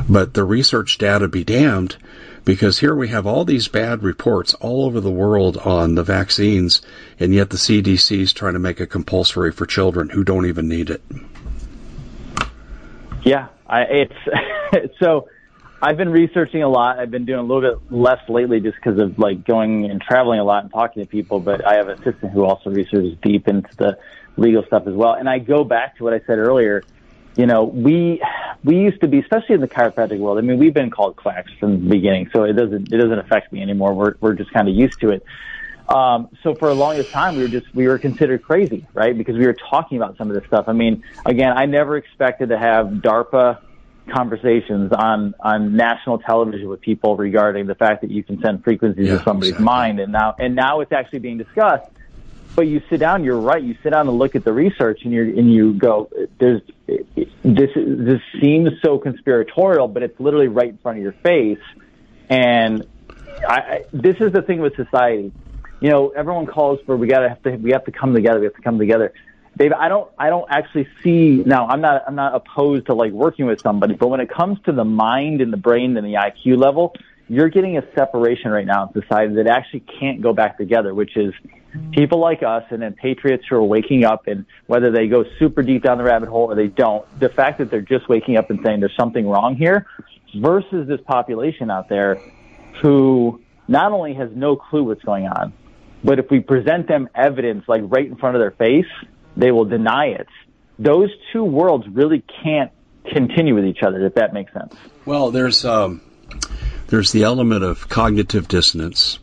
But 0.09 0.33
the 0.33 0.43
research 0.43 0.97
data 0.97 1.29
be 1.29 1.45
damned, 1.45 1.95
because 2.47 2.79
here 2.79 2.95
we 2.95 3.09
have 3.09 3.27
all 3.27 3.43
these 3.43 3.67
bad 3.67 4.03
reports 4.03 4.53
all 4.53 4.85
over 4.85 5.01
the 5.01 5.11
world 5.11 5.57
on 5.57 5.95
the 5.95 6.03
vaccines, 6.03 6.81
and 7.19 7.33
yet 7.33 7.49
the 7.49 7.57
CDC 7.57 8.21
is 8.21 8.31
trying 8.31 8.53
to 8.53 8.59
make 8.59 8.79
it 8.79 8.87
compulsory 8.87 9.51
for 9.51 9.65
children 9.65 10.07
who 10.07 10.23
don't 10.23 10.45
even 10.45 10.69
need 10.69 10.89
it. 10.89 11.01
Yeah, 13.23 13.49
I, 13.67 13.81
it's 13.81 14.95
so. 14.99 15.27
I've 15.79 15.97
been 15.97 16.09
researching 16.09 16.63
a 16.63 16.69
lot. 16.69 16.97
I've 16.97 17.11
been 17.11 17.25
doing 17.25 17.37
a 17.37 17.43
little 17.43 17.61
bit 17.61 17.91
less 17.91 18.27
lately 18.29 18.59
just 18.59 18.77
because 18.77 18.97
of 18.97 19.19
like 19.19 19.45
going 19.45 19.85
and 19.85 20.01
traveling 20.01 20.39
a 20.39 20.43
lot 20.43 20.63
and 20.63 20.73
talking 20.73 21.03
to 21.03 21.07
people. 21.07 21.39
But 21.39 21.67
I 21.67 21.75
have 21.75 21.87
an 21.87 22.01
assistant 22.01 22.31
who 22.31 22.45
also 22.45 22.71
researches 22.71 23.15
deep 23.21 23.47
into 23.47 23.69
the 23.75 23.99
legal 24.37 24.63
stuff 24.63 24.87
as 24.87 24.95
well. 24.95 25.13
And 25.13 25.29
I 25.29 25.37
go 25.37 25.63
back 25.63 25.97
to 25.97 26.03
what 26.03 26.15
I 26.15 26.19
said 26.21 26.39
earlier. 26.39 26.83
You 27.37 27.45
know, 27.45 27.63
we 27.63 28.21
we 28.63 28.77
used 28.77 28.99
to 29.01 29.07
be, 29.07 29.19
especially 29.19 29.55
in 29.55 29.61
the 29.61 29.67
chiropractic 29.67 30.17
world. 30.17 30.39
I 30.39 30.41
mean, 30.41 30.57
we've 30.57 30.73
been 30.73 30.89
called 30.89 31.15
quacks 31.15 31.51
from 31.59 31.83
the 31.83 31.89
beginning, 31.89 32.29
so 32.33 32.43
it 32.43 32.53
doesn't 32.53 32.91
it 32.91 32.97
doesn't 32.97 33.19
affect 33.19 33.53
me 33.53 33.61
anymore. 33.61 33.93
We're 33.93 34.15
we're 34.19 34.33
just 34.33 34.51
kind 34.51 34.67
of 34.67 34.75
used 34.75 34.99
to 35.01 35.11
it. 35.11 35.23
Um, 35.87 36.29
so 36.43 36.55
for 36.55 36.69
a 36.69 36.73
longest 36.73 37.11
time, 37.11 37.35
we 37.35 37.43
were 37.43 37.47
just 37.47 37.67
we 37.73 37.87
were 37.87 37.99
considered 37.99 38.41
crazy, 38.43 38.87
right? 38.93 39.17
Because 39.17 39.37
we 39.37 39.45
were 39.45 39.55
talking 39.69 39.97
about 39.97 40.17
some 40.17 40.29
of 40.29 40.35
this 40.35 40.45
stuff. 40.47 40.65
I 40.67 40.73
mean, 40.73 41.03
again, 41.25 41.53
I 41.55 41.65
never 41.65 41.95
expected 41.95 42.49
to 42.49 42.57
have 42.57 42.87
DARPA 42.87 43.59
conversations 44.13 44.91
on 44.91 45.35
on 45.39 45.75
national 45.75 46.17
television 46.19 46.67
with 46.69 46.81
people 46.81 47.15
regarding 47.15 47.67
the 47.67 47.75
fact 47.75 48.01
that 48.01 48.11
you 48.11 48.23
can 48.23 48.41
send 48.41 48.63
frequencies 48.63 49.07
yeah, 49.07 49.17
to 49.17 49.23
somebody's 49.23 49.51
exactly. 49.51 49.65
mind, 49.65 49.99
and 49.99 50.11
now 50.11 50.35
and 50.39 50.55
now 50.55 50.81
it's 50.81 50.91
actually 50.91 51.19
being 51.19 51.37
discussed. 51.37 51.85
But 52.57 52.67
you 52.67 52.81
sit 52.89 52.99
down, 52.99 53.23
you're 53.23 53.39
right. 53.39 53.63
You 53.63 53.77
sit 53.83 53.91
down 53.91 54.09
and 54.09 54.17
look 54.17 54.35
at 54.35 54.43
the 54.43 54.51
research, 54.51 55.01
and 55.03 55.13
you 55.13 55.23
and 55.37 55.53
you 55.53 55.73
go, 55.73 56.09
"There's 56.39 56.61
this. 56.85 57.69
This 57.73 58.21
seems 58.41 58.71
so 58.83 58.97
conspiratorial, 58.97 59.87
but 59.87 60.03
it's 60.03 60.19
literally 60.19 60.49
right 60.49 60.69
in 60.69 60.77
front 60.79 60.97
of 60.97 61.03
your 61.03 61.13
face." 61.13 61.63
And 62.29 62.85
I, 63.47 63.55
I, 63.55 63.85
this 63.93 64.17
is 64.19 64.33
the 64.33 64.41
thing 64.41 64.59
with 64.59 64.75
society 64.75 65.31
you 65.79 65.89
know, 65.89 66.09
everyone 66.09 66.45
calls 66.45 66.79
for 66.85 66.97
we 66.97 67.07
gotta 67.07 67.29
have 67.29 67.41
to 67.43 67.55
we 67.55 67.71
have 67.71 67.85
to 67.85 67.91
come 67.91 68.13
together. 68.13 68.39
We 68.39 68.45
have 68.45 68.55
to 68.55 68.61
come 68.61 68.79
together. 68.79 69.13
Dave, 69.57 69.73
I 69.73 69.89
don't 69.89 70.09
I 70.17 70.29
don't 70.29 70.49
actually 70.49 70.87
see 71.03 71.43
now. 71.45 71.67
I'm 71.67 71.81
not 71.81 72.03
I'm 72.07 72.15
not 72.15 72.35
opposed 72.35 72.87
to 72.87 72.93
like 72.93 73.11
working 73.11 73.45
with 73.45 73.61
somebody, 73.61 73.95
but 73.95 74.07
when 74.07 74.19
it 74.19 74.29
comes 74.29 74.59
to 74.65 74.71
the 74.71 74.85
mind 74.85 75.41
and 75.41 75.51
the 75.51 75.57
brain 75.57 75.97
and 75.97 76.05
the 76.05 76.13
IQ 76.13 76.57
level, 76.57 76.93
you're 77.29 77.49
getting 77.49 77.77
a 77.77 77.83
separation 77.93 78.51
right 78.51 78.65
now 78.65 78.87
in 78.87 79.01
society 79.01 79.35
that 79.35 79.47
actually 79.47 79.81
can't 79.99 80.21
go 80.21 80.33
back 80.33 80.57
together, 80.57 80.93
which 80.93 81.17
is 81.17 81.33
people 81.91 82.19
like 82.19 82.41
us 82.43 82.63
and 82.69 82.81
then 82.81 82.93
patriots 82.93 83.43
who 83.49 83.57
are 83.57 83.63
waking 83.63 84.05
up 84.05 84.27
and 84.27 84.45
whether 84.67 84.91
they 84.91 85.07
go 85.07 85.25
super 85.37 85.61
deep 85.61 85.83
down 85.83 85.97
the 85.97 86.03
rabbit 86.03 86.29
hole 86.29 86.51
or 86.51 86.55
they 86.55 86.67
don't, 86.67 87.05
the 87.19 87.29
fact 87.29 87.57
that 87.59 87.69
they're 87.69 87.81
just 87.81 88.07
waking 88.07 88.37
up 88.37 88.49
and 88.49 88.59
saying 88.63 88.79
there's 88.79 88.95
something 88.97 89.27
wrong 89.27 89.55
here 89.55 89.85
versus 90.35 90.87
this 90.87 91.01
population 91.05 91.69
out 91.69 91.89
there 91.89 92.21
who 92.81 93.41
not 93.67 93.91
only 93.91 94.13
has 94.13 94.29
no 94.33 94.55
clue 94.55 94.83
what's 94.83 95.03
going 95.03 95.27
on, 95.27 95.53
but 96.03 96.19
if 96.19 96.29
we 96.29 96.39
present 96.39 96.87
them 96.87 97.09
evidence 97.13 97.65
like 97.67 97.81
right 97.85 98.05
in 98.05 98.15
front 98.15 98.35
of 98.35 98.41
their 98.41 98.51
face, 98.51 98.85
they 99.35 99.51
will 99.51 99.65
deny 99.65 100.07
it. 100.07 100.27
Those 100.79 101.09
two 101.33 101.43
worlds 101.43 101.87
really 101.89 102.23
can't 102.43 102.71
continue 103.11 103.55
with 103.55 103.65
each 103.65 103.83
other, 103.83 104.05
if 104.05 104.15
that 104.15 104.33
makes 104.33 104.53
sense. 104.53 104.75
Well, 105.05 105.31
there's 105.31 105.65
um, 105.65 106.01
there's 106.87 107.11
the 107.11 107.23
element 107.23 107.63
of 107.63 107.89
cognitive 107.89 108.47
dissonance 108.47 109.19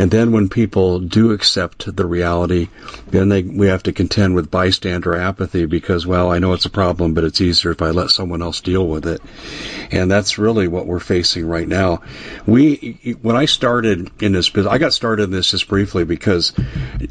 and 0.00 0.10
then 0.10 0.32
when 0.32 0.48
people 0.48 0.98
do 0.98 1.32
accept 1.32 1.94
the 1.94 2.06
reality, 2.06 2.68
then 3.08 3.28
they, 3.28 3.42
we 3.42 3.66
have 3.66 3.82
to 3.82 3.92
contend 3.92 4.34
with 4.34 4.50
bystander 4.50 5.14
apathy 5.14 5.66
because, 5.66 6.06
well, 6.06 6.30
I 6.30 6.38
know 6.38 6.54
it's 6.54 6.64
a 6.64 6.70
problem, 6.70 7.12
but 7.12 7.24
it's 7.24 7.42
easier 7.42 7.72
if 7.72 7.82
I 7.82 7.90
let 7.90 8.08
someone 8.08 8.40
else 8.40 8.62
deal 8.62 8.88
with 8.88 9.06
it. 9.06 9.20
And 9.90 10.10
that's 10.10 10.38
really 10.38 10.68
what 10.68 10.86
we're 10.86 11.00
facing 11.00 11.46
right 11.46 11.68
now. 11.68 12.00
We, 12.46 13.18
when 13.20 13.36
I 13.36 13.44
started 13.44 14.10
in 14.22 14.32
this 14.32 14.48
business, 14.48 14.72
I 14.72 14.78
got 14.78 14.94
started 14.94 15.24
in 15.24 15.32
this 15.32 15.50
just 15.50 15.68
briefly 15.68 16.04
because 16.04 16.54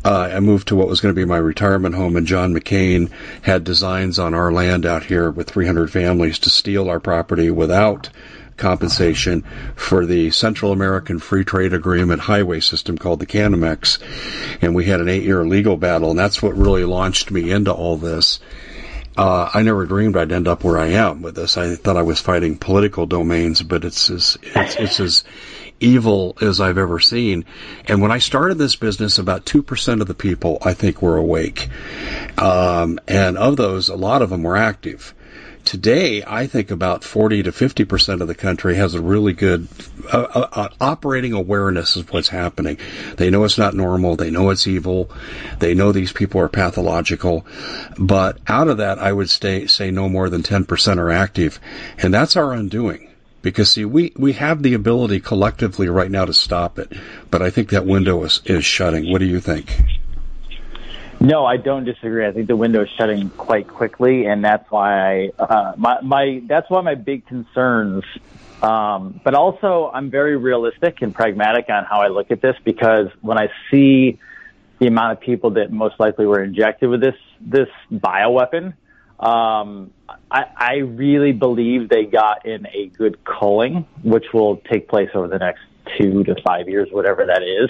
uh, 0.03 0.31
I 0.33 0.39
moved 0.39 0.69
to 0.69 0.75
what 0.75 0.87
was 0.87 0.99
going 0.99 1.13
to 1.13 1.21
be 1.21 1.25
my 1.25 1.37
retirement 1.37 1.93
home, 1.93 2.15
and 2.15 2.25
John 2.25 2.55
McCain 2.55 3.11
had 3.43 3.63
designs 3.65 4.17
on 4.17 4.33
our 4.33 4.51
land 4.51 4.87
out 4.87 5.03
here 5.03 5.29
with 5.29 5.47
300 5.47 5.91
families 5.91 6.39
to 6.39 6.49
steal 6.49 6.89
our 6.89 6.99
property 6.99 7.51
without 7.51 8.09
compensation 8.59 9.43
for 9.75 10.05
the 10.05 10.31
Central 10.31 10.71
American 10.71 11.19
Free 11.19 11.43
Trade 11.43 11.73
Agreement 11.73 12.21
highway 12.21 12.59
system 12.59 12.97
called 12.97 13.19
the 13.19 13.25
Canamex. 13.25 13.99
And 14.61 14.75
we 14.75 14.85
had 14.85 15.01
an 15.01 15.09
eight 15.09 15.23
year 15.23 15.43
legal 15.43 15.77
battle, 15.77 16.11
and 16.11 16.19
that's 16.19 16.41
what 16.41 16.55
really 16.55 16.83
launched 16.83 17.31
me 17.31 17.51
into 17.51 17.73
all 17.73 17.97
this. 17.97 18.39
Uh, 19.17 19.49
I 19.53 19.63
never 19.63 19.85
dreamed 19.85 20.15
I'd 20.15 20.31
end 20.31 20.47
up 20.47 20.63
where 20.63 20.77
I 20.77 20.91
am 20.91 21.21
with 21.21 21.35
this. 21.35 21.57
I 21.57 21.75
thought 21.75 21.97
I 21.97 22.03
was 22.03 22.21
fighting 22.21 22.57
political 22.57 23.05
domains, 23.05 23.61
but 23.61 23.83
it's 23.83 24.09
as, 24.09 24.37
it's, 24.41 24.75
it's 24.75 24.99
as 25.01 25.23
evil 25.79 26.37
as 26.41 26.61
I've 26.61 26.77
ever 26.77 26.99
seen. 26.99 27.45
And 27.85 28.01
when 28.01 28.11
I 28.11 28.19
started 28.19 28.57
this 28.57 28.75
business, 28.75 29.17
about 29.17 29.45
2% 29.45 30.01
of 30.01 30.07
the 30.07 30.13
people 30.13 30.59
I 30.61 30.73
think 30.73 31.01
were 31.01 31.17
awake. 31.17 31.69
Um, 32.37 32.99
and 33.07 33.37
of 33.37 33.57
those, 33.57 33.89
a 33.89 33.95
lot 33.95 34.21
of 34.21 34.29
them 34.29 34.43
were 34.43 34.57
active. 34.57 35.13
Today, 35.69 36.23
I 36.25 36.47
think 36.47 36.71
about 36.71 37.03
40 37.03 37.43
to 37.43 37.51
50 37.51 37.85
percent 37.85 38.23
of 38.23 38.27
the 38.27 38.33
country 38.33 38.73
has 38.77 38.95
a 38.95 39.01
really 39.01 39.33
good 39.33 39.67
uh, 40.11 40.47
uh, 40.51 40.69
operating 40.81 41.33
awareness 41.33 41.95
of 41.95 42.11
what's 42.11 42.29
happening. 42.29 42.79
They 43.17 43.29
know 43.29 43.43
it's 43.43 43.59
not 43.59 43.75
normal. 43.75 44.15
They 44.15 44.31
know 44.31 44.49
it's 44.49 44.65
evil. 44.65 45.11
They 45.59 45.75
know 45.75 45.91
these 45.91 46.11
people 46.11 46.41
are 46.41 46.49
pathological. 46.49 47.45
But 47.99 48.39
out 48.47 48.67
of 48.67 48.77
that, 48.77 48.97
I 48.97 49.13
would 49.13 49.29
stay, 49.29 49.67
say 49.67 49.91
no 49.91 50.09
more 50.09 50.27
than 50.27 50.41
10 50.41 50.65
percent 50.65 50.99
are 50.99 51.11
active, 51.11 51.59
and 51.99 52.11
that's 52.11 52.35
our 52.35 52.51
undoing. 52.51 53.07
Because 53.43 53.73
see, 53.73 53.85
we, 53.85 54.11
we 54.15 54.33
have 54.33 54.63
the 54.63 54.73
ability 54.73 55.19
collectively 55.19 55.87
right 55.87 56.09
now 56.09 56.25
to 56.25 56.33
stop 56.33 56.79
it, 56.79 56.91
but 57.29 57.43
I 57.43 57.51
think 57.51 57.69
that 57.69 57.85
window 57.85 58.23
is, 58.23 58.41
is 58.45 58.65
shutting. 58.65 59.11
What 59.11 59.19
do 59.19 59.25
you 59.25 59.39
think? 59.39 59.79
No, 61.21 61.45
I 61.45 61.57
don't 61.57 61.83
disagree. 61.83 62.25
I 62.25 62.31
think 62.31 62.47
the 62.47 62.55
window 62.55 62.83
is 62.83 62.89
shutting 62.97 63.29
quite 63.31 63.67
quickly, 63.67 64.25
and 64.25 64.43
that's 64.43 64.69
why 64.71 65.25
I, 65.25 65.31
uh, 65.37 65.73
my 65.75 65.99
my 66.01 66.41
that's 66.47 66.69
why 66.69 66.81
my 66.81 66.95
big 66.95 67.25
concerns. 67.25 68.05
Um, 68.61 69.19
but 69.23 69.35
also, 69.35 69.91
I'm 69.93 70.09
very 70.09 70.37
realistic 70.37 71.01
and 71.01 71.13
pragmatic 71.13 71.69
on 71.69 71.83
how 71.85 72.01
I 72.01 72.07
look 72.07 72.31
at 72.31 72.41
this 72.41 72.55
because 72.63 73.07
when 73.21 73.37
I 73.37 73.49
see 73.69 74.17
the 74.79 74.87
amount 74.87 75.13
of 75.13 75.19
people 75.19 75.51
that 75.51 75.71
most 75.71 75.99
likely 75.99 76.25
were 76.25 76.41
injected 76.41 76.89
with 76.89 77.01
this 77.01 77.15
this 77.41 77.69
bioweapon, 77.91 78.73
um, 79.19 79.91
I, 80.31 80.45
I 80.55 80.73
really 80.77 81.33
believe 81.33 81.89
they 81.89 82.05
got 82.05 82.45
in 82.45 82.65
a 82.67 82.87
good 82.87 83.25
culling, 83.25 83.85
which 84.03 84.27
will 84.33 84.57
take 84.71 84.87
place 84.87 85.09
over 85.13 85.27
the 85.27 85.39
next 85.39 85.61
two 85.97 86.23
to 86.23 86.35
five 86.43 86.69
years, 86.69 86.87
whatever 86.91 87.25
that 87.25 87.43
is. 87.43 87.69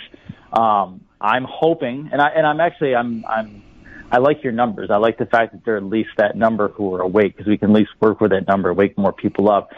Um, 0.53 1.01
I'm 1.21 1.45
hoping, 1.49 2.09
and 2.11 2.21
I 2.21 2.29
and 2.29 2.45
I'm 2.45 2.59
actually 2.59 2.95
I'm 2.95 3.25
I'm 3.27 3.63
I 4.11 4.17
like 4.17 4.43
your 4.43 4.53
numbers. 4.53 4.89
I 4.89 4.97
like 4.97 5.17
the 5.17 5.25
fact 5.25 5.53
that 5.53 5.65
there 5.65 5.75
are 5.75 5.77
at 5.77 5.83
least 5.83 6.09
that 6.17 6.35
number 6.35 6.69
who 6.69 6.93
are 6.95 7.01
awake 7.01 7.35
because 7.35 7.47
we 7.47 7.57
can 7.57 7.71
at 7.71 7.75
least 7.75 7.91
work 7.99 8.21
with 8.21 8.31
that 8.31 8.47
number, 8.47 8.73
wake 8.73 8.97
more 8.97 9.13
people 9.13 9.49
up. 9.49 9.71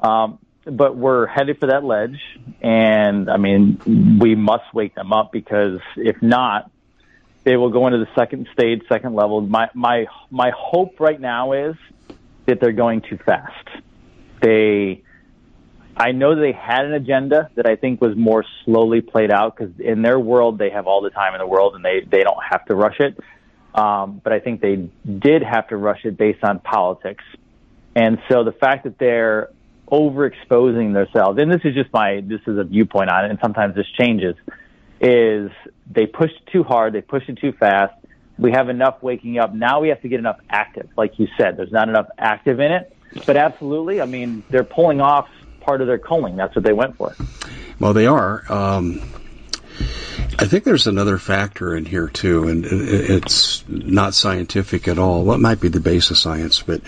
Um, 0.00 0.38
but 0.64 0.96
we're 0.96 1.26
headed 1.26 1.60
for 1.60 1.68
that 1.68 1.84
ledge, 1.84 2.18
and 2.60 3.30
I 3.30 3.36
mean 3.36 4.18
we 4.20 4.34
must 4.34 4.72
wake 4.74 4.94
them 4.94 5.12
up 5.12 5.32
because 5.32 5.80
if 5.96 6.20
not, 6.22 6.70
they 7.44 7.56
will 7.56 7.70
go 7.70 7.86
into 7.86 7.98
the 7.98 8.08
second 8.16 8.48
stage, 8.52 8.82
second 8.88 9.14
level. 9.14 9.40
My 9.40 9.68
my 9.74 10.06
my 10.30 10.50
hope 10.56 10.98
right 10.98 11.20
now 11.20 11.52
is 11.52 11.76
that 12.46 12.60
they're 12.60 12.72
going 12.72 13.02
too 13.02 13.18
fast. 13.18 13.68
They 14.40 15.04
I 15.96 16.12
know 16.12 16.38
they 16.38 16.52
had 16.52 16.84
an 16.84 16.92
agenda 16.92 17.50
that 17.54 17.66
I 17.66 17.76
think 17.76 18.02
was 18.02 18.14
more 18.16 18.44
slowly 18.64 19.00
played 19.00 19.30
out 19.30 19.56
because 19.56 19.72
in 19.80 20.02
their 20.02 20.20
world 20.20 20.58
they 20.58 20.68
have 20.70 20.86
all 20.86 21.00
the 21.00 21.10
time 21.10 21.34
in 21.34 21.38
the 21.38 21.46
world 21.46 21.74
and 21.74 21.84
they 21.84 22.00
they 22.00 22.22
don't 22.22 22.42
have 22.50 22.66
to 22.66 22.74
rush 22.74 23.00
it. 23.00 23.18
Um, 23.74 24.20
but 24.22 24.32
I 24.32 24.40
think 24.40 24.60
they 24.60 24.88
did 25.06 25.42
have 25.42 25.68
to 25.68 25.76
rush 25.76 26.04
it 26.04 26.16
based 26.16 26.42
on 26.44 26.60
politics, 26.60 27.24
and 27.94 28.18
so 28.28 28.44
the 28.44 28.52
fact 28.52 28.84
that 28.84 28.98
they're 28.98 29.50
overexposing 29.90 30.92
themselves, 30.92 31.38
and 31.38 31.52
this 31.52 31.60
is 31.64 31.74
just 31.74 31.92
my 31.92 32.22
this 32.26 32.40
is 32.46 32.58
a 32.58 32.64
viewpoint 32.64 33.10
on 33.10 33.26
it, 33.26 33.30
and 33.30 33.38
sometimes 33.40 33.74
this 33.74 33.86
changes, 33.98 34.34
is 35.00 35.50
they 35.90 36.06
pushed 36.06 36.40
too 36.52 36.62
hard, 36.62 36.92
they 36.92 37.02
pushed 37.02 37.28
it 37.28 37.38
too 37.38 37.52
fast. 37.52 37.94
We 38.38 38.52
have 38.52 38.68
enough 38.68 39.02
waking 39.02 39.38
up. 39.38 39.54
Now 39.54 39.80
we 39.80 39.88
have 39.88 40.02
to 40.02 40.08
get 40.08 40.18
enough 40.18 40.38
active, 40.50 40.88
like 40.96 41.18
you 41.18 41.28
said. 41.38 41.56
There's 41.56 41.72
not 41.72 41.88
enough 41.88 42.08
active 42.18 42.60
in 42.60 42.72
it, 42.72 42.96
but 43.26 43.36
absolutely, 43.36 44.00
I 44.00 44.06
mean 44.06 44.42
they're 44.50 44.64
pulling 44.64 45.00
off 45.00 45.28
part 45.66 45.82
of 45.82 45.86
their 45.86 45.98
culling. 45.98 46.36
That's 46.36 46.54
what 46.54 46.64
they 46.64 46.72
went 46.72 46.96
for. 46.96 47.14
Well, 47.78 47.92
they 47.92 48.06
are. 48.06 48.44
Um, 48.50 49.02
I 50.38 50.46
think 50.46 50.64
there's 50.64 50.86
another 50.86 51.18
factor 51.18 51.76
in 51.76 51.84
here 51.84 52.08
too, 52.08 52.48
and 52.48 52.64
it's 52.64 53.64
not 53.68 54.14
scientific 54.14 54.86
at 54.88 54.98
all. 54.98 55.24
What 55.24 55.40
might 55.40 55.60
be 55.60 55.68
the 55.68 55.80
base 55.80 56.10
of 56.10 56.18
science, 56.18 56.62
but 56.62 56.82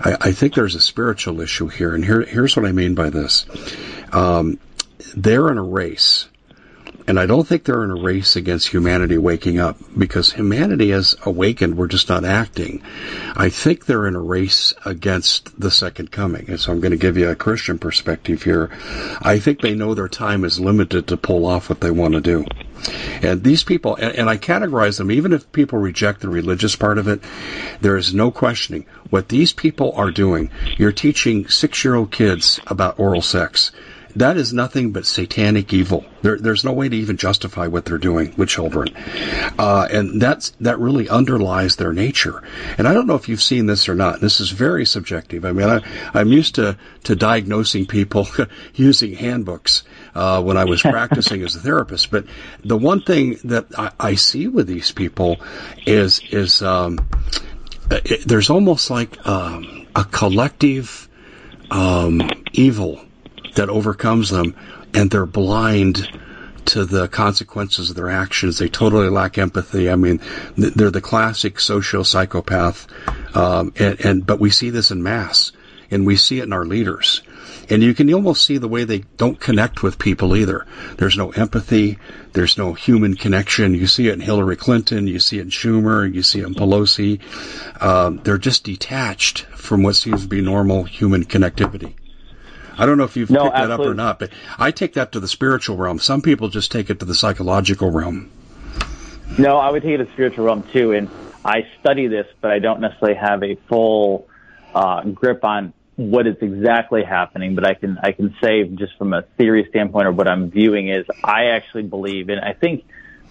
I, 0.00 0.16
I 0.20 0.32
think 0.32 0.54
there's 0.54 0.74
a 0.74 0.80
spiritual 0.80 1.40
issue 1.40 1.68
here, 1.68 1.94
and 1.94 2.04
here, 2.04 2.20
here's 2.22 2.56
what 2.56 2.66
I 2.66 2.72
mean 2.72 2.94
by 2.94 3.10
this. 3.10 3.46
Um, 4.12 4.58
they're 5.16 5.50
in 5.50 5.58
a 5.58 5.62
race 5.62 6.28
and 7.10 7.18
I 7.18 7.26
don't 7.26 7.44
think 7.44 7.64
they're 7.64 7.82
in 7.82 7.90
a 7.90 8.00
race 8.00 8.36
against 8.36 8.68
humanity 8.68 9.18
waking 9.18 9.58
up 9.58 9.76
because 9.98 10.30
humanity 10.30 10.90
has 10.90 11.16
awakened. 11.26 11.76
We're 11.76 11.88
just 11.88 12.08
not 12.08 12.24
acting. 12.24 12.84
I 13.34 13.48
think 13.48 13.84
they're 13.84 14.06
in 14.06 14.14
a 14.14 14.20
race 14.20 14.74
against 14.84 15.60
the 15.60 15.72
second 15.72 16.12
coming. 16.12 16.48
And 16.48 16.60
so 16.60 16.70
I'm 16.70 16.78
going 16.78 16.92
to 16.92 16.96
give 16.96 17.16
you 17.16 17.28
a 17.28 17.34
Christian 17.34 17.80
perspective 17.80 18.44
here. 18.44 18.70
I 19.20 19.40
think 19.40 19.60
they 19.60 19.74
know 19.74 19.92
their 19.92 20.06
time 20.06 20.44
is 20.44 20.60
limited 20.60 21.08
to 21.08 21.16
pull 21.16 21.46
off 21.46 21.68
what 21.68 21.80
they 21.80 21.90
want 21.90 22.14
to 22.14 22.20
do. 22.20 22.44
And 23.22 23.42
these 23.42 23.64
people, 23.64 23.96
and, 23.96 24.14
and 24.14 24.30
I 24.30 24.36
categorize 24.36 24.98
them, 24.98 25.10
even 25.10 25.32
if 25.32 25.50
people 25.50 25.80
reject 25.80 26.20
the 26.20 26.28
religious 26.28 26.76
part 26.76 26.96
of 26.96 27.08
it, 27.08 27.24
there 27.80 27.96
is 27.96 28.14
no 28.14 28.30
questioning 28.30 28.86
what 29.10 29.28
these 29.28 29.52
people 29.52 29.94
are 29.96 30.12
doing. 30.12 30.52
You're 30.78 30.92
teaching 30.92 31.48
six 31.48 31.84
year 31.84 31.96
old 31.96 32.12
kids 32.12 32.60
about 32.68 33.00
oral 33.00 33.20
sex 33.20 33.72
that 34.16 34.36
is 34.36 34.52
nothing 34.52 34.92
but 34.92 35.06
satanic 35.06 35.72
evil. 35.72 36.04
There, 36.22 36.36
there's 36.38 36.64
no 36.64 36.72
way 36.72 36.88
to 36.88 36.96
even 36.96 37.16
justify 37.16 37.66
what 37.66 37.84
they're 37.84 37.98
doing 37.98 38.34
with 38.36 38.48
children, 38.48 38.94
uh, 39.58 39.88
and 39.90 40.20
that's 40.20 40.50
that 40.60 40.78
really 40.78 41.08
underlies 41.08 41.76
their 41.76 41.92
nature. 41.92 42.42
And 42.78 42.86
I 42.86 42.94
don't 42.94 43.06
know 43.06 43.14
if 43.14 43.28
you've 43.28 43.42
seen 43.42 43.66
this 43.66 43.88
or 43.88 43.94
not. 43.94 44.20
This 44.20 44.40
is 44.40 44.50
very 44.50 44.84
subjective. 44.84 45.44
I 45.44 45.52
mean, 45.52 45.68
I, 45.68 45.80
I'm 46.12 46.28
used 46.28 46.56
to 46.56 46.76
to 47.04 47.16
diagnosing 47.16 47.86
people 47.86 48.28
using 48.74 49.14
handbooks 49.14 49.84
uh, 50.14 50.42
when 50.42 50.56
I 50.56 50.64
was 50.64 50.82
practicing 50.82 51.42
as 51.42 51.56
a 51.56 51.60
therapist, 51.60 52.10
but 52.10 52.26
the 52.64 52.76
one 52.76 53.02
thing 53.02 53.38
that 53.44 53.66
I, 53.78 53.92
I 54.00 54.14
see 54.14 54.48
with 54.48 54.66
these 54.66 54.92
people 54.92 55.40
is 55.86 56.20
is 56.30 56.62
um, 56.62 56.98
it, 57.90 58.26
there's 58.26 58.50
almost 58.50 58.90
like 58.90 59.26
um, 59.26 59.86
a 59.94 60.04
collective 60.04 61.08
um, 61.70 62.28
evil 62.52 63.00
that 63.54 63.68
overcomes 63.68 64.30
them, 64.30 64.54
and 64.94 65.10
they're 65.10 65.26
blind 65.26 66.08
to 66.66 66.84
the 66.84 67.08
consequences 67.08 67.90
of 67.90 67.96
their 67.96 68.10
actions. 68.10 68.58
They 68.58 68.68
totally 68.68 69.08
lack 69.08 69.38
empathy. 69.38 69.90
I 69.90 69.96
mean, 69.96 70.20
they're 70.56 70.90
the 70.90 71.00
classic 71.00 71.58
social 71.58 72.04
psychopath, 72.04 72.86
um, 73.36 73.72
and, 73.76 74.04
and 74.04 74.26
but 74.26 74.40
we 74.40 74.50
see 74.50 74.70
this 74.70 74.90
in 74.90 75.02
mass, 75.02 75.52
and 75.90 76.06
we 76.06 76.16
see 76.16 76.40
it 76.40 76.44
in 76.44 76.52
our 76.52 76.64
leaders. 76.64 77.22
And 77.68 77.84
you 77.84 77.94
can 77.94 78.12
almost 78.12 78.44
see 78.44 78.58
the 78.58 78.68
way 78.68 78.82
they 78.82 78.98
don't 79.16 79.38
connect 79.38 79.82
with 79.82 79.98
people 79.98 80.36
either. 80.36 80.66
There's 80.96 81.16
no 81.16 81.30
empathy. 81.30 81.98
There's 82.32 82.58
no 82.58 82.74
human 82.74 83.14
connection. 83.14 83.74
You 83.74 83.86
see 83.86 84.08
it 84.08 84.14
in 84.14 84.20
Hillary 84.20 84.56
Clinton. 84.56 85.06
You 85.06 85.20
see 85.20 85.38
it 85.38 85.42
in 85.42 85.50
Schumer. 85.50 86.12
You 86.12 86.22
see 86.22 86.40
it 86.40 86.46
in 86.46 86.54
Pelosi. 86.54 87.20
Um, 87.80 88.20
they're 88.24 88.38
just 88.38 88.64
detached 88.64 89.42
from 89.42 89.84
what 89.84 89.94
seems 89.94 90.22
to 90.22 90.28
be 90.28 90.40
normal 90.40 90.82
human 90.82 91.24
connectivity. 91.24 91.94
I 92.80 92.86
don't 92.86 92.96
know 92.96 93.04
if 93.04 93.14
you've 93.14 93.30
no, 93.30 93.44
picked 93.44 93.56
absolutely. 93.56 93.76
that 93.76 93.82
up 93.82 93.90
or 93.90 93.94
not, 93.94 94.18
but 94.18 94.30
I 94.58 94.70
take 94.70 94.94
that 94.94 95.12
to 95.12 95.20
the 95.20 95.28
spiritual 95.28 95.76
realm. 95.76 95.98
Some 95.98 96.22
people 96.22 96.48
just 96.48 96.72
take 96.72 96.88
it 96.88 96.98
to 97.00 97.04
the 97.04 97.14
psychological 97.14 97.90
realm. 97.90 98.30
No, 99.38 99.58
I 99.58 99.70
would 99.70 99.82
take 99.82 99.92
it 99.92 99.98
to 99.98 100.04
the 100.04 100.12
spiritual 100.12 100.46
realm 100.46 100.64
too, 100.72 100.92
and 100.92 101.10
I 101.44 101.66
study 101.78 102.06
this, 102.06 102.26
but 102.40 102.50
I 102.50 102.58
don't 102.58 102.80
necessarily 102.80 103.18
have 103.18 103.42
a 103.42 103.56
full 103.68 104.28
uh, 104.74 105.02
grip 105.02 105.44
on 105.44 105.74
what 105.96 106.26
is 106.26 106.36
exactly 106.40 107.04
happening, 107.04 107.54
but 107.54 107.66
I 107.66 107.74
can 107.74 107.98
I 108.02 108.12
can 108.12 108.34
say 108.40 108.64
just 108.64 108.96
from 108.96 109.12
a 109.12 109.22
theory 109.36 109.66
standpoint 109.68 110.06
or 110.06 110.12
what 110.12 110.26
I'm 110.26 110.50
viewing 110.50 110.88
is 110.88 111.04
I 111.22 111.48
actually 111.48 111.82
believe, 111.82 112.30
and 112.30 112.40
I 112.40 112.54
think 112.54 112.84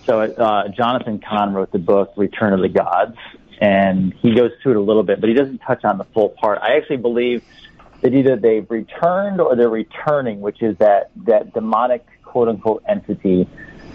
so. 0.06 0.22
Uh, 0.22 0.68
Jonathan 0.68 1.18
Cahn 1.20 1.54
wrote 1.54 1.72
the 1.72 1.80
book 1.80 2.14
Return 2.16 2.54
of 2.54 2.62
the 2.62 2.70
Gods, 2.70 3.18
and 3.60 4.14
he 4.14 4.36
goes 4.36 4.52
through 4.62 4.74
it 4.74 4.78
a 4.78 4.82
little 4.82 5.02
bit, 5.02 5.20
but 5.20 5.30
he 5.30 5.34
doesn't 5.34 5.58
touch 5.60 5.84
on 5.84 5.98
the 5.98 6.04
full 6.06 6.30
part. 6.30 6.60
I 6.62 6.78
actually 6.78 6.98
believe 6.98 7.44
that 8.02 8.14
either 8.14 8.36
they've 8.36 8.70
returned 8.70 9.42
or 9.42 9.56
they're 9.56 9.70
returning, 9.70 10.42
which 10.42 10.62
is 10.62 10.78
that 10.78 11.12
that 11.26 11.54
demonic 11.54 12.06
quote 12.24 12.48
unquote 12.48 12.84
entity 12.88 13.48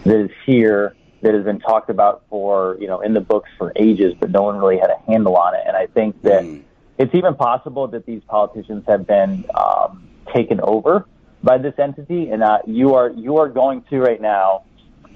that 0.05 0.16
is 0.16 0.30
here 0.44 0.94
that 1.22 1.34
has 1.34 1.44
been 1.44 1.61
talked 1.61 1.88
about 1.88 2.22
for 2.28 2.76
you 2.80 2.86
know 2.86 3.00
in 3.00 3.14
the 3.14 3.20
books 3.20 3.50
for 3.57 3.72
ages, 3.76 4.14
but 4.18 4.30
no 4.30 4.42
one 4.42 4.59
really 4.59 4.78
had 4.78 4.90
a 4.90 4.98
handle 5.11 5.36
on 5.36 5.55
it. 5.55 5.62
And 5.66 5.76
I 5.76 5.86
think 5.86 6.20
that 6.22 6.44
mm. 6.44 6.62
it's 6.98 7.14
even 7.14 7.34
possible 7.34 7.88
that 7.88 8.05
these 8.07 8.22
politicians 8.26 8.84
have 8.86 9.07
been 9.07 9.44
um, 9.55 10.07
taken 10.34 10.61
over 10.61 11.07
by 11.42 11.59
this 11.59 11.74
entity, 11.78 12.30
and 12.30 12.42
uh, 12.42 12.59
you 12.66 12.94
are 12.94 13.11
you 13.11 13.38
are 13.38 13.48
going 13.48 13.82
to 13.90 14.00
right 14.00 14.20
now 14.20 14.64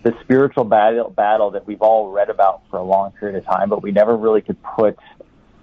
the 0.02 0.14
spiritual 0.22 0.64
battle 0.64 1.10
battle 1.10 1.50
that 1.50 1.66
we've 1.66 1.82
all 1.82 2.10
read 2.10 2.30
about 2.30 2.62
for 2.70 2.78
a 2.78 2.82
long 2.82 3.12
period 3.12 3.36
of 3.36 3.44
time, 3.44 3.68
but 3.68 3.82
we 3.82 3.90
never 3.90 4.16
really 4.16 4.40
could 4.40 4.56
put 4.62 4.98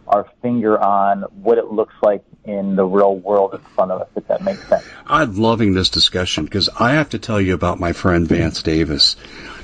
our 0.08 0.28
finger 0.42 0.80
on 0.80 1.24
what 1.42 1.58
it 1.58 1.72
looks 1.72 1.96
like 2.02 2.24
in 2.44 2.76
the 2.76 2.86
real 2.86 3.16
world 3.16 3.54
in 3.54 3.60
front 3.76 3.92
of 3.92 4.02
us, 4.02 4.08
if 4.16 4.28
that 4.28 4.44
makes 4.44 4.68
sense. 4.68 4.84
I'm 5.08 5.36
loving 5.36 5.74
this 5.74 5.90
discussion 5.90 6.46
because 6.46 6.70
I 6.80 6.94
have 6.94 7.10
to 7.10 7.20
tell 7.20 7.42
you 7.42 7.54
about 7.54 7.80
my 7.80 7.94
friend 7.94 8.28
Vance 8.28 8.62
Davis. 8.62 9.16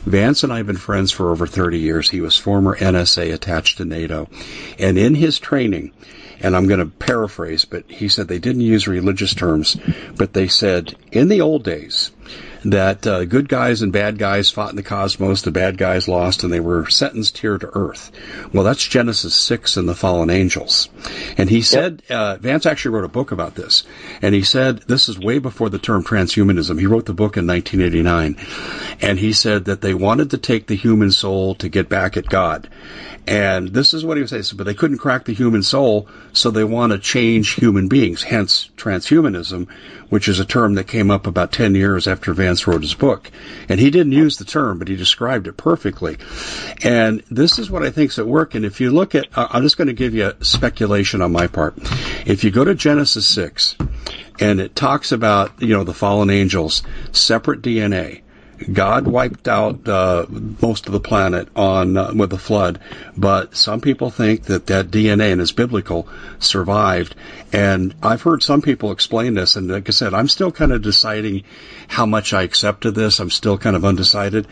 Vance 0.06 0.44
and 0.44 0.52
I 0.52 0.58
have 0.58 0.68
been 0.68 0.78
friends 0.78 1.12
for 1.12 1.30
over 1.32 1.46
30 1.46 1.80
years. 1.80 2.10
He 2.10 2.22
was 2.22 2.36
former 2.36 2.76
NSA 2.76 3.34
attached 3.34 3.78
to 3.78 3.86
NATO. 3.86 4.30
And 4.80 4.98
in 4.98 5.14
his 5.14 5.38
training, 5.38 5.92
and 6.40 6.56
I'm 6.56 6.68
going 6.68 6.80
to 6.80 6.88
paraphrase, 6.88 7.66
but 7.66 7.90
he 7.90 8.08
said 8.08 8.28
they 8.28 8.40
didn't 8.40 8.62
use 8.62 8.88
religious 8.88 9.36
terms, 9.36 9.78
but 10.16 10.34
they 10.34 10.48
said 10.48 10.96
in 11.12 11.28
the 11.28 11.42
old 11.42 11.64
days, 11.64 12.12
that 12.64 13.08
uh, 13.08 13.26
good 13.26 13.50
guys 13.50 13.82
and 13.82 13.92
bad 13.92 14.18
guys 14.18 14.52
fought 14.52 14.70
in 14.70 14.76
the 14.76 14.84
cosmos, 14.84 15.42
the 15.42 15.52
bad 15.52 15.78
guys 15.78 16.08
lost, 16.08 16.44
and 16.44 16.54
they 16.54 16.60
were 16.60 16.90
sentenced 16.90 17.38
here 17.38 17.58
to 17.58 17.70
Earth. 17.74 18.12
Well, 18.54 18.64
that's 18.64 18.86
Genesis 18.86 19.36
6 19.36 19.78
and 19.78 19.90
the 19.90 19.96
fallen 19.96 20.30
angels. 20.30 20.90
And 21.38 21.50
he 21.50 21.62
said, 21.62 22.04
yep. 22.10 22.18
uh, 22.18 22.38
Vance 22.38 22.66
actually 22.66 22.96
wrote 22.96 23.06
a 23.06 23.10
book 23.10 23.32
about 23.32 23.56
this, 23.56 23.84
and 24.22 24.36
he 24.36 24.44
said, 24.44 24.80
this 24.84 25.10
is 25.10 25.18
way 25.18 25.40
before 25.40 25.70
the 25.70 25.80
term 25.80 26.04
transhumanism. 26.04 26.80
He 26.80 26.86
wrote 26.86 27.06
the 27.06 27.14
book 27.14 27.38
in 27.38 27.48
1989, 27.48 28.38
and 29.02 29.20
he 29.20 29.34
said 29.34 29.66
that 29.66 29.82
they 29.82 29.94
wanted 29.94 30.32
to 30.32 30.38
take 30.38 30.68
the 30.68 30.76
human 30.76 31.12
soul 31.12 31.56
to 31.56 31.70
get 31.70 31.90
back 31.90 32.18
at 32.18 32.28
God. 32.28 32.70
And 33.28 33.70
this 33.70 33.94
is 33.94 34.04
what 34.04 34.18
he 34.18 34.22
was 34.22 34.32
saying, 34.32 34.44
but 34.58 34.64
they 34.64 34.74
couldn't 34.74 34.98
crack 34.98 35.26
the 35.26 35.34
human 35.34 35.62
soul, 35.62 36.08
so 36.34 36.50
they 36.50 36.64
want 36.64 36.92
to 36.92 37.00
change 37.00 37.54
human 37.54 37.88
beings, 37.88 38.24
hence 38.24 38.70
transhumanism, 38.78 39.68
which 40.12 40.28
is 40.28 40.40
a 40.40 40.46
term 40.46 40.76
that 40.76 40.88
came 40.88 41.10
up 41.10 41.26
about 41.26 41.54
10 41.54 41.74
years 41.74 42.06
after 42.06 42.34
Vance 42.34 42.68
wrote 42.68 42.82
his 42.82 42.94
book. 42.94 43.32
And 43.70 43.80
he 43.80 43.90
didn't 43.90 44.12
use 44.12 44.36
the 44.38 44.46
term, 44.46 44.78
but 44.78 44.90
he 44.90 44.98
described 44.98 45.48
it 45.48 45.56
perfectly. 45.56 46.18
And 46.84 47.24
this 47.32 47.58
is 47.58 47.72
what 47.72 47.84
I 47.84 47.92
think 47.92 48.12
is 48.12 48.20
at 48.20 48.28
work. 48.28 48.54
And 48.54 48.66
if 48.66 48.82
you 48.82 48.92
look 48.92 49.16
at, 49.16 49.28
I'm 49.36 49.64
just 49.64 49.78
going 49.78 49.88
to 49.88 49.94
give 49.94 50.14
you 50.14 50.28
a 50.28 50.44
speculation 50.44 51.22
on 51.22 51.32
my 51.32 51.48
part. 51.48 51.76
If 52.26 52.44
you 52.44 52.52
go 52.52 52.66
to 52.66 52.76
Genesis 52.76 53.26
6, 53.26 53.78
and 54.42 54.60
it 54.60 54.76
talks 54.76 55.14
about, 55.14 55.62
you 55.62 55.74
know, 55.74 55.86
the 55.86 55.94
fallen 55.94 56.30
angels, 56.30 56.84
separate 57.14 57.62
DNA, 57.62 58.22
God 58.72 59.08
wiped 59.08 59.48
out 59.48 59.88
uh, 59.88 60.26
most 60.30 60.86
of 60.88 60.94
the 60.94 61.00
planet 61.00 61.48
on 61.56 61.98
uh, 61.98 62.14
with 62.14 62.30
the 62.30 62.38
flood, 62.38 62.80
but 63.18 63.56
some 63.56 63.82
people 63.82 64.10
think 64.10 64.44
that 64.44 64.68
that 64.68 64.88
DNA 64.88 65.32
and 65.32 65.42
it's 65.42 65.52
biblical 65.52 66.08
survived. 66.40 67.16
And 67.54 67.96
I've 68.04 68.22
heard 68.22 68.44
some 68.44 68.62
people 68.62 68.92
explain 68.92 69.34
this, 69.34 69.56
and 69.56 69.70
like 69.70 69.90
I 69.90 69.92
said, 69.92 70.14
I'm 70.14 70.28
still 70.28 70.52
kind 70.52 70.72
of 70.72 70.82
deciding 70.82 71.44
how 71.88 72.06
much 72.06 72.34
I 72.34 72.44
accept 72.44 72.86
of 72.86 72.94
this. 72.94 73.20
I'm 73.20 73.30
still 73.30 73.58
kind 73.58 73.76
of 73.76 73.86
undecided, 73.86 74.48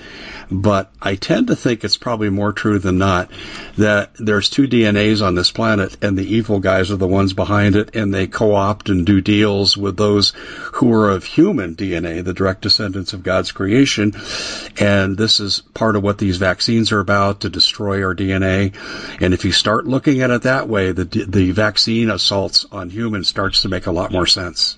but 0.49 0.91
I 1.01 1.15
tend 1.15 1.47
to 1.47 1.55
think 1.55 1.83
it's 1.83 1.97
probably 1.97 2.29
more 2.29 2.53
true 2.53 2.79
than 2.79 2.97
not 2.97 3.31
that 3.77 4.11
there's 4.15 4.49
two 4.49 4.67
DNAs 4.67 5.25
on 5.25 5.35
this 5.35 5.51
planet, 5.51 5.97
and 6.01 6.17
the 6.17 6.35
evil 6.35 6.59
guys 6.59 6.91
are 6.91 6.97
the 6.97 7.07
ones 7.07 7.33
behind 7.33 7.75
it, 7.75 7.95
and 7.95 8.13
they 8.13 8.27
co-opt 8.27 8.89
and 8.89 9.05
do 9.05 9.21
deals 9.21 9.77
with 9.77 9.97
those 9.97 10.33
who 10.73 10.93
are 10.93 11.09
of 11.09 11.23
human 11.23 11.75
DNA, 11.75 12.23
the 12.23 12.33
direct 12.33 12.61
descendants 12.61 13.13
of 13.13 13.23
God's 13.23 13.51
creation 13.51 13.98
and 13.99 15.17
this 15.17 15.39
is 15.39 15.61
part 15.73 15.95
of 15.95 16.03
what 16.03 16.17
these 16.17 16.37
vaccines 16.37 16.91
are 16.91 16.99
about 16.99 17.41
to 17.41 17.49
destroy 17.49 18.03
our 18.03 18.15
DNA. 18.15 18.73
And 19.21 19.33
if 19.33 19.45
you 19.45 19.51
start 19.51 19.85
looking 19.85 20.21
at 20.21 20.31
it 20.31 20.43
that 20.43 20.67
way, 20.67 20.91
the, 20.91 21.03
the 21.03 21.51
vaccine 21.51 22.09
assaults 22.09 22.65
on 22.71 22.89
humans 22.89 23.27
starts 23.27 23.63
to 23.63 23.69
make 23.69 23.85
a 23.85 23.91
lot 23.91 24.11
more 24.11 24.25
sense. 24.25 24.77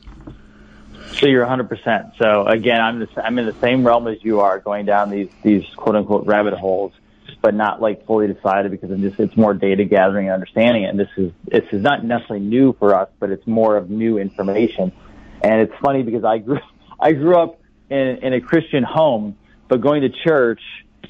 So 1.14 1.28
you're 1.28 1.46
100%. 1.46 2.18
So 2.18 2.46
again, 2.48 2.82
I'm, 2.82 3.00
the, 3.00 3.08
I'm 3.24 3.38
in 3.38 3.46
the 3.46 3.56
same 3.60 3.86
realm 3.86 4.08
as 4.08 4.24
you 4.24 4.40
are, 4.40 4.60
going 4.60 4.86
down 4.86 5.10
these, 5.10 5.30
these 5.44 5.66
quote 5.76 5.96
unquote 5.96 6.26
rabbit 6.26 6.54
holes, 6.54 6.94
but 7.42 7.54
not 7.54 7.82
like 7.82 8.06
fully 8.06 8.32
decided 8.32 8.72
because 8.72 8.92
I'm 8.92 9.02
just, 9.02 9.20
it's 9.20 9.36
more 9.38 9.54
data 9.54 9.84
gathering 9.84 10.28
and 10.28 10.34
understanding 10.34 10.84
it. 10.84 10.88
And 10.88 11.00
this 11.00 11.10
is, 11.18 11.32
this 11.46 11.66
is 11.72 11.82
not 11.82 12.04
necessarily 12.04 12.46
new 12.46 12.74
for 12.74 12.96
us, 12.96 13.10
but 13.20 13.30
it's 13.30 13.46
more 13.46 13.78
of 13.78 13.90
new 13.90 14.18
information. 14.18 14.92
And 15.44 15.62
it's 15.62 15.74
funny 15.82 16.04
because 16.04 16.24
I 16.24 16.38
grew, 16.38 16.60
I 17.00 17.14
grew 17.14 17.38
up 17.38 17.61
in, 17.92 18.24
in 18.24 18.34
a 18.34 18.42
Christian 18.42 18.84
home, 18.84 19.36
but 19.68 19.82
going 19.82 20.02
to 20.02 20.10
church, 20.10 20.62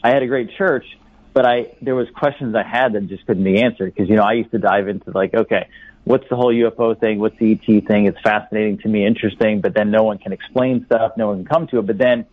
I 0.04 0.10
had 0.10 0.24
a 0.24 0.28
great 0.28 0.50
church, 0.58 0.86
but 1.34 1.46
I 1.46 1.76
there 1.82 1.96
was 1.96 2.08
questions 2.10 2.56
I 2.56 2.64
had 2.64 2.94
that 2.94 3.08
just 3.08 3.26
couldn't 3.26 3.44
be 3.44 3.62
answered 3.62 3.94
because 3.94 4.10
you 4.10 4.16
know 4.16 4.24
I 4.24 4.34
used 4.34 4.52
to 4.52 4.58
dive 4.58 4.88
into 4.88 5.12
like 5.12 5.34
okay, 5.34 5.68
what's 6.04 6.28
the 6.30 6.36
whole 6.36 6.54
UFO 6.54 7.00
thing? 7.00 7.20
What's 7.20 7.38
the 7.38 7.54
ET 7.54 7.88
thing? 7.88 8.06
It's 8.08 8.20
fascinating 8.22 8.80
to 8.80 8.90
me, 8.90 9.06
interesting, 9.06 9.62
but 9.62 9.74
then 9.74 9.92
no 9.92 10.04
one 10.04 10.18
can 10.18 10.34
explain 10.34 10.86
stuff, 10.86 11.14
no 11.18 11.28
one 11.28 11.46
can 11.46 11.46
come 11.46 11.68
to 11.68 11.80
it. 11.80 11.86
But 11.86 11.98
then 11.98 12.26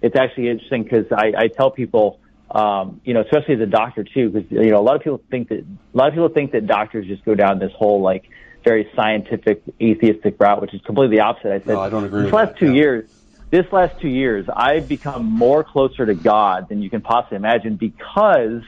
it's 0.00 0.16
actually 0.16 0.48
interesting 0.48 0.84
because 0.84 1.06
I, 1.10 1.32
I 1.36 1.48
tell 1.48 1.70
people, 1.70 2.20
um, 2.50 3.00
you 3.04 3.12
know, 3.12 3.22
especially 3.22 3.54
as 3.54 3.60
a 3.60 3.66
doctor 3.66 4.04
too, 4.04 4.30
because 4.30 4.50
you 4.50 4.70
know 4.70 4.78
a 4.78 4.86
lot 4.86 4.94
of 4.94 5.02
people 5.02 5.20
think 5.30 5.48
that 5.48 5.58
a 5.58 5.96
lot 5.96 6.08
of 6.08 6.14
people 6.14 6.28
think 6.28 6.52
that 6.52 6.66
doctors 6.66 7.06
just 7.06 7.24
go 7.24 7.34
down 7.34 7.58
this 7.58 7.72
whole 7.72 8.00
like 8.00 8.30
very 8.64 8.88
scientific 8.96 9.62
atheistic 9.80 10.40
route, 10.40 10.60
which 10.60 10.74
is 10.74 10.80
completely 10.82 11.20
opposite. 11.20 11.52
I 11.52 11.58
said, 11.58 11.68
no, 11.68 11.80
I 11.80 11.88
don't 11.88 12.04
agree. 12.04 12.24
These 12.24 12.32
last 12.32 12.54
that, 12.54 12.58
two 12.58 12.72
yeah. 12.72 12.80
years, 12.80 13.15
this 13.50 13.64
last 13.72 14.00
two 14.00 14.08
years, 14.08 14.46
I've 14.54 14.88
become 14.88 15.24
more 15.24 15.62
closer 15.62 16.04
to 16.04 16.14
God 16.14 16.68
than 16.68 16.82
you 16.82 16.90
can 16.90 17.00
possibly 17.00 17.36
imagine 17.36 17.76
because 17.76 18.62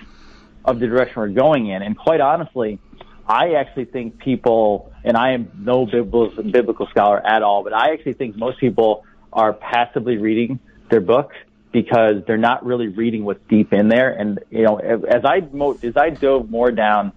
of 0.65 0.79
the 0.79 0.87
direction 0.87 1.15
we're 1.17 1.29
going 1.29 1.69
in. 1.69 1.83
And 1.83 1.97
quite 1.97 2.21
honestly, 2.21 2.79
I 3.27 3.55
actually 3.55 3.87
think 3.87 4.19
people, 4.19 4.93
and 5.05 5.17
I 5.17 5.33
am 5.33 5.51
no 5.59 5.87
biblical, 5.87 6.87
scholar 6.91 7.25
at 7.25 7.43
all, 7.43 7.65
but 7.65 7.73
I 7.73 7.93
actually 7.93 8.15
think 8.15 8.37
most 8.37 8.59
people 8.59 9.05
are 9.33 9.53
passively 9.53 10.17
reading 10.17 10.61
their 10.91 11.01
book 11.01 11.33
because 11.73 12.23
they're 12.27 12.39
not 12.39 12.65
really 12.65 12.89
reading 12.89 13.25
what's 13.25 13.41
deep 13.49 13.73
in 13.73 13.89
there. 13.89 14.11
And 14.11 14.41
you 14.51 14.63
know, 14.63 14.79
as 14.79 15.25
I 15.25 15.39
as 15.87 15.97
I 15.97 16.11
dove 16.11 16.49
more 16.49 16.71
down 16.71 17.13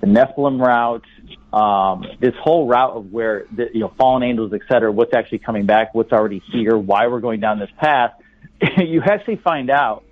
the 0.00 0.06
Nephilim 0.06 0.60
route, 0.64 1.04
um, 1.52 2.04
this 2.20 2.34
whole 2.40 2.66
route 2.66 2.92
of 2.92 3.12
where 3.12 3.46
the, 3.54 3.66
you 3.72 3.80
know 3.80 3.92
fallen 3.96 4.22
angels, 4.22 4.52
et 4.52 4.60
cetera, 4.68 4.92
what's 4.92 5.14
actually 5.14 5.38
coming 5.38 5.66
back, 5.66 5.94
what's 5.94 6.12
already 6.12 6.42
here, 6.52 6.76
why 6.76 7.06
we're 7.06 7.20
going 7.20 7.40
down 7.40 7.58
this 7.58 7.70
path, 7.78 8.12
you 8.78 9.02
actually 9.02 9.36
find 9.36 9.70
out 9.70 10.04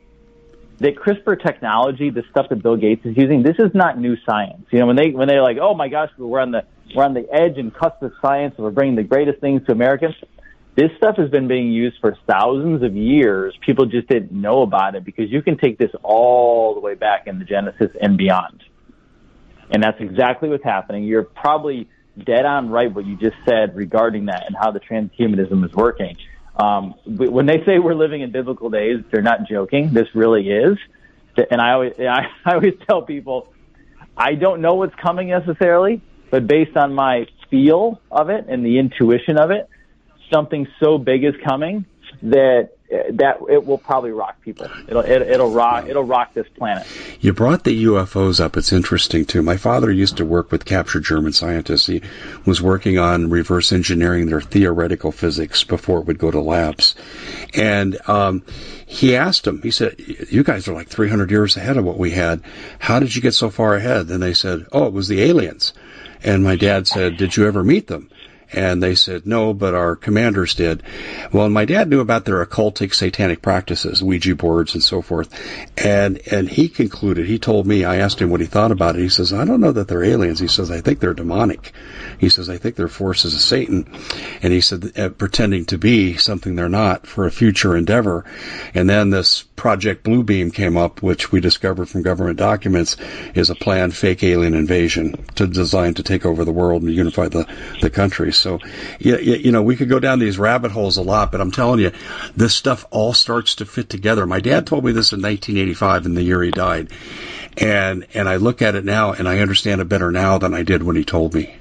that 0.78 0.94
CRISPR 0.96 1.42
technology, 1.42 2.10
the 2.10 2.22
stuff 2.30 2.48
that 2.50 2.62
Bill 2.62 2.76
Gates 2.76 3.04
is 3.04 3.16
using, 3.16 3.42
this 3.42 3.56
is 3.58 3.70
not 3.74 3.98
new 3.98 4.16
science. 4.26 4.66
You 4.70 4.80
know, 4.80 4.86
when 4.86 4.96
they 4.96 5.10
when 5.10 5.28
they're 5.28 5.42
like, 5.42 5.58
oh 5.60 5.74
my 5.74 5.88
gosh, 5.88 6.10
we're 6.18 6.40
on 6.40 6.50
the 6.52 6.64
we're 6.94 7.04
on 7.04 7.14
the 7.14 7.26
edge 7.32 7.58
and 7.58 7.74
cusp 7.74 8.02
of 8.02 8.12
science, 8.22 8.54
and 8.56 8.64
we're 8.64 8.70
bringing 8.70 8.96
the 8.96 9.02
greatest 9.02 9.40
things 9.40 9.64
to 9.66 9.72
Americans. 9.72 10.14
This 10.74 10.90
stuff 10.98 11.16
has 11.16 11.30
been 11.30 11.48
being 11.48 11.72
used 11.72 11.96
for 12.00 12.16
thousands 12.26 12.82
of 12.82 12.94
years. 12.94 13.56
People 13.64 13.86
just 13.86 14.08
didn't 14.08 14.30
know 14.30 14.60
about 14.60 14.94
it 14.94 15.04
because 15.04 15.30
you 15.30 15.40
can 15.40 15.56
take 15.56 15.78
this 15.78 15.90
all 16.02 16.74
the 16.74 16.80
way 16.80 16.94
back 16.94 17.26
in 17.26 17.38
the 17.38 17.46
Genesis 17.46 17.90
and 18.00 18.18
beyond. 18.18 18.62
And 19.70 19.82
that's 19.82 20.00
exactly 20.00 20.48
what's 20.48 20.64
happening. 20.64 21.04
You're 21.04 21.24
probably 21.24 21.88
dead 22.24 22.46
on 22.46 22.70
right 22.70 22.92
what 22.92 23.04
you 23.04 23.16
just 23.16 23.36
said 23.46 23.76
regarding 23.76 24.26
that 24.26 24.46
and 24.46 24.56
how 24.56 24.70
the 24.70 24.80
transhumanism 24.80 25.64
is 25.64 25.72
working. 25.72 26.16
Um, 26.56 26.94
when 27.04 27.46
they 27.46 27.62
say 27.66 27.78
we're 27.78 27.94
living 27.94 28.22
in 28.22 28.30
biblical 28.30 28.70
days, 28.70 29.04
they're 29.10 29.22
not 29.22 29.46
joking. 29.48 29.92
This 29.92 30.08
really 30.14 30.48
is. 30.48 30.78
And 31.50 31.60
I 31.60 31.72
always, 31.72 31.92
I, 31.98 32.28
I 32.44 32.54
always 32.54 32.74
tell 32.88 33.02
people, 33.02 33.52
I 34.16 34.34
don't 34.34 34.62
know 34.62 34.74
what's 34.74 34.94
coming 34.94 35.28
necessarily, 35.28 36.00
but 36.30 36.46
based 36.46 36.76
on 36.76 36.94
my 36.94 37.26
feel 37.50 38.00
of 38.10 38.30
it 38.30 38.46
and 38.48 38.64
the 38.64 38.78
intuition 38.78 39.38
of 39.38 39.50
it, 39.50 39.68
something 40.32 40.66
so 40.80 40.98
big 40.98 41.24
is 41.24 41.34
coming 41.46 41.84
that 42.22 42.70
that 42.88 43.38
it 43.48 43.64
will 43.66 43.78
probably 43.78 44.10
rock 44.10 44.40
people. 44.42 44.68
It'll 44.88 45.02
it, 45.02 45.38
will 45.38 45.50
rock 45.50 45.86
it'll 45.88 46.04
rock 46.04 46.34
this 46.34 46.46
planet. 46.48 46.86
You 47.20 47.32
brought 47.32 47.64
the 47.64 47.84
UFOs 47.84 48.40
up. 48.40 48.56
It's 48.56 48.72
interesting 48.72 49.24
too. 49.24 49.42
My 49.42 49.56
father 49.56 49.90
used 49.90 50.18
to 50.18 50.24
work 50.24 50.52
with 50.52 50.64
captured 50.64 51.04
German 51.04 51.32
scientists. 51.32 51.86
He 51.86 52.02
was 52.44 52.62
working 52.62 52.98
on 52.98 53.30
reverse 53.30 53.72
engineering 53.72 54.26
their 54.26 54.40
theoretical 54.40 55.12
physics 55.12 55.64
before 55.64 56.00
it 56.00 56.06
would 56.06 56.18
go 56.18 56.30
to 56.30 56.40
labs, 56.40 56.94
and 57.54 57.98
um, 58.08 58.42
he 58.86 59.16
asked 59.16 59.44
them. 59.44 59.60
He 59.62 59.70
said, 59.70 59.96
"You 60.30 60.44
guys 60.44 60.68
are 60.68 60.74
like 60.74 60.88
300 60.88 61.30
years 61.30 61.56
ahead 61.56 61.76
of 61.76 61.84
what 61.84 61.98
we 61.98 62.10
had. 62.10 62.42
How 62.78 63.00
did 63.00 63.14
you 63.14 63.22
get 63.22 63.34
so 63.34 63.50
far 63.50 63.74
ahead?" 63.74 64.08
And 64.08 64.22
they 64.22 64.34
said, 64.34 64.66
"Oh, 64.72 64.86
it 64.86 64.92
was 64.92 65.08
the 65.08 65.22
aliens." 65.22 65.72
And 66.22 66.42
my 66.42 66.56
dad 66.56 66.86
said, 66.86 67.16
"Did 67.16 67.36
you 67.36 67.46
ever 67.46 67.62
meet 67.62 67.88
them?" 67.88 68.08
And 68.56 68.82
they 68.82 68.94
said, 68.94 69.26
no, 69.26 69.52
but 69.52 69.74
our 69.74 69.94
commanders 69.94 70.54
did. 70.54 70.82
Well, 71.30 71.48
my 71.50 71.66
dad 71.66 71.90
knew 71.90 72.00
about 72.00 72.24
their 72.24 72.44
occultic 72.44 72.94
satanic 72.94 73.42
practices, 73.42 74.02
Ouija 74.02 74.34
boards 74.34 74.72
and 74.74 74.82
so 74.82 75.02
forth. 75.02 75.28
And, 75.76 76.20
and 76.32 76.48
he 76.48 76.68
concluded, 76.68 77.26
he 77.26 77.38
told 77.38 77.66
me, 77.66 77.84
I 77.84 77.96
asked 77.96 78.20
him 78.20 78.30
what 78.30 78.40
he 78.40 78.46
thought 78.46 78.72
about 78.72 78.96
it. 78.96 79.02
He 79.02 79.10
says, 79.10 79.32
I 79.32 79.44
don't 79.44 79.60
know 79.60 79.72
that 79.72 79.88
they're 79.88 80.02
aliens. 80.02 80.40
He 80.40 80.48
says, 80.48 80.70
I 80.70 80.80
think 80.80 81.00
they're 81.00 81.14
demonic. 81.14 81.72
He 82.18 82.30
says, 82.30 82.48
I 82.48 82.56
think 82.56 82.76
they're 82.76 82.88
forces 82.88 83.34
of 83.34 83.40
Satan. 83.40 83.86
And 84.40 84.52
he 84.52 84.62
said, 84.62 84.98
uh, 84.98 85.10
pretending 85.10 85.66
to 85.66 85.78
be 85.78 86.16
something 86.16 86.56
they're 86.56 86.68
not 86.68 87.06
for 87.06 87.26
a 87.26 87.30
future 87.30 87.76
endeavor. 87.76 88.24
And 88.74 88.88
then 88.88 89.10
this 89.10 89.42
Project 89.42 90.04
Bluebeam 90.04 90.52
came 90.52 90.76
up, 90.76 91.02
which 91.02 91.32
we 91.32 91.40
discovered 91.40 91.88
from 91.88 92.02
government 92.02 92.38
documents 92.38 92.96
is 93.34 93.50
a 93.50 93.54
planned 93.54 93.94
fake 93.94 94.22
alien 94.22 94.54
invasion 94.54 95.24
to 95.34 95.46
designed 95.46 95.96
to 95.96 96.02
take 96.02 96.24
over 96.24 96.44
the 96.44 96.52
world 96.52 96.82
and 96.82 96.92
unify 96.92 97.28
the, 97.28 97.46
the 97.80 97.90
country. 97.90 98.32
So, 98.32 98.45
you, 98.98 99.16
you 99.18 99.52
know, 99.52 99.62
we 99.62 99.76
could 99.76 99.88
go 99.88 100.00
down 100.00 100.18
these 100.18 100.38
rabbit 100.38 100.70
holes 100.70 100.96
a 100.96 101.02
lot, 101.02 101.32
but 101.32 101.40
I'm 101.40 101.50
telling 101.50 101.80
you, 101.80 101.92
this 102.36 102.54
stuff 102.54 102.84
all 102.90 103.12
starts 103.12 103.56
to 103.56 103.66
fit 103.66 103.88
together. 103.88 104.26
My 104.26 104.40
dad 104.40 104.66
told 104.66 104.84
me 104.84 104.92
this 104.92 105.12
in 105.12 105.20
1985 105.20 106.06
in 106.06 106.14
the 106.14 106.22
year 106.22 106.42
he 106.42 106.50
died. 106.50 106.90
And, 107.58 108.06
and 108.14 108.28
I 108.28 108.36
look 108.36 108.62
at 108.62 108.74
it 108.74 108.84
now 108.84 109.12
and 109.12 109.28
I 109.28 109.40
understand 109.40 109.80
it 109.80 109.88
better 109.88 110.10
now 110.10 110.38
than 110.38 110.54
I 110.54 110.62
did 110.62 110.82
when 110.82 110.96
he 110.96 111.04
told 111.04 111.34
me. 111.34 111.56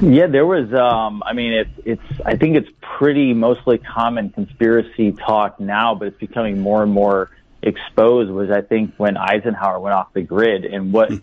Yeah, 0.00 0.26
there 0.26 0.46
was. 0.46 0.72
Um, 0.72 1.22
I 1.24 1.34
mean, 1.34 1.52
it's 1.52 1.70
it's. 1.84 2.20
I 2.24 2.36
think 2.36 2.56
it's 2.56 2.68
pretty 2.80 3.34
mostly 3.34 3.78
common 3.78 4.30
conspiracy 4.30 5.12
talk 5.12 5.60
now, 5.60 5.94
but 5.94 6.08
it's 6.08 6.18
becoming 6.18 6.58
more 6.58 6.82
and 6.82 6.90
more 6.90 7.30
exposed. 7.62 8.30
Was 8.30 8.50
I 8.50 8.62
think 8.62 8.94
when 8.96 9.16
Eisenhower 9.16 9.78
went 9.78 9.94
off 9.94 10.12
the 10.12 10.22
grid 10.22 10.64
and 10.64 10.92
what 10.92 11.10
hmm. 11.10 11.16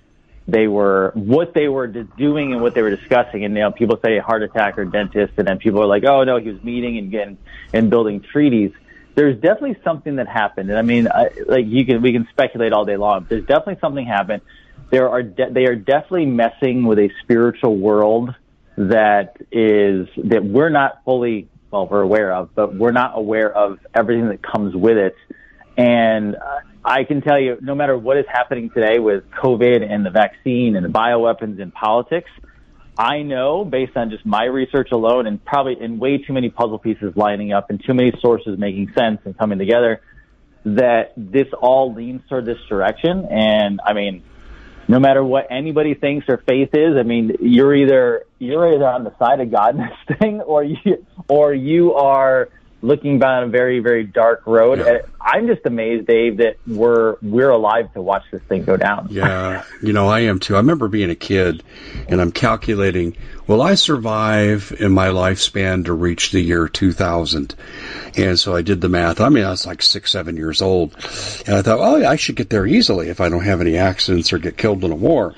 They 0.52 0.68
were 0.68 1.12
what 1.16 1.54
they 1.54 1.68
were 1.68 1.88
doing 1.88 2.54
and 2.54 2.62
what 2.62 2.74
they 2.74 2.82
were 2.82 2.96
discussing. 2.96 3.46
And 3.46 3.56
you 3.56 3.62
know, 3.62 3.72
people 3.72 4.00
say 4.04 4.20
heart 4.20 4.44
attack 4.44 4.78
or 4.78 4.86
dentist, 4.86 5.34
and 5.38 5.48
then 5.48 5.58
people 5.58 5.82
are 5.82 5.88
like, 5.88 6.04
oh 6.04 6.24
no, 6.24 6.38
he 6.38 6.50
was 6.50 6.62
meeting 6.64 6.98
and 6.98 7.10
getting 7.10 7.38
and 7.74 7.90
building 7.90 8.22
treaties. 8.22 8.72
There's 9.16 9.36
definitely 9.36 9.78
something 9.84 10.18
that 10.18 10.28
happened, 10.28 10.70
and 10.70 10.80
I 10.80 10.84
mean, 10.84 11.08
I, 11.08 11.30
like 11.46 11.66
you 11.68 11.86
can 11.86 12.02
we 12.02 12.14
can 12.14 12.28
speculate 12.32 12.74
all 12.74 12.86
day 12.86 12.98
long. 12.98 13.26
There's 13.28 13.46
definitely 13.46 13.78
something 13.82 14.06
happened. 14.06 14.42
There 14.90 15.10
are 15.10 15.24
de- 15.24 15.52
they 15.52 15.66
are 15.66 15.76
definitely 15.76 16.28
messing 16.28 16.86
with 16.86 17.00
a 17.00 17.10
spiritual 17.24 17.78
world 17.78 18.34
that 18.78 19.36
is 19.52 20.08
that 20.18 20.44
we're 20.44 20.70
not 20.70 21.04
fully 21.04 21.50
well 21.72 21.88
we're 21.88 22.02
aware 22.02 22.34
of, 22.34 22.56
but 22.56 22.76
we're 22.76 22.92
not 22.92 23.14
aware 23.16 23.52
of 23.52 23.80
everything 23.94 24.30
that 24.30 24.42
comes 24.42 24.76
with 24.76 24.98
it. 24.98 25.16
And 25.78 26.36
uh, 26.36 26.60
I 26.84 27.04
can 27.04 27.22
tell 27.22 27.40
you, 27.40 27.58
no 27.62 27.76
matter 27.76 27.98
what 27.98 28.18
is 28.18 28.26
happening 28.28 28.72
today 28.72 29.00
with 29.00 29.30
COVID 29.32 29.88
and 29.88 30.06
the 30.06 30.10
vaccine 30.10 30.76
and 30.76 30.84
the 30.84 30.90
bioweapons 30.90 31.62
and 31.62 31.74
politics, 31.74 32.30
I 32.98 33.22
know 33.22 33.64
based 33.64 33.96
on 33.96 34.10
just 34.10 34.26
my 34.26 34.46
research 34.46 34.90
alone 34.92 35.28
and 35.28 35.44
probably 35.44 35.78
in 35.80 36.00
way 36.00 36.18
too 36.18 36.34
many 36.34 36.50
puzzle 36.50 36.80
pieces 36.80 37.14
lining 37.16 37.54
up 37.54 37.70
and 37.70 37.82
too 37.84 37.94
many 37.94 38.12
sources 38.20 38.58
making 38.58 38.94
sense 38.98 39.20
and 39.26 39.38
coming 39.38 39.60
together 39.60 40.02
that 40.66 41.14
this 41.16 41.48
all 41.60 41.94
leans 41.94 42.22
toward 42.28 42.46
this 42.46 42.60
direction. 42.68 43.28
And 43.30 43.80
I 43.86 43.94
mean, 43.94 44.24
no 44.88 45.00
matter 45.00 45.24
what 45.24 45.48
anybody 45.50 45.94
thinks 45.94 46.26
or 46.28 46.38
faith 46.48 46.70
is, 46.74 46.98
I 46.98 47.04
mean, 47.04 47.38
you're 47.42 47.76
either 47.76 48.26
you're 48.40 48.74
either 48.74 48.88
on 48.88 49.04
the 49.04 49.16
side 49.18 49.40
of 49.40 49.52
God 49.52 49.76
in 49.76 49.82
this 49.82 50.18
thing, 50.20 50.42
or 50.42 50.64
you 50.64 51.06
or 51.28 51.54
you 51.54 51.94
are 51.94 52.50
looking 52.82 53.20
down 53.20 53.44
a 53.44 53.48
very 53.48 53.80
very 53.80 54.04
dark 54.04 54.44
road. 54.46 54.80
Yeah. 54.80 54.86
Uh, 54.86 55.00
I'm 55.20 55.48
just 55.48 55.66
amazed, 55.66 56.08
Dave, 56.08 56.38
that 56.38 56.58
we're 56.66 57.16
we're 57.22 57.50
alive 57.50 57.94
to 57.94 58.02
watch 58.02 58.24
this 58.32 58.42
thing 58.44 58.64
go 58.64 58.76
down. 58.76 59.08
Yeah, 59.12 59.64
you 59.82 59.94
know, 59.94 60.08
I 60.08 60.22
am 60.22 60.40
too. 60.40 60.56
I 60.56 60.60
remember 60.60 60.88
being 60.88 61.12
a 61.12 61.16
kid, 61.16 61.64
and 62.08 62.20
I'm 62.20 62.32
calculating, 62.32 63.16
will 63.46 63.62
I 63.62 63.76
survive 63.76 64.76
in 64.80 64.92
my 64.92 65.10
lifespan 65.10 65.86
to 65.86 65.94
reach 65.94 66.32
the 66.32 66.42
year 66.42 66.68
2000? 66.68 67.56
And 68.18 68.40
so 68.40 68.56
I 68.56 68.62
did 68.62 68.82
the 68.82 68.90
math. 68.90 69.22
I 69.22 69.30
mean, 69.30 69.46
I 69.46 69.52
was 69.52 69.68
like 69.68 69.82
six, 69.82 70.12
seven 70.12 70.38
years 70.38 70.62
old, 70.62 70.96
and 71.46 71.56
I 71.56 71.62
thought, 71.62 71.80
oh, 71.80 72.04
I 72.06 72.16
should 72.16 72.36
get 72.36 72.50
there 72.50 72.66
easily 72.66 73.10
if 73.10 73.22
I 73.22 73.30
don't 73.30 73.44
have 73.44 73.62
any 73.62 73.78
accidents 73.78 74.34
or 74.34 74.40
get 74.40 74.58
killed 74.58 74.84
in 74.84 74.92
a 74.92 74.96
war. 74.96 75.36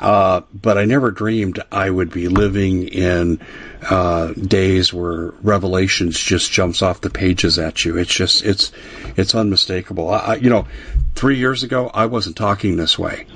Uh, 0.00 0.40
but 0.54 0.78
I 0.78 0.86
never 0.86 1.10
dreamed 1.10 1.62
I 1.70 1.90
would 1.90 2.10
be 2.10 2.28
living 2.28 2.88
in 2.88 3.38
uh, 3.82 4.32
days 4.32 4.94
where 4.94 5.32
Revelations 5.42 6.18
just 6.18 6.50
jumps 6.50 6.80
off 6.80 7.02
the 7.02 7.10
pages 7.10 7.58
at 7.58 7.84
you. 7.84 7.98
It's 7.98 8.12
just 8.12 8.42
it's 8.42 8.72
it's 9.16 9.34
unmistakable. 9.34 10.08
I, 10.08 10.36
you 10.36 10.48
know, 10.48 10.66
three 11.14 11.36
years 11.36 11.64
ago 11.64 11.90
I 11.92 12.06
wasn't 12.06 12.36
talking 12.36 12.76
this 12.76 12.98
way, 12.98 13.26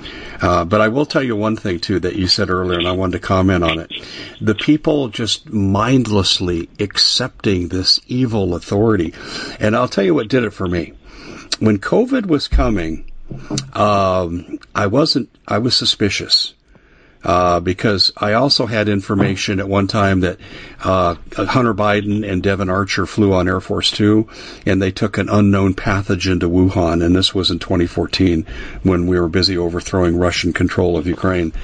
uh, 0.41 0.65
but 0.65 0.81
I 0.81 0.89
will 0.89 1.05
tell 1.05 1.23
you 1.23 1.37
one 1.37 1.57
thing 1.57 1.81
too 1.81 2.01
that 2.01 2.17
you 2.17 2.29
said 2.29 2.49
earlier, 2.49 2.79
and 2.79 2.89
I 2.89 2.93
wanted 2.93 3.21
to 3.21 3.27
comment 3.27 3.63
on 3.63 3.79
it. 3.81 3.93
The 4.41 4.55
people 4.55 5.09
just 5.09 5.51
mindlessly 5.53 6.71
accepting 6.81 7.69
this 7.69 8.01
evil 8.07 8.55
authority, 8.55 9.13
and 9.61 9.77
I'll 9.77 9.89
tell 9.89 10.05
you 10.05 10.15
what 10.15 10.29
did 10.29 10.45
it 10.45 10.55
for 10.55 10.67
me. 10.67 10.95
When 11.59 11.79
COVID 11.79 12.25
was 12.25 12.49
coming 12.49 13.11
um, 13.73 14.59
I 14.75 14.87
wasn't. 14.87 15.31
I 15.47 15.59
was 15.59 15.77
suspicious. 15.77 16.55
Uh, 17.25 17.59
because 17.59 18.13
I 18.19 18.35
also 18.35 18.67
had 18.67 18.87
information 18.87 19.59
at 19.59 19.67
one 19.67 19.87
time 19.87 20.21
that 20.21 20.37
uh, 20.83 21.15
Hunter 21.35 21.73
Biden 21.73 22.31
and 22.31 22.43
Devon 22.43 22.69
Archer 22.69 23.07
flew 23.07 23.33
on 23.33 23.49
Air 23.49 23.63
Force 23.63 23.91
Two, 23.91 24.29
and 24.67 24.81
they 24.81 24.91
took 24.91 25.17
an 25.17 25.31
unknown 25.31 25.73
pathogen 25.73 26.41
to 26.41 26.51
Wuhan, 26.51 27.03
and 27.03 27.17
this 27.17 27.35
was 27.35 27.51
in 27.51 27.61
2014 27.61 28.47
when 28.83 29.07
we 29.07 29.19
were 29.19 29.31
busy 29.31 29.57
overthrowing 29.57 30.19
Russian 30.19 30.53
control 30.53 30.99
of 30.99 31.07
Ukraine. 31.07 31.55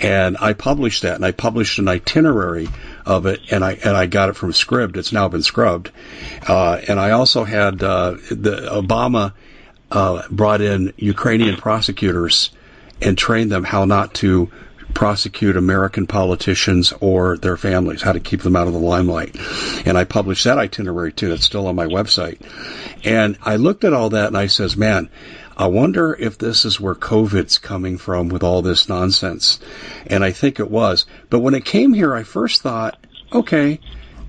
And 0.00 0.38
I 0.40 0.54
published 0.54 1.02
that, 1.02 1.16
and 1.16 1.26
I 1.26 1.32
published 1.32 1.78
an 1.78 1.88
itinerary 1.88 2.70
of 3.04 3.26
it, 3.26 3.40
and 3.50 3.62
I 3.62 3.72
and 3.84 3.94
I 3.94 4.06
got 4.06 4.30
it 4.30 4.36
from 4.36 4.52
Scribd. 4.52 4.96
It's 4.96 5.12
now 5.12 5.28
been 5.28 5.42
scrubbed, 5.42 5.90
uh, 6.48 6.80
and 6.88 6.98
I 6.98 7.10
also 7.10 7.44
had 7.44 7.82
uh, 7.82 8.12
the 8.30 8.66
Obama 8.72 9.34
uh, 9.92 10.22
brought 10.30 10.62
in 10.62 10.92
Ukrainian 10.96 11.56
prosecutors 11.56 12.50
and 13.02 13.16
trained 13.16 13.52
them 13.52 13.62
how 13.62 13.84
not 13.84 14.14
to 14.14 14.50
prosecute 14.94 15.56
American 15.56 16.06
politicians 16.06 16.92
or 17.00 17.36
their 17.38 17.56
families, 17.56 18.02
how 18.02 18.12
to 18.12 18.20
keep 18.20 18.40
them 18.40 18.56
out 18.56 18.66
of 18.66 18.72
the 18.72 18.78
limelight. 18.78 19.36
And 19.86 19.96
I 19.96 20.04
published 20.04 20.44
that 20.44 20.58
itinerary 20.58 21.12
too. 21.12 21.28
That's 21.28 21.44
still 21.44 21.66
on 21.66 21.76
my 21.76 21.86
website. 21.86 22.40
And 23.04 23.36
I 23.42 23.56
looked 23.56 23.84
at 23.84 23.92
all 23.92 24.10
that 24.10 24.28
and 24.28 24.36
I 24.36 24.46
says, 24.46 24.76
man, 24.76 25.10
I 25.56 25.66
wonder 25.66 26.16
if 26.18 26.38
this 26.38 26.64
is 26.64 26.80
where 26.80 26.94
COVID's 26.94 27.58
coming 27.58 27.98
from 27.98 28.28
with 28.28 28.42
all 28.42 28.62
this 28.62 28.88
nonsense. 28.88 29.60
And 30.06 30.24
I 30.24 30.32
think 30.32 30.58
it 30.58 30.70
was. 30.70 31.06
But 31.28 31.40
when 31.40 31.54
it 31.54 31.64
came 31.64 31.92
here, 31.92 32.14
I 32.14 32.22
first 32.22 32.62
thought, 32.62 32.98
okay, 33.32 33.80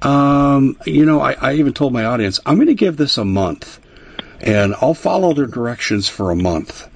um, 0.01 0.77
you 0.85 1.05
know, 1.05 1.21
I, 1.21 1.33
I 1.33 1.53
even 1.53 1.73
told 1.73 1.93
my 1.93 2.05
audience, 2.05 2.39
I'm 2.45 2.55
going 2.55 2.67
to 2.67 2.73
give 2.73 2.97
this 2.97 3.17
a 3.17 3.25
month 3.25 3.79
and 4.43 4.75
I'll 4.81 4.93
follow 4.93 5.33
their 5.33 5.47
directions 5.47 6.09
for 6.09 6.29
a 6.29 6.35
month. 6.35 6.87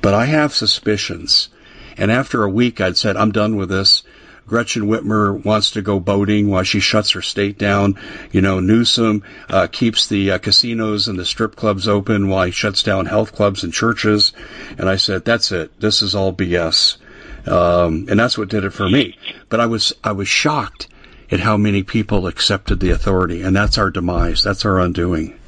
But 0.00 0.14
I 0.14 0.24
have 0.24 0.54
suspicions. 0.54 1.48
And 1.96 2.10
after 2.10 2.42
a 2.42 2.50
week, 2.50 2.80
I'd 2.80 2.96
said, 2.96 3.16
I'm 3.16 3.30
done 3.30 3.56
with 3.56 3.68
this. 3.68 4.02
Gretchen 4.46 4.82
Whitmer 4.82 5.42
wants 5.42 5.70
to 5.72 5.82
go 5.82 6.00
boating 6.00 6.48
while 6.50 6.64
she 6.64 6.80
shuts 6.80 7.12
her 7.12 7.22
state 7.22 7.58
down. 7.58 7.98
You 8.30 8.42
know, 8.42 8.60
Newsom 8.60 9.22
uh, 9.48 9.68
keeps 9.68 10.08
the 10.08 10.32
uh, 10.32 10.38
casinos 10.38 11.08
and 11.08 11.18
the 11.18 11.24
strip 11.24 11.56
clubs 11.56 11.88
open 11.88 12.28
while 12.28 12.44
he 12.44 12.52
shuts 12.52 12.82
down 12.82 13.06
health 13.06 13.34
clubs 13.34 13.64
and 13.64 13.72
churches. 13.72 14.32
And 14.76 14.88
I 14.88 14.96
said, 14.96 15.24
that's 15.24 15.52
it. 15.52 15.78
This 15.80 16.02
is 16.02 16.14
all 16.14 16.32
BS. 16.32 16.98
Um, 17.46 18.06
and 18.08 18.18
that's 18.18 18.36
what 18.36 18.48
did 18.48 18.64
it 18.64 18.70
for 18.70 18.88
me. 18.88 19.18
But 19.48 19.60
I 19.60 19.66
was 19.66 19.92
I 20.02 20.12
was 20.12 20.28
shocked 20.28 20.88
at 21.30 21.40
how 21.40 21.56
many 21.56 21.82
people 21.82 22.26
accepted 22.26 22.80
the 22.80 22.90
authority, 22.90 23.42
and 23.42 23.54
that's 23.54 23.76
our 23.76 23.90
demise. 23.90 24.42
That's 24.42 24.64
our 24.64 24.80
undoing. 24.80 25.38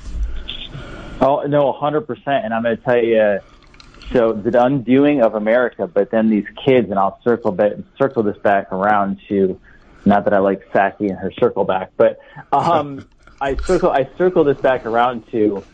Oh 1.20 1.42
no, 1.46 1.72
hundred 1.72 2.02
percent. 2.02 2.44
And 2.44 2.52
I'm 2.52 2.62
going 2.62 2.76
to 2.76 2.82
tell 2.82 3.02
you, 3.02 3.38
so 4.12 4.32
the 4.32 4.62
undoing 4.62 5.22
of 5.22 5.34
America. 5.34 5.86
But 5.86 6.10
then 6.10 6.30
these 6.30 6.46
kids, 6.64 6.90
and 6.90 6.98
I'll 6.98 7.20
circle 7.24 7.52
back, 7.52 7.72
circle 7.98 8.22
this 8.22 8.36
back 8.38 8.72
around 8.72 9.20
to, 9.28 9.58
not 10.04 10.24
that 10.24 10.34
I 10.34 10.38
like 10.38 10.70
Psaki 10.72 11.08
and 11.08 11.18
her 11.18 11.32
circle 11.40 11.64
back, 11.64 11.92
but 11.96 12.18
um, 12.52 13.06
I 13.40 13.58
circle 13.66 13.90
I 13.90 14.08
circle 14.18 14.44
this 14.44 14.58
back 14.58 14.86
around 14.86 15.24
to 15.32 15.64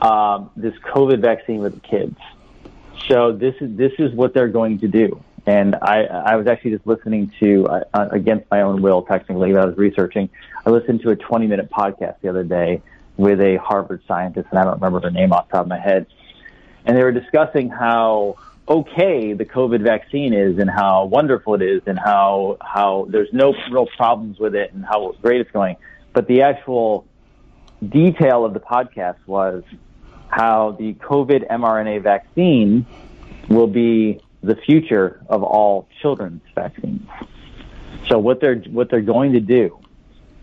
um, 0.00 0.50
this 0.56 0.74
COVID 0.94 1.20
vaccine 1.20 1.60
with 1.60 1.74
the 1.74 1.80
kids. 1.80 2.16
So 3.08 3.32
this 3.32 3.54
is 3.60 3.76
this 3.76 3.92
is 3.98 4.14
what 4.14 4.34
they're 4.34 4.48
going 4.48 4.80
to 4.80 4.88
do. 4.88 5.22
And 5.46 5.76
I, 5.76 6.02
I 6.02 6.36
was 6.36 6.46
actually 6.46 6.72
just 6.72 6.86
listening 6.86 7.32
to, 7.40 7.66
uh, 7.94 8.08
against 8.12 8.50
my 8.50 8.60
own 8.60 8.82
will, 8.82 9.00
technically, 9.00 9.56
I 9.56 9.64
was 9.64 9.78
researching. 9.78 10.28
I 10.66 10.68
listened 10.68 11.00
to 11.04 11.10
a 11.10 11.16
20 11.16 11.46
minute 11.46 11.70
podcast 11.70 12.16
the 12.20 12.28
other 12.28 12.44
day 12.44 12.82
with 13.18 13.40
a 13.40 13.56
Harvard 13.56 14.00
scientist, 14.08 14.46
and 14.50 14.58
I 14.58 14.64
don't 14.64 14.80
remember 14.80 15.00
her 15.00 15.10
name 15.10 15.32
off 15.32 15.48
the 15.48 15.56
top 15.56 15.62
of 15.62 15.68
my 15.68 15.78
head. 15.78 16.06
And 16.86 16.96
they 16.96 17.02
were 17.02 17.12
discussing 17.12 17.68
how 17.68 18.36
okay 18.66 19.34
the 19.34 19.44
COVID 19.44 19.82
vaccine 19.82 20.32
is 20.32 20.58
and 20.58 20.70
how 20.70 21.04
wonderful 21.06 21.54
it 21.54 21.62
is 21.62 21.82
and 21.86 21.98
how, 21.98 22.56
how 22.60 23.06
there's 23.10 23.32
no 23.32 23.54
real 23.70 23.86
problems 23.96 24.38
with 24.38 24.54
it 24.54 24.72
and 24.72 24.84
how 24.84 25.14
great 25.20 25.40
it's 25.40 25.50
going. 25.50 25.76
But 26.14 26.28
the 26.28 26.42
actual 26.42 27.06
detail 27.86 28.44
of 28.44 28.54
the 28.54 28.60
podcast 28.60 29.18
was 29.26 29.64
how 30.28 30.76
the 30.78 30.94
COVID 30.94 31.48
mRNA 31.48 32.02
vaccine 32.02 32.86
will 33.48 33.66
be 33.66 34.20
the 34.42 34.54
future 34.54 35.20
of 35.28 35.42
all 35.42 35.88
children's 36.00 36.42
vaccines. 36.54 37.08
So 38.08 38.18
what 38.18 38.40
they're 38.40 38.56
what 38.56 38.90
they're 38.90 39.00
going 39.00 39.32
to 39.32 39.40
do 39.40 39.78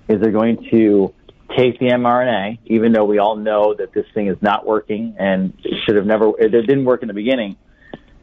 is 0.07 0.19
they're 0.21 0.31
going 0.31 0.67
to 0.71 1.13
take 1.55 1.79
the 1.79 1.87
mRNA, 1.87 2.59
even 2.65 2.91
though 2.91 3.05
we 3.05 3.17
all 3.17 3.35
know 3.35 3.73
that 3.73 3.93
this 3.93 4.05
thing 4.13 4.27
is 4.27 4.37
not 4.41 4.65
working 4.65 5.15
and 5.17 5.53
should 5.85 5.95
have 5.95 6.05
never, 6.05 6.31
it 6.39 6.49
didn't 6.49 6.85
work 6.85 7.01
in 7.01 7.07
the 7.07 7.13
beginning. 7.13 7.57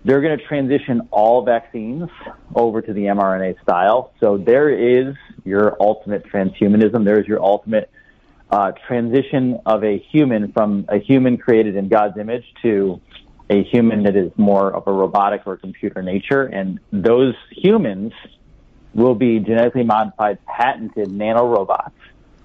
They're 0.05 0.20
going 0.20 0.37
to 0.37 0.45
transition 0.45 1.09
all 1.11 1.45
vaccines 1.45 2.09
over 2.55 2.83
to 2.83 2.93
the 2.93 3.03
mRNA 3.03 3.62
style. 3.62 4.12
So 4.20 4.37
there 4.37 4.68
is 4.68 5.14
your 5.45 5.76
ultimate 5.80 6.24
transhumanism. 6.26 7.05
There 7.05 7.20
is 7.20 7.26
your 7.26 7.43
ultimate 7.43 7.91
uh, 8.51 8.72
transition 8.87 9.61
of 9.64 9.85
a 9.85 9.99
human 9.99 10.53
from 10.53 10.87
a 10.89 10.99
human 10.99 11.39
created 11.39 11.76
in 11.76 11.89
God's 11.89 12.18
image 12.18 12.45
to 12.62 13.01
a 13.49 13.62
human 13.64 14.03
that 14.03 14.16
is 14.16 14.33
more 14.37 14.74
of 14.74 14.87
a 14.87 14.93
robotic 14.93 15.43
or 15.47 15.57
computer 15.57 16.03
nature. 16.03 16.43
And 16.43 16.80
those 16.91 17.35
humans 17.51 18.12
will 18.95 19.14
be 19.14 19.39
genetically 19.39 19.85
modified, 19.85 20.39
patented 20.45 21.09
nanorobots 21.09 21.93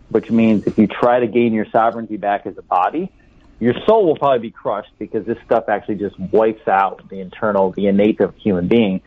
which 0.10 0.30
means 0.30 0.66
if 0.66 0.78
you 0.78 0.88
try 0.88 1.20
to 1.20 1.28
gain 1.28 1.54
your 1.54 1.66
sovereignty 1.72 2.18
back 2.18 2.46
as 2.46 2.58
a 2.58 2.62
body, 2.62 3.12
your 3.60 3.74
soul 3.86 4.06
will 4.06 4.18
probably 4.18 4.40
be 4.40 4.52
crushed 4.52 4.92
because 5.00 5.26
this 5.26 5.38
stuff 5.46 5.66
actually 5.68 5.96
just 5.96 6.18
wipes 6.20 6.68
out 6.68 7.08
the 7.10 7.20
internal, 7.20 7.72
the 7.72 7.88
innate 7.88 8.20
of 8.22 8.36
human 8.36 8.68
being. 8.68 9.02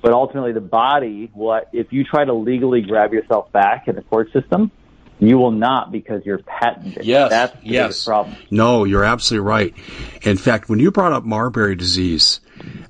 But 0.00 0.12
ultimately, 0.12 0.52
the 0.52 0.60
body, 0.60 1.30
what 1.34 1.68
if 1.72 1.92
you 1.92 2.04
try 2.04 2.24
to 2.24 2.32
legally 2.32 2.82
grab 2.82 3.12
yourself 3.12 3.50
back 3.50 3.88
in 3.88 3.96
the 3.96 4.02
court 4.02 4.32
system, 4.32 4.70
you 5.20 5.38
will 5.38 5.50
not 5.50 5.90
because 5.90 6.24
you're 6.24 6.38
patented. 6.38 7.04
Yes, 7.04 7.30
that's 7.30 7.60
the 7.60 7.68
yes. 7.68 8.04
problem. 8.04 8.36
No, 8.50 8.84
you're 8.84 9.04
absolutely 9.04 9.46
right. 9.46 9.74
In 10.22 10.36
fact, 10.36 10.68
when 10.68 10.78
you 10.78 10.90
brought 10.90 11.12
up 11.12 11.24
Marburg 11.24 11.78
disease, 11.78 12.40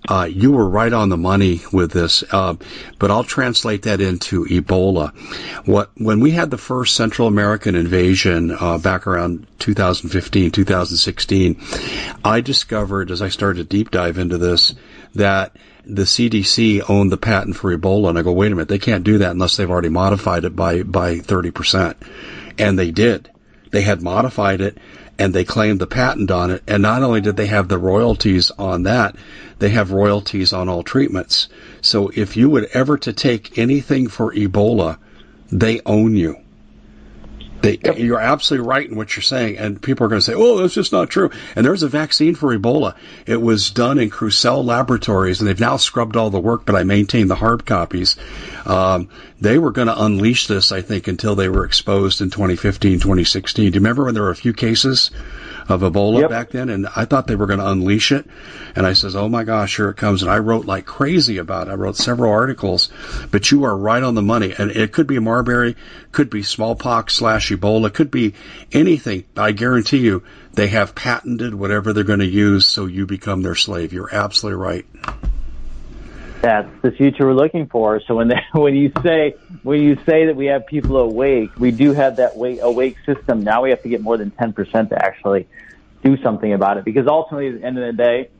uh, 0.09 0.29
you 0.31 0.53
were 0.53 0.68
right 0.68 0.93
on 0.93 1.09
the 1.09 1.16
money 1.16 1.61
with 1.72 1.93
this, 1.93 2.24
uh, 2.33 2.55
but 2.99 3.11
I'll 3.11 3.24
translate 3.24 3.83
that 3.83 4.01
into 4.01 4.45
Ebola. 4.47 5.14
What 5.66 5.91
when 5.97 6.20
we 6.20 6.31
had 6.31 6.51
the 6.51 6.59
first 6.59 6.95
Central 6.95 7.29
American 7.29 7.74
invasion 7.74 8.51
uh, 8.51 8.79
back 8.79 9.07
around 9.07 9.47
2015, 9.59 10.51
2016, 10.51 11.61
I 12.24 12.41
discovered 12.41 13.11
as 13.11 13.20
I 13.20 13.29
started 13.29 13.59
to 13.59 13.76
deep 13.76 13.91
dive 13.91 14.18
into 14.18 14.39
this 14.39 14.74
that 15.14 15.57
the 15.89 16.03
CDC 16.03 16.89
owned 16.89 17.11
the 17.11 17.16
patent 17.16 17.57
for 17.57 17.76
Ebola, 17.76 18.11
and 18.11 18.18
I 18.18 18.22
go, 18.22 18.32
wait 18.32 18.53
a 18.53 18.55
minute, 18.55 18.68
they 18.68 18.78
can't 18.78 19.05
do 19.05 19.18
that 19.18 19.30
unless 19.30 19.57
they've 19.57 19.70
already 19.70 19.89
modified 19.89 20.45
it 20.45 20.55
by 20.55 20.82
by 20.82 21.18
30 21.18 21.51
percent, 21.51 21.97
and 22.59 22.78
they 22.78 22.91
did. 22.91 23.30
They 23.70 23.82
had 23.82 24.03
modified 24.03 24.61
it 24.61 24.78
and 25.18 25.34
they 25.34 25.45
claimed 25.45 25.80
the 25.80 25.86
patent 25.86 26.30
on 26.30 26.51
it. 26.51 26.62
And 26.66 26.82
not 26.82 27.03
only 27.03 27.20
did 27.20 27.36
they 27.36 27.47
have 27.47 27.68
the 27.68 27.78
royalties 27.78 28.51
on 28.53 28.84
that, 28.84 29.16
they 29.59 29.70
have 29.70 29.91
royalties 29.91 30.53
on 30.53 30.68
all 30.68 30.84
treatments. 30.84 31.49
So 31.80 32.11
if 32.14 32.36
you 32.36 32.49
would 32.51 32.68
ever 32.72 32.97
to 32.99 33.12
take 33.12 33.59
anything 33.59 34.09
for 34.09 34.32
Ebola, 34.32 34.99
they 35.51 35.80
own 35.84 36.14
you. 36.14 36.36
They, 37.61 37.78
yep. 37.82 37.98
You're 37.98 38.20
absolutely 38.20 38.68
right 38.68 38.88
in 38.88 38.96
what 38.96 39.16
you're 39.16 39.22
saying, 39.22 39.59
and 39.59 39.82
people 39.82 40.06
are 40.06 40.09
going 40.09 40.20
to 40.20 40.24
say, 40.24 40.34
"Oh, 40.34 40.59
that's 40.59 40.74
just 40.74 40.92
not 40.92 41.11
true." 41.11 41.30
And 41.56 41.66
there's 41.66 41.82
a 41.82 41.88
vaccine 41.88 42.34
for 42.34 42.56
Ebola. 42.56 42.94
It 43.26 43.40
was 43.40 43.70
done 43.70 43.98
in 43.98 44.11
Crucell 44.11 44.64
Laboratories, 44.64 45.40
and 45.40 45.48
they've 45.48 45.59
now 45.59 45.76
scrubbed 45.76 46.16
all 46.16 46.30
the 46.30 46.38
work, 46.38 46.64
but 46.64 46.76
I 46.76 46.84
maintain 46.84 47.26
the 47.26 47.34
hard 47.34 47.66
copies. 47.66 48.16
Um, 48.64 49.09
they 49.40 49.59
were 49.59 49.70
going 49.70 49.88
to 49.88 50.02
unleash 50.04 50.46
this, 50.46 50.72
I 50.72 50.82
think, 50.82 51.09
until 51.09 51.34
they 51.34 51.48
were 51.48 51.64
exposed 51.64 52.20
in 52.20 52.30
2015, 52.30 53.00
2016. 53.00 53.70
Do 53.70 53.74
you 53.74 53.80
remember 53.80 54.04
when 54.04 54.14
there 54.14 54.24
were 54.24 54.30
a 54.30 54.36
few 54.36 54.52
cases? 54.52 55.11
Of 55.68 55.82
Ebola 55.82 56.22
yep. 56.22 56.30
back 56.30 56.50
then, 56.50 56.70
and 56.70 56.86
I 56.96 57.04
thought 57.04 57.26
they 57.26 57.36
were 57.36 57.46
going 57.46 57.58
to 57.58 57.68
unleash 57.68 58.10
it. 58.10 58.26
And 58.74 58.86
I 58.86 58.94
says, 58.94 59.14
"Oh 59.14 59.28
my 59.28 59.44
gosh, 59.44 59.76
here 59.76 59.90
it 59.90 59.98
comes!" 59.98 60.22
And 60.22 60.30
I 60.30 60.38
wrote 60.38 60.64
like 60.64 60.86
crazy 60.86 61.36
about 61.36 61.68
it. 61.68 61.72
I 61.72 61.74
wrote 61.74 61.96
several 61.96 62.32
articles, 62.32 62.88
but 63.30 63.50
you 63.50 63.64
are 63.64 63.76
right 63.76 64.02
on 64.02 64.14
the 64.14 64.22
money. 64.22 64.54
And 64.56 64.70
it 64.70 64.92
could 64.92 65.06
be 65.06 65.18
Marburg, 65.18 65.76
could 66.10 66.30
be 66.30 66.42
smallpox 66.42 67.14
slash 67.14 67.50
Ebola, 67.50 67.92
could 67.92 68.10
be 68.10 68.32
anything. 68.72 69.24
I 69.36 69.52
guarantee 69.52 69.98
you, 69.98 70.22
they 70.54 70.68
have 70.68 70.94
patented 70.94 71.54
whatever 71.54 71.92
they're 71.92 72.02
going 72.02 72.20
to 72.20 72.26
use, 72.26 72.66
so 72.66 72.86
you 72.86 73.04
become 73.04 73.42
their 73.42 73.54
slave. 73.54 73.92
You're 73.92 74.14
absolutely 74.14 74.62
right. 74.62 74.86
That's 76.41 76.68
the 76.82 76.93
future 76.93 77.26
we're 77.26 77.34
looking 77.34 77.66
for. 77.66 78.01
So 78.07 78.14
when 78.14 78.28
they, 78.28 78.41
when 78.53 78.74
you 78.74 78.93
say 79.03 79.34
when 79.62 79.82
you 79.82 79.97
say 80.09 80.26
that 80.26 80.36
we 80.36 80.47
have 80.47 80.66
people 80.66 80.97
awake, 80.97 81.51
we 81.59 81.70
do 81.70 81.93
have 81.93 82.16
that 82.16 82.36
wake, 82.36 82.61
awake 82.62 82.97
system. 83.05 83.43
Now 83.43 83.62
we 83.62 83.70
have 83.70 83.82
to 83.82 83.89
get 83.89 84.01
more 84.01 84.16
than 84.16 84.30
ten 84.30 84.53
percent 84.53 84.91
to 84.91 84.97
actually 84.97 85.49
do 86.03 86.16
something 86.22 86.53
about 86.53 86.78
it 86.78 86.84
because 86.84 87.07
ultimately, 87.09 87.49
at 87.49 87.61
the 87.61 87.66
end 87.66 87.78
of 87.78 87.86
the 87.86 87.93
day, 87.93 88.30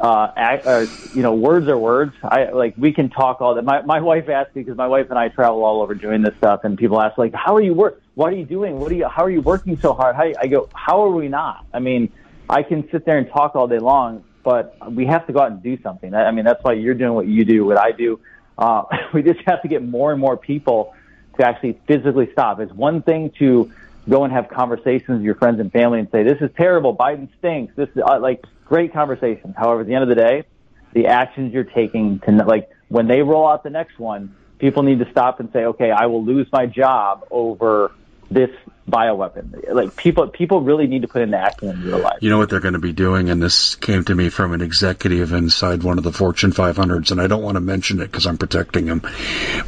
uh, 0.00 0.28
act, 0.36 0.66
uh, 0.66 0.86
you 1.12 1.22
know, 1.22 1.34
words 1.34 1.68
are 1.68 1.78
words. 1.78 2.14
I 2.22 2.50
like 2.50 2.74
we 2.76 2.92
can 2.92 3.08
talk 3.08 3.40
all 3.40 3.54
that. 3.54 3.64
My 3.64 3.82
my 3.82 4.00
wife 4.00 4.28
asked 4.28 4.54
me 4.54 4.62
because 4.62 4.76
my 4.76 4.88
wife 4.88 5.06
and 5.08 5.18
I 5.18 5.28
travel 5.28 5.64
all 5.64 5.82
over 5.82 5.94
doing 5.94 6.22
this 6.22 6.34
stuff, 6.36 6.60
and 6.64 6.76
people 6.76 7.00
ask 7.00 7.16
like, 7.16 7.32
"How 7.34 7.54
are 7.56 7.62
you 7.62 7.72
work? 7.72 8.02
What 8.14 8.32
are 8.32 8.36
you 8.36 8.44
doing? 8.44 8.78
What 8.78 8.92
are 8.92 8.96
you? 8.96 9.08
How 9.08 9.24
are 9.24 9.30
you 9.30 9.40
working 9.40 9.78
so 9.80 9.94
hard?" 9.94 10.14
How, 10.16 10.24
I 10.40 10.46
go, 10.46 10.68
"How 10.74 11.02
are 11.04 11.10
we 11.10 11.28
not?" 11.28 11.64
I 11.72 11.78
mean, 11.78 12.12
I 12.48 12.62
can 12.62 12.88
sit 12.90 13.06
there 13.06 13.18
and 13.18 13.28
talk 13.30 13.54
all 13.54 13.68
day 13.68 13.78
long, 13.78 14.24
but 14.44 14.76
we 14.92 15.06
have 15.06 15.26
to 15.26 15.32
go 15.32 15.40
out 15.40 15.50
and 15.50 15.62
do 15.62 15.80
something. 15.82 16.14
I 16.14 16.30
mean, 16.30 16.44
that's 16.44 16.62
why 16.62 16.74
you're 16.74 16.94
doing 16.94 17.14
what 17.14 17.26
you 17.26 17.44
do, 17.44 17.64
what 17.64 17.78
I 17.78 17.90
do. 17.90 18.20
Uh, 18.56 18.84
we 19.14 19.22
just 19.22 19.40
have 19.46 19.62
to 19.62 19.68
get 19.68 19.82
more 19.82 20.12
and 20.12 20.20
more 20.20 20.36
people 20.36 20.94
to 21.38 21.44
actually 21.44 21.80
physically 21.88 22.30
stop. 22.30 22.60
It's 22.60 22.72
one 22.72 23.02
thing 23.02 23.30
to 23.38 23.72
go 24.08 24.22
and 24.22 24.32
have 24.32 24.48
conversations 24.48 25.08
with 25.08 25.22
your 25.22 25.34
friends 25.34 25.58
and 25.58 25.72
family 25.72 25.98
and 25.98 26.08
say, 26.12 26.22
"This 26.22 26.40
is 26.40 26.50
terrible. 26.56 26.94
Biden 26.94 27.28
stinks." 27.38 27.74
This 27.74 27.88
is 27.96 28.02
uh, 28.06 28.20
like 28.20 28.44
great 28.66 28.92
conversations. 28.92 29.54
However, 29.56 29.80
at 29.80 29.86
the 29.86 29.94
end 29.94 30.02
of 30.02 30.08
the 30.08 30.14
day, 30.14 30.44
the 30.92 31.06
actions 31.06 31.52
you're 31.52 31.64
taking 31.64 32.20
to 32.20 32.30
like 32.44 32.70
when 32.88 33.08
they 33.08 33.22
roll 33.22 33.48
out 33.48 33.64
the 33.64 33.70
next 33.70 33.98
one, 33.98 34.36
people 34.58 34.82
need 34.82 34.98
to 35.00 35.10
stop 35.10 35.40
and 35.40 35.50
say, 35.52 35.64
"Okay, 35.64 35.90
I 35.90 36.06
will 36.06 36.22
lose 36.22 36.46
my 36.52 36.66
job 36.66 37.26
over 37.30 37.92
this 38.30 38.50
bioweapon. 38.88 39.72
Like 39.72 39.96
people, 39.96 40.28
people 40.28 40.60
really 40.60 40.86
need 40.86 41.02
to 41.02 41.08
put 41.08 41.22
into 41.22 41.38
action 41.38 41.70
in 41.70 41.82
real 41.82 41.98
life. 41.98 42.18
You 42.20 42.30
know 42.30 42.38
what 42.38 42.50
they're 42.50 42.60
going 42.60 42.74
to 42.74 42.80
be 42.80 42.92
doing, 42.92 43.30
and 43.30 43.42
this 43.42 43.74
came 43.76 44.04
to 44.04 44.14
me 44.14 44.28
from 44.28 44.52
an 44.52 44.60
executive 44.60 45.32
inside 45.32 45.82
one 45.82 45.98
of 45.98 46.04
the 46.04 46.12
Fortune 46.12 46.52
500s, 46.52 47.10
and 47.10 47.20
I 47.20 47.26
don't 47.26 47.42
want 47.42 47.56
to 47.56 47.60
mention 47.60 48.00
it 48.00 48.06
because 48.06 48.26
I'm 48.26 48.38
protecting 48.38 48.86
him, 48.86 49.02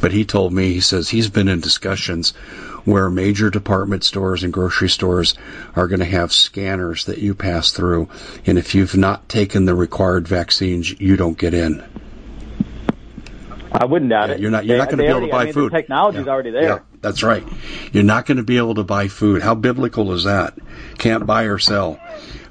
but 0.01 0.11
he 0.11 0.25
told 0.25 0.53
me 0.53 0.73
he 0.73 0.81
says 0.81 1.09
he's 1.09 1.29
been 1.29 1.47
in 1.47 1.59
discussions 1.59 2.31
where 2.85 3.09
major 3.09 3.49
department 3.49 4.03
stores 4.03 4.43
and 4.43 4.53
grocery 4.53 4.89
stores 4.89 5.35
are 5.75 5.87
going 5.87 5.99
to 5.99 6.05
have 6.05 6.31
scanners 6.31 7.05
that 7.05 7.17
you 7.17 7.33
pass 7.33 7.71
through, 7.71 8.09
and 8.45 8.57
if 8.57 8.75
you've 8.75 8.95
not 8.95 9.27
taken 9.27 9.65
the 9.65 9.75
required 9.75 10.27
vaccines, 10.27 10.99
you 10.99 11.17
don't 11.17 11.37
get 11.37 11.53
in. 11.53 11.83
I 13.71 13.85
wouldn't 13.85 14.09
doubt 14.09 14.29
yeah, 14.29 14.35
it. 14.35 14.41
You're 14.41 14.51
not. 14.51 14.65
You're 14.65 14.77
they, 14.77 14.79
not 14.79 14.89
going 14.89 14.97
to 14.97 15.03
be 15.03 15.09
able 15.09 15.21
to 15.21 15.27
buy 15.27 15.41
I 15.41 15.45
mean, 15.45 15.53
food. 15.53 15.71
The 15.71 15.77
technology's 15.77 16.25
yeah. 16.25 16.31
already 16.31 16.51
there. 16.51 16.83
That's 17.01 17.23
right. 17.23 17.43
You're 17.91 18.03
not 18.03 18.25
going 18.25 18.37
to 18.37 18.43
be 18.43 18.57
able 18.57 18.75
to 18.75 18.83
buy 18.83 19.07
food. 19.07 19.41
How 19.41 19.55
biblical 19.55 20.13
is 20.13 20.23
that? 20.23 20.57
Can't 20.97 21.25
buy 21.25 21.43
or 21.43 21.59
sell 21.59 21.99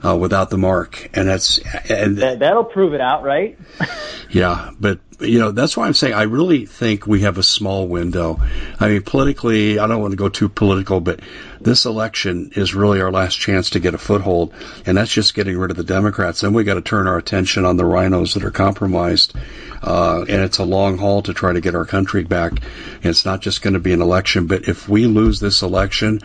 uh, 0.05 0.17
without 0.17 0.51
the 0.51 0.59
mark, 0.59 1.11
and 1.15 1.29
that's 1.29 1.59
and 1.91 2.19
that, 2.19 2.39
that'll 2.39 2.65
prove 2.65 2.95
it 2.95 3.01
out, 3.01 3.23
right? 3.23 3.59
yeah, 4.31 4.71
but 4.79 5.01
you 5.21 5.39
know 5.39 5.51
that's 5.51 5.77
why 5.77 5.87
I'm 5.87 5.95
saying 5.95 6.15
I 6.15 6.25
really 6.25 6.67
think 6.67 7.07
we 7.07 7.23
have 7.23 7.39
a 7.39 7.43
small 7.43 7.89
window. 7.89 8.41
I 8.79 8.89
mean, 8.89 9.03
politically, 9.03 9.79
I 9.79 9.87
don't 9.87 10.01
want 10.01 10.13
to 10.13 10.17
go 10.17 10.29
too 10.29 10.49
political, 10.49 11.01
but 11.01 11.21
this 11.67 11.85
election 11.85 12.53
is 12.55 12.77
really 12.77 13.01
our 13.01 13.11
last 13.11 13.35
chance 13.35 13.71
to 13.71 13.81
get 13.81 13.93
a 13.93 13.99
foothold, 13.99 14.55
and 14.87 14.97
that's 14.97 15.11
just 15.11 15.35
getting 15.35 15.59
rid 15.59 15.73
of 15.73 15.77
the 15.77 15.83
Democrats. 15.83 16.41
Then 16.41 16.53
we 16.53 16.63
got 16.63 16.75
to 16.75 16.81
turn 16.81 17.09
our 17.09 17.19
attention 17.19 17.65
on 17.65 17.77
the 17.77 17.83
RINOs 17.83 18.35
that 18.35 18.45
are 18.45 18.53
compromised, 18.53 19.35
uh, 19.83 20.21
and 20.21 20.43
it's 20.43 20.59
a 20.59 20.65
long 20.65 20.97
haul 20.97 21.23
to 21.23 21.35
try 21.35 21.53
to 21.53 21.61
get 21.61 21.75
our 21.75 21.85
country 21.85 22.23
back. 22.23 22.53
And 22.53 23.07
it's 23.07 23.25
not 23.25 23.41
just 23.41 23.63
going 23.63 23.75
to 23.75 23.81
be 23.81 23.93
an 23.93 24.01
election, 24.01 24.47
but 24.47 24.69
if 24.69 24.89
we 24.89 25.07
lose 25.07 25.41
this 25.41 25.63
election, 25.63 26.21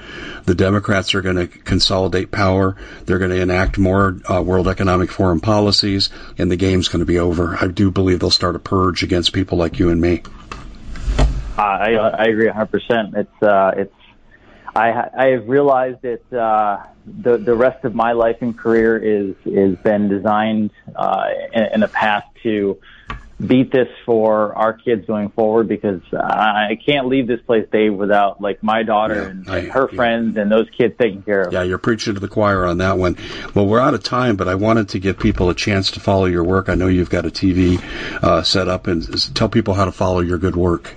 the 0.45 0.53
Democrats 0.53 1.15
are 1.15 1.23
going 1.23 1.37
to 1.37 1.47
consolidate 1.47 2.29
power. 2.29 2.77
They're 3.05 3.17
going 3.17 3.31
to 3.31 3.41
enact 3.41 3.79
more 3.79 4.19
uh, 4.31 4.43
World 4.43 4.67
Economic 4.67 5.09
Forum 5.09 5.39
policies, 5.39 6.11
and 6.37 6.51
the 6.51 6.55
game's 6.55 6.87
going 6.87 6.99
to 6.99 7.05
be 7.07 7.17
over. 7.17 7.57
I 7.59 7.65
do 7.65 7.89
believe 7.89 8.19
they'll 8.19 8.29
start 8.29 8.55
a 8.55 8.59
purge 8.59 9.01
against 9.01 9.33
people 9.33 9.57
like 9.57 9.79
you 9.79 9.89
and 9.89 9.99
me. 9.99 10.21
I 11.57 11.95
I 11.95 12.25
agree 12.25 12.45
100. 12.45 12.65
percent 12.67 13.15
It's 13.15 13.43
uh, 13.43 13.71
it's 13.75 14.00
I 14.75 15.09
I 15.17 15.25
have 15.27 15.47
realized 15.47 16.01
that 16.01 16.33
uh, 16.33 16.83
the 17.05 17.37
the 17.37 17.55
rest 17.55 17.83
of 17.83 17.93
my 17.93 18.13
life 18.13 18.37
and 18.41 18.57
career 18.57 18.97
is 18.97 19.35
is 19.45 19.77
been 19.79 20.07
designed 20.07 20.71
uh, 20.95 21.25
in, 21.53 21.63
in 21.75 21.83
a 21.83 21.87
path 21.87 22.25
to 22.43 22.79
beat 23.45 23.71
this 23.71 23.87
for 24.05 24.55
our 24.55 24.73
kids 24.73 25.05
going 25.05 25.29
forward 25.29 25.67
because 25.67 26.01
I 26.13 26.77
can't 26.85 27.07
leave 27.07 27.27
this 27.27 27.41
place, 27.41 27.67
Dave, 27.71 27.93
without 27.93 28.41
like 28.41 28.61
my 28.61 28.83
daughter 28.83 29.15
yeah, 29.15 29.27
and, 29.29 29.49
I, 29.49 29.61
her 29.61 29.89
yeah. 29.91 29.95
friends 29.95 30.37
and 30.37 30.51
those 30.51 30.69
kids 30.69 30.95
taken 30.99 31.23
care 31.23 31.41
of. 31.41 31.53
Yeah, 31.53 31.63
you're 31.63 31.77
preaching 31.77 32.13
to 32.13 32.19
the 32.19 32.27
choir 32.27 32.65
on 32.65 32.77
that 32.79 32.97
one. 32.97 33.17
Well, 33.53 33.65
we're 33.65 33.79
out 33.79 33.93
of 33.93 34.03
time, 34.03 34.35
but 34.35 34.47
I 34.47 34.55
wanted 34.55 34.89
to 34.89 34.99
give 34.99 35.19
people 35.19 35.49
a 35.49 35.55
chance 35.55 35.91
to 35.91 35.99
follow 35.99 36.25
your 36.25 36.43
work. 36.43 36.69
I 36.69 36.75
know 36.75 36.87
you've 36.87 37.09
got 37.09 37.25
a 37.25 37.29
TV 37.29 37.81
uh, 38.21 38.43
set 38.43 38.67
up 38.67 38.87
and 38.87 39.35
tell 39.35 39.49
people 39.49 39.73
how 39.73 39.85
to 39.85 39.91
follow 39.91 40.19
your 40.19 40.37
good 40.37 40.55
work. 40.55 40.95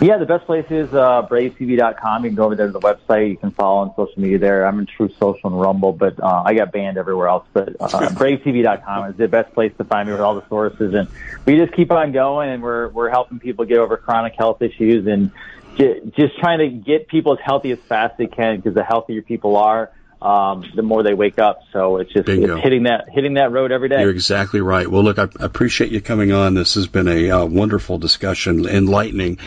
Yeah, 0.00 0.16
the 0.18 0.26
best 0.26 0.46
place 0.46 0.66
is 0.70 0.92
uh, 0.94 1.26
bravetv.com. 1.28 2.24
You 2.24 2.30
can 2.30 2.36
go 2.36 2.44
over 2.44 2.54
there 2.54 2.66
to 2.66 2.72
the 2.72 2.80
website. 2.80 3.30
You 3.30 3.36
can 3.36 3.50
follow 3.50 3.78
on 3.78 3.92
social 3.96 4.20
media 4.20 4.38
there. 4.38 4.64
I'm 4.64 4.78
in 4.78 4.86
Truth 4.86 5.14
Social 5.18 5.50
and 5.50 5.60
Rumble, 5.60 5.92
but 5.92 6.22
uh, 6.22 6.42
I 6.44 6.54
got 6.54 6.70
banned 6.70 6.98
everywhere 6.98 7.28
else. 7.28 7.44
But 7.52 7.70
uh, 7.80 7.88
bravetv.com 7.88 9.10
is 9.10 9.16
the 9.16 9.26
best 9.26 9.52
place 9.54 9.72
to 9.78 9.84
find 9.84 10.06
me 10.06 10.12
with 10.12 10.20
all 10.20 10.36
the 10.36 10.48
sources. 10.48 10.94
And 10.94 11.08
we 11.46 11.56
just 11.56 11.72
keep 11.72 11.90
on 11.90 12.12
going, 12.12 12.50
and 12.50 12.62
we're 12.62 12.88
we're 12.88 13.10
helping 13.10 13.40
people 13.40 13.64
get 13.64 13.78
over 13.78 13.96
chronic 13.96 14.34
health 14.34 14.62
issues 14.62 15.06
and 15.06 15.32
just 15.76 16.38
trying 16.38 16.58
to 16.58 16.68
get 16.68 17.08
people 17.08 17.32
as 17.32 17.38
healthy 17.44 17.70
as 17.70 17.78
fast 17.78 18.12
as 18.12 18.18
they 18.18 18.26
can 18.26 18.56
because 18.56 18.74
the 18.74 18.84
healthier 18.84 19.22
people 19.22 19.56
are, 19.56 19.90
um, 20.20 20.64
the 20.74 20.82
more 20.82 21.02
they 21.02 21.14
wake 21.14 21.38
up. 21.38 21.62
So 21.72 21.98
it's 21.98 22.12
just 22.12 22.28
it's 22.28 22.62
hitting 22.62 22.84
that 22.84 23.08
hitting 23.08 23.34
that 23.34 23.52
road 23.52 23.70
every 23.70 23.88
day. 23.88 24.00
You're 24.00 24.10
exactly 24.10 24.60
right. 24.60 24.88
Well, 24.88 25.02
look, 25.02 25.18
I 25.18 25.28
appreciate 25.38 25.92
you 25.92 26.00
coming 26.00 26.32
on. 26.32 26.54
This 26.54 26.74
has 26.74 26.86
been 26.86 27.08
a 27.08 27.30
uh, 27.30 27.46
wonderful 27.46 27.98
discussion, 27.98 28.66
enlightening, 28.66 29.38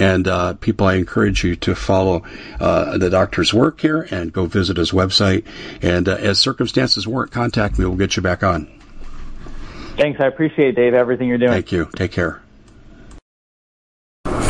and 0.00 0.26
uh, 0.26 0.54
people, 0.54 0.86
I 0.86 0.94
encourage 0.94 1.44
you 1.44 1.56
to 1.56 1.74
follow 1.74 2.24
uh, 2.58 2.96
the 2.98 3.10
doctor's 3.10 3.52
work 3.52 3.80
here 3.80 4.06
and 4.10 4.32
go 4.32 4.46
visit 4.46 4.76
his 4.76 4.92
website. 4.92 5.44
And 5.82 6.08
uh, 6.08 6.16
as 6.16 6.38
circumstances 6.38 7.06
warrant, 7.06 7.32
contact 7.32 7.78
me. 7.78 7.84
We'll 7.84 7.96
get 7.96 8.16
you 8.16 8.22
back 8.22 8.42
on. 8.42 8.66
Thanks. 9.96 10.20
I 10.20 10.26
appreciate 10.26 10.70
it, 10.70 10.76
Dave 10.76 10.94
everything 10.94 11.28
you're 11.28 11.38
doing. 11.38 11.52
Thank 11.52 11.70
you. 11.70 11.88
Take 11.94 12.12
care. 12.12 12.43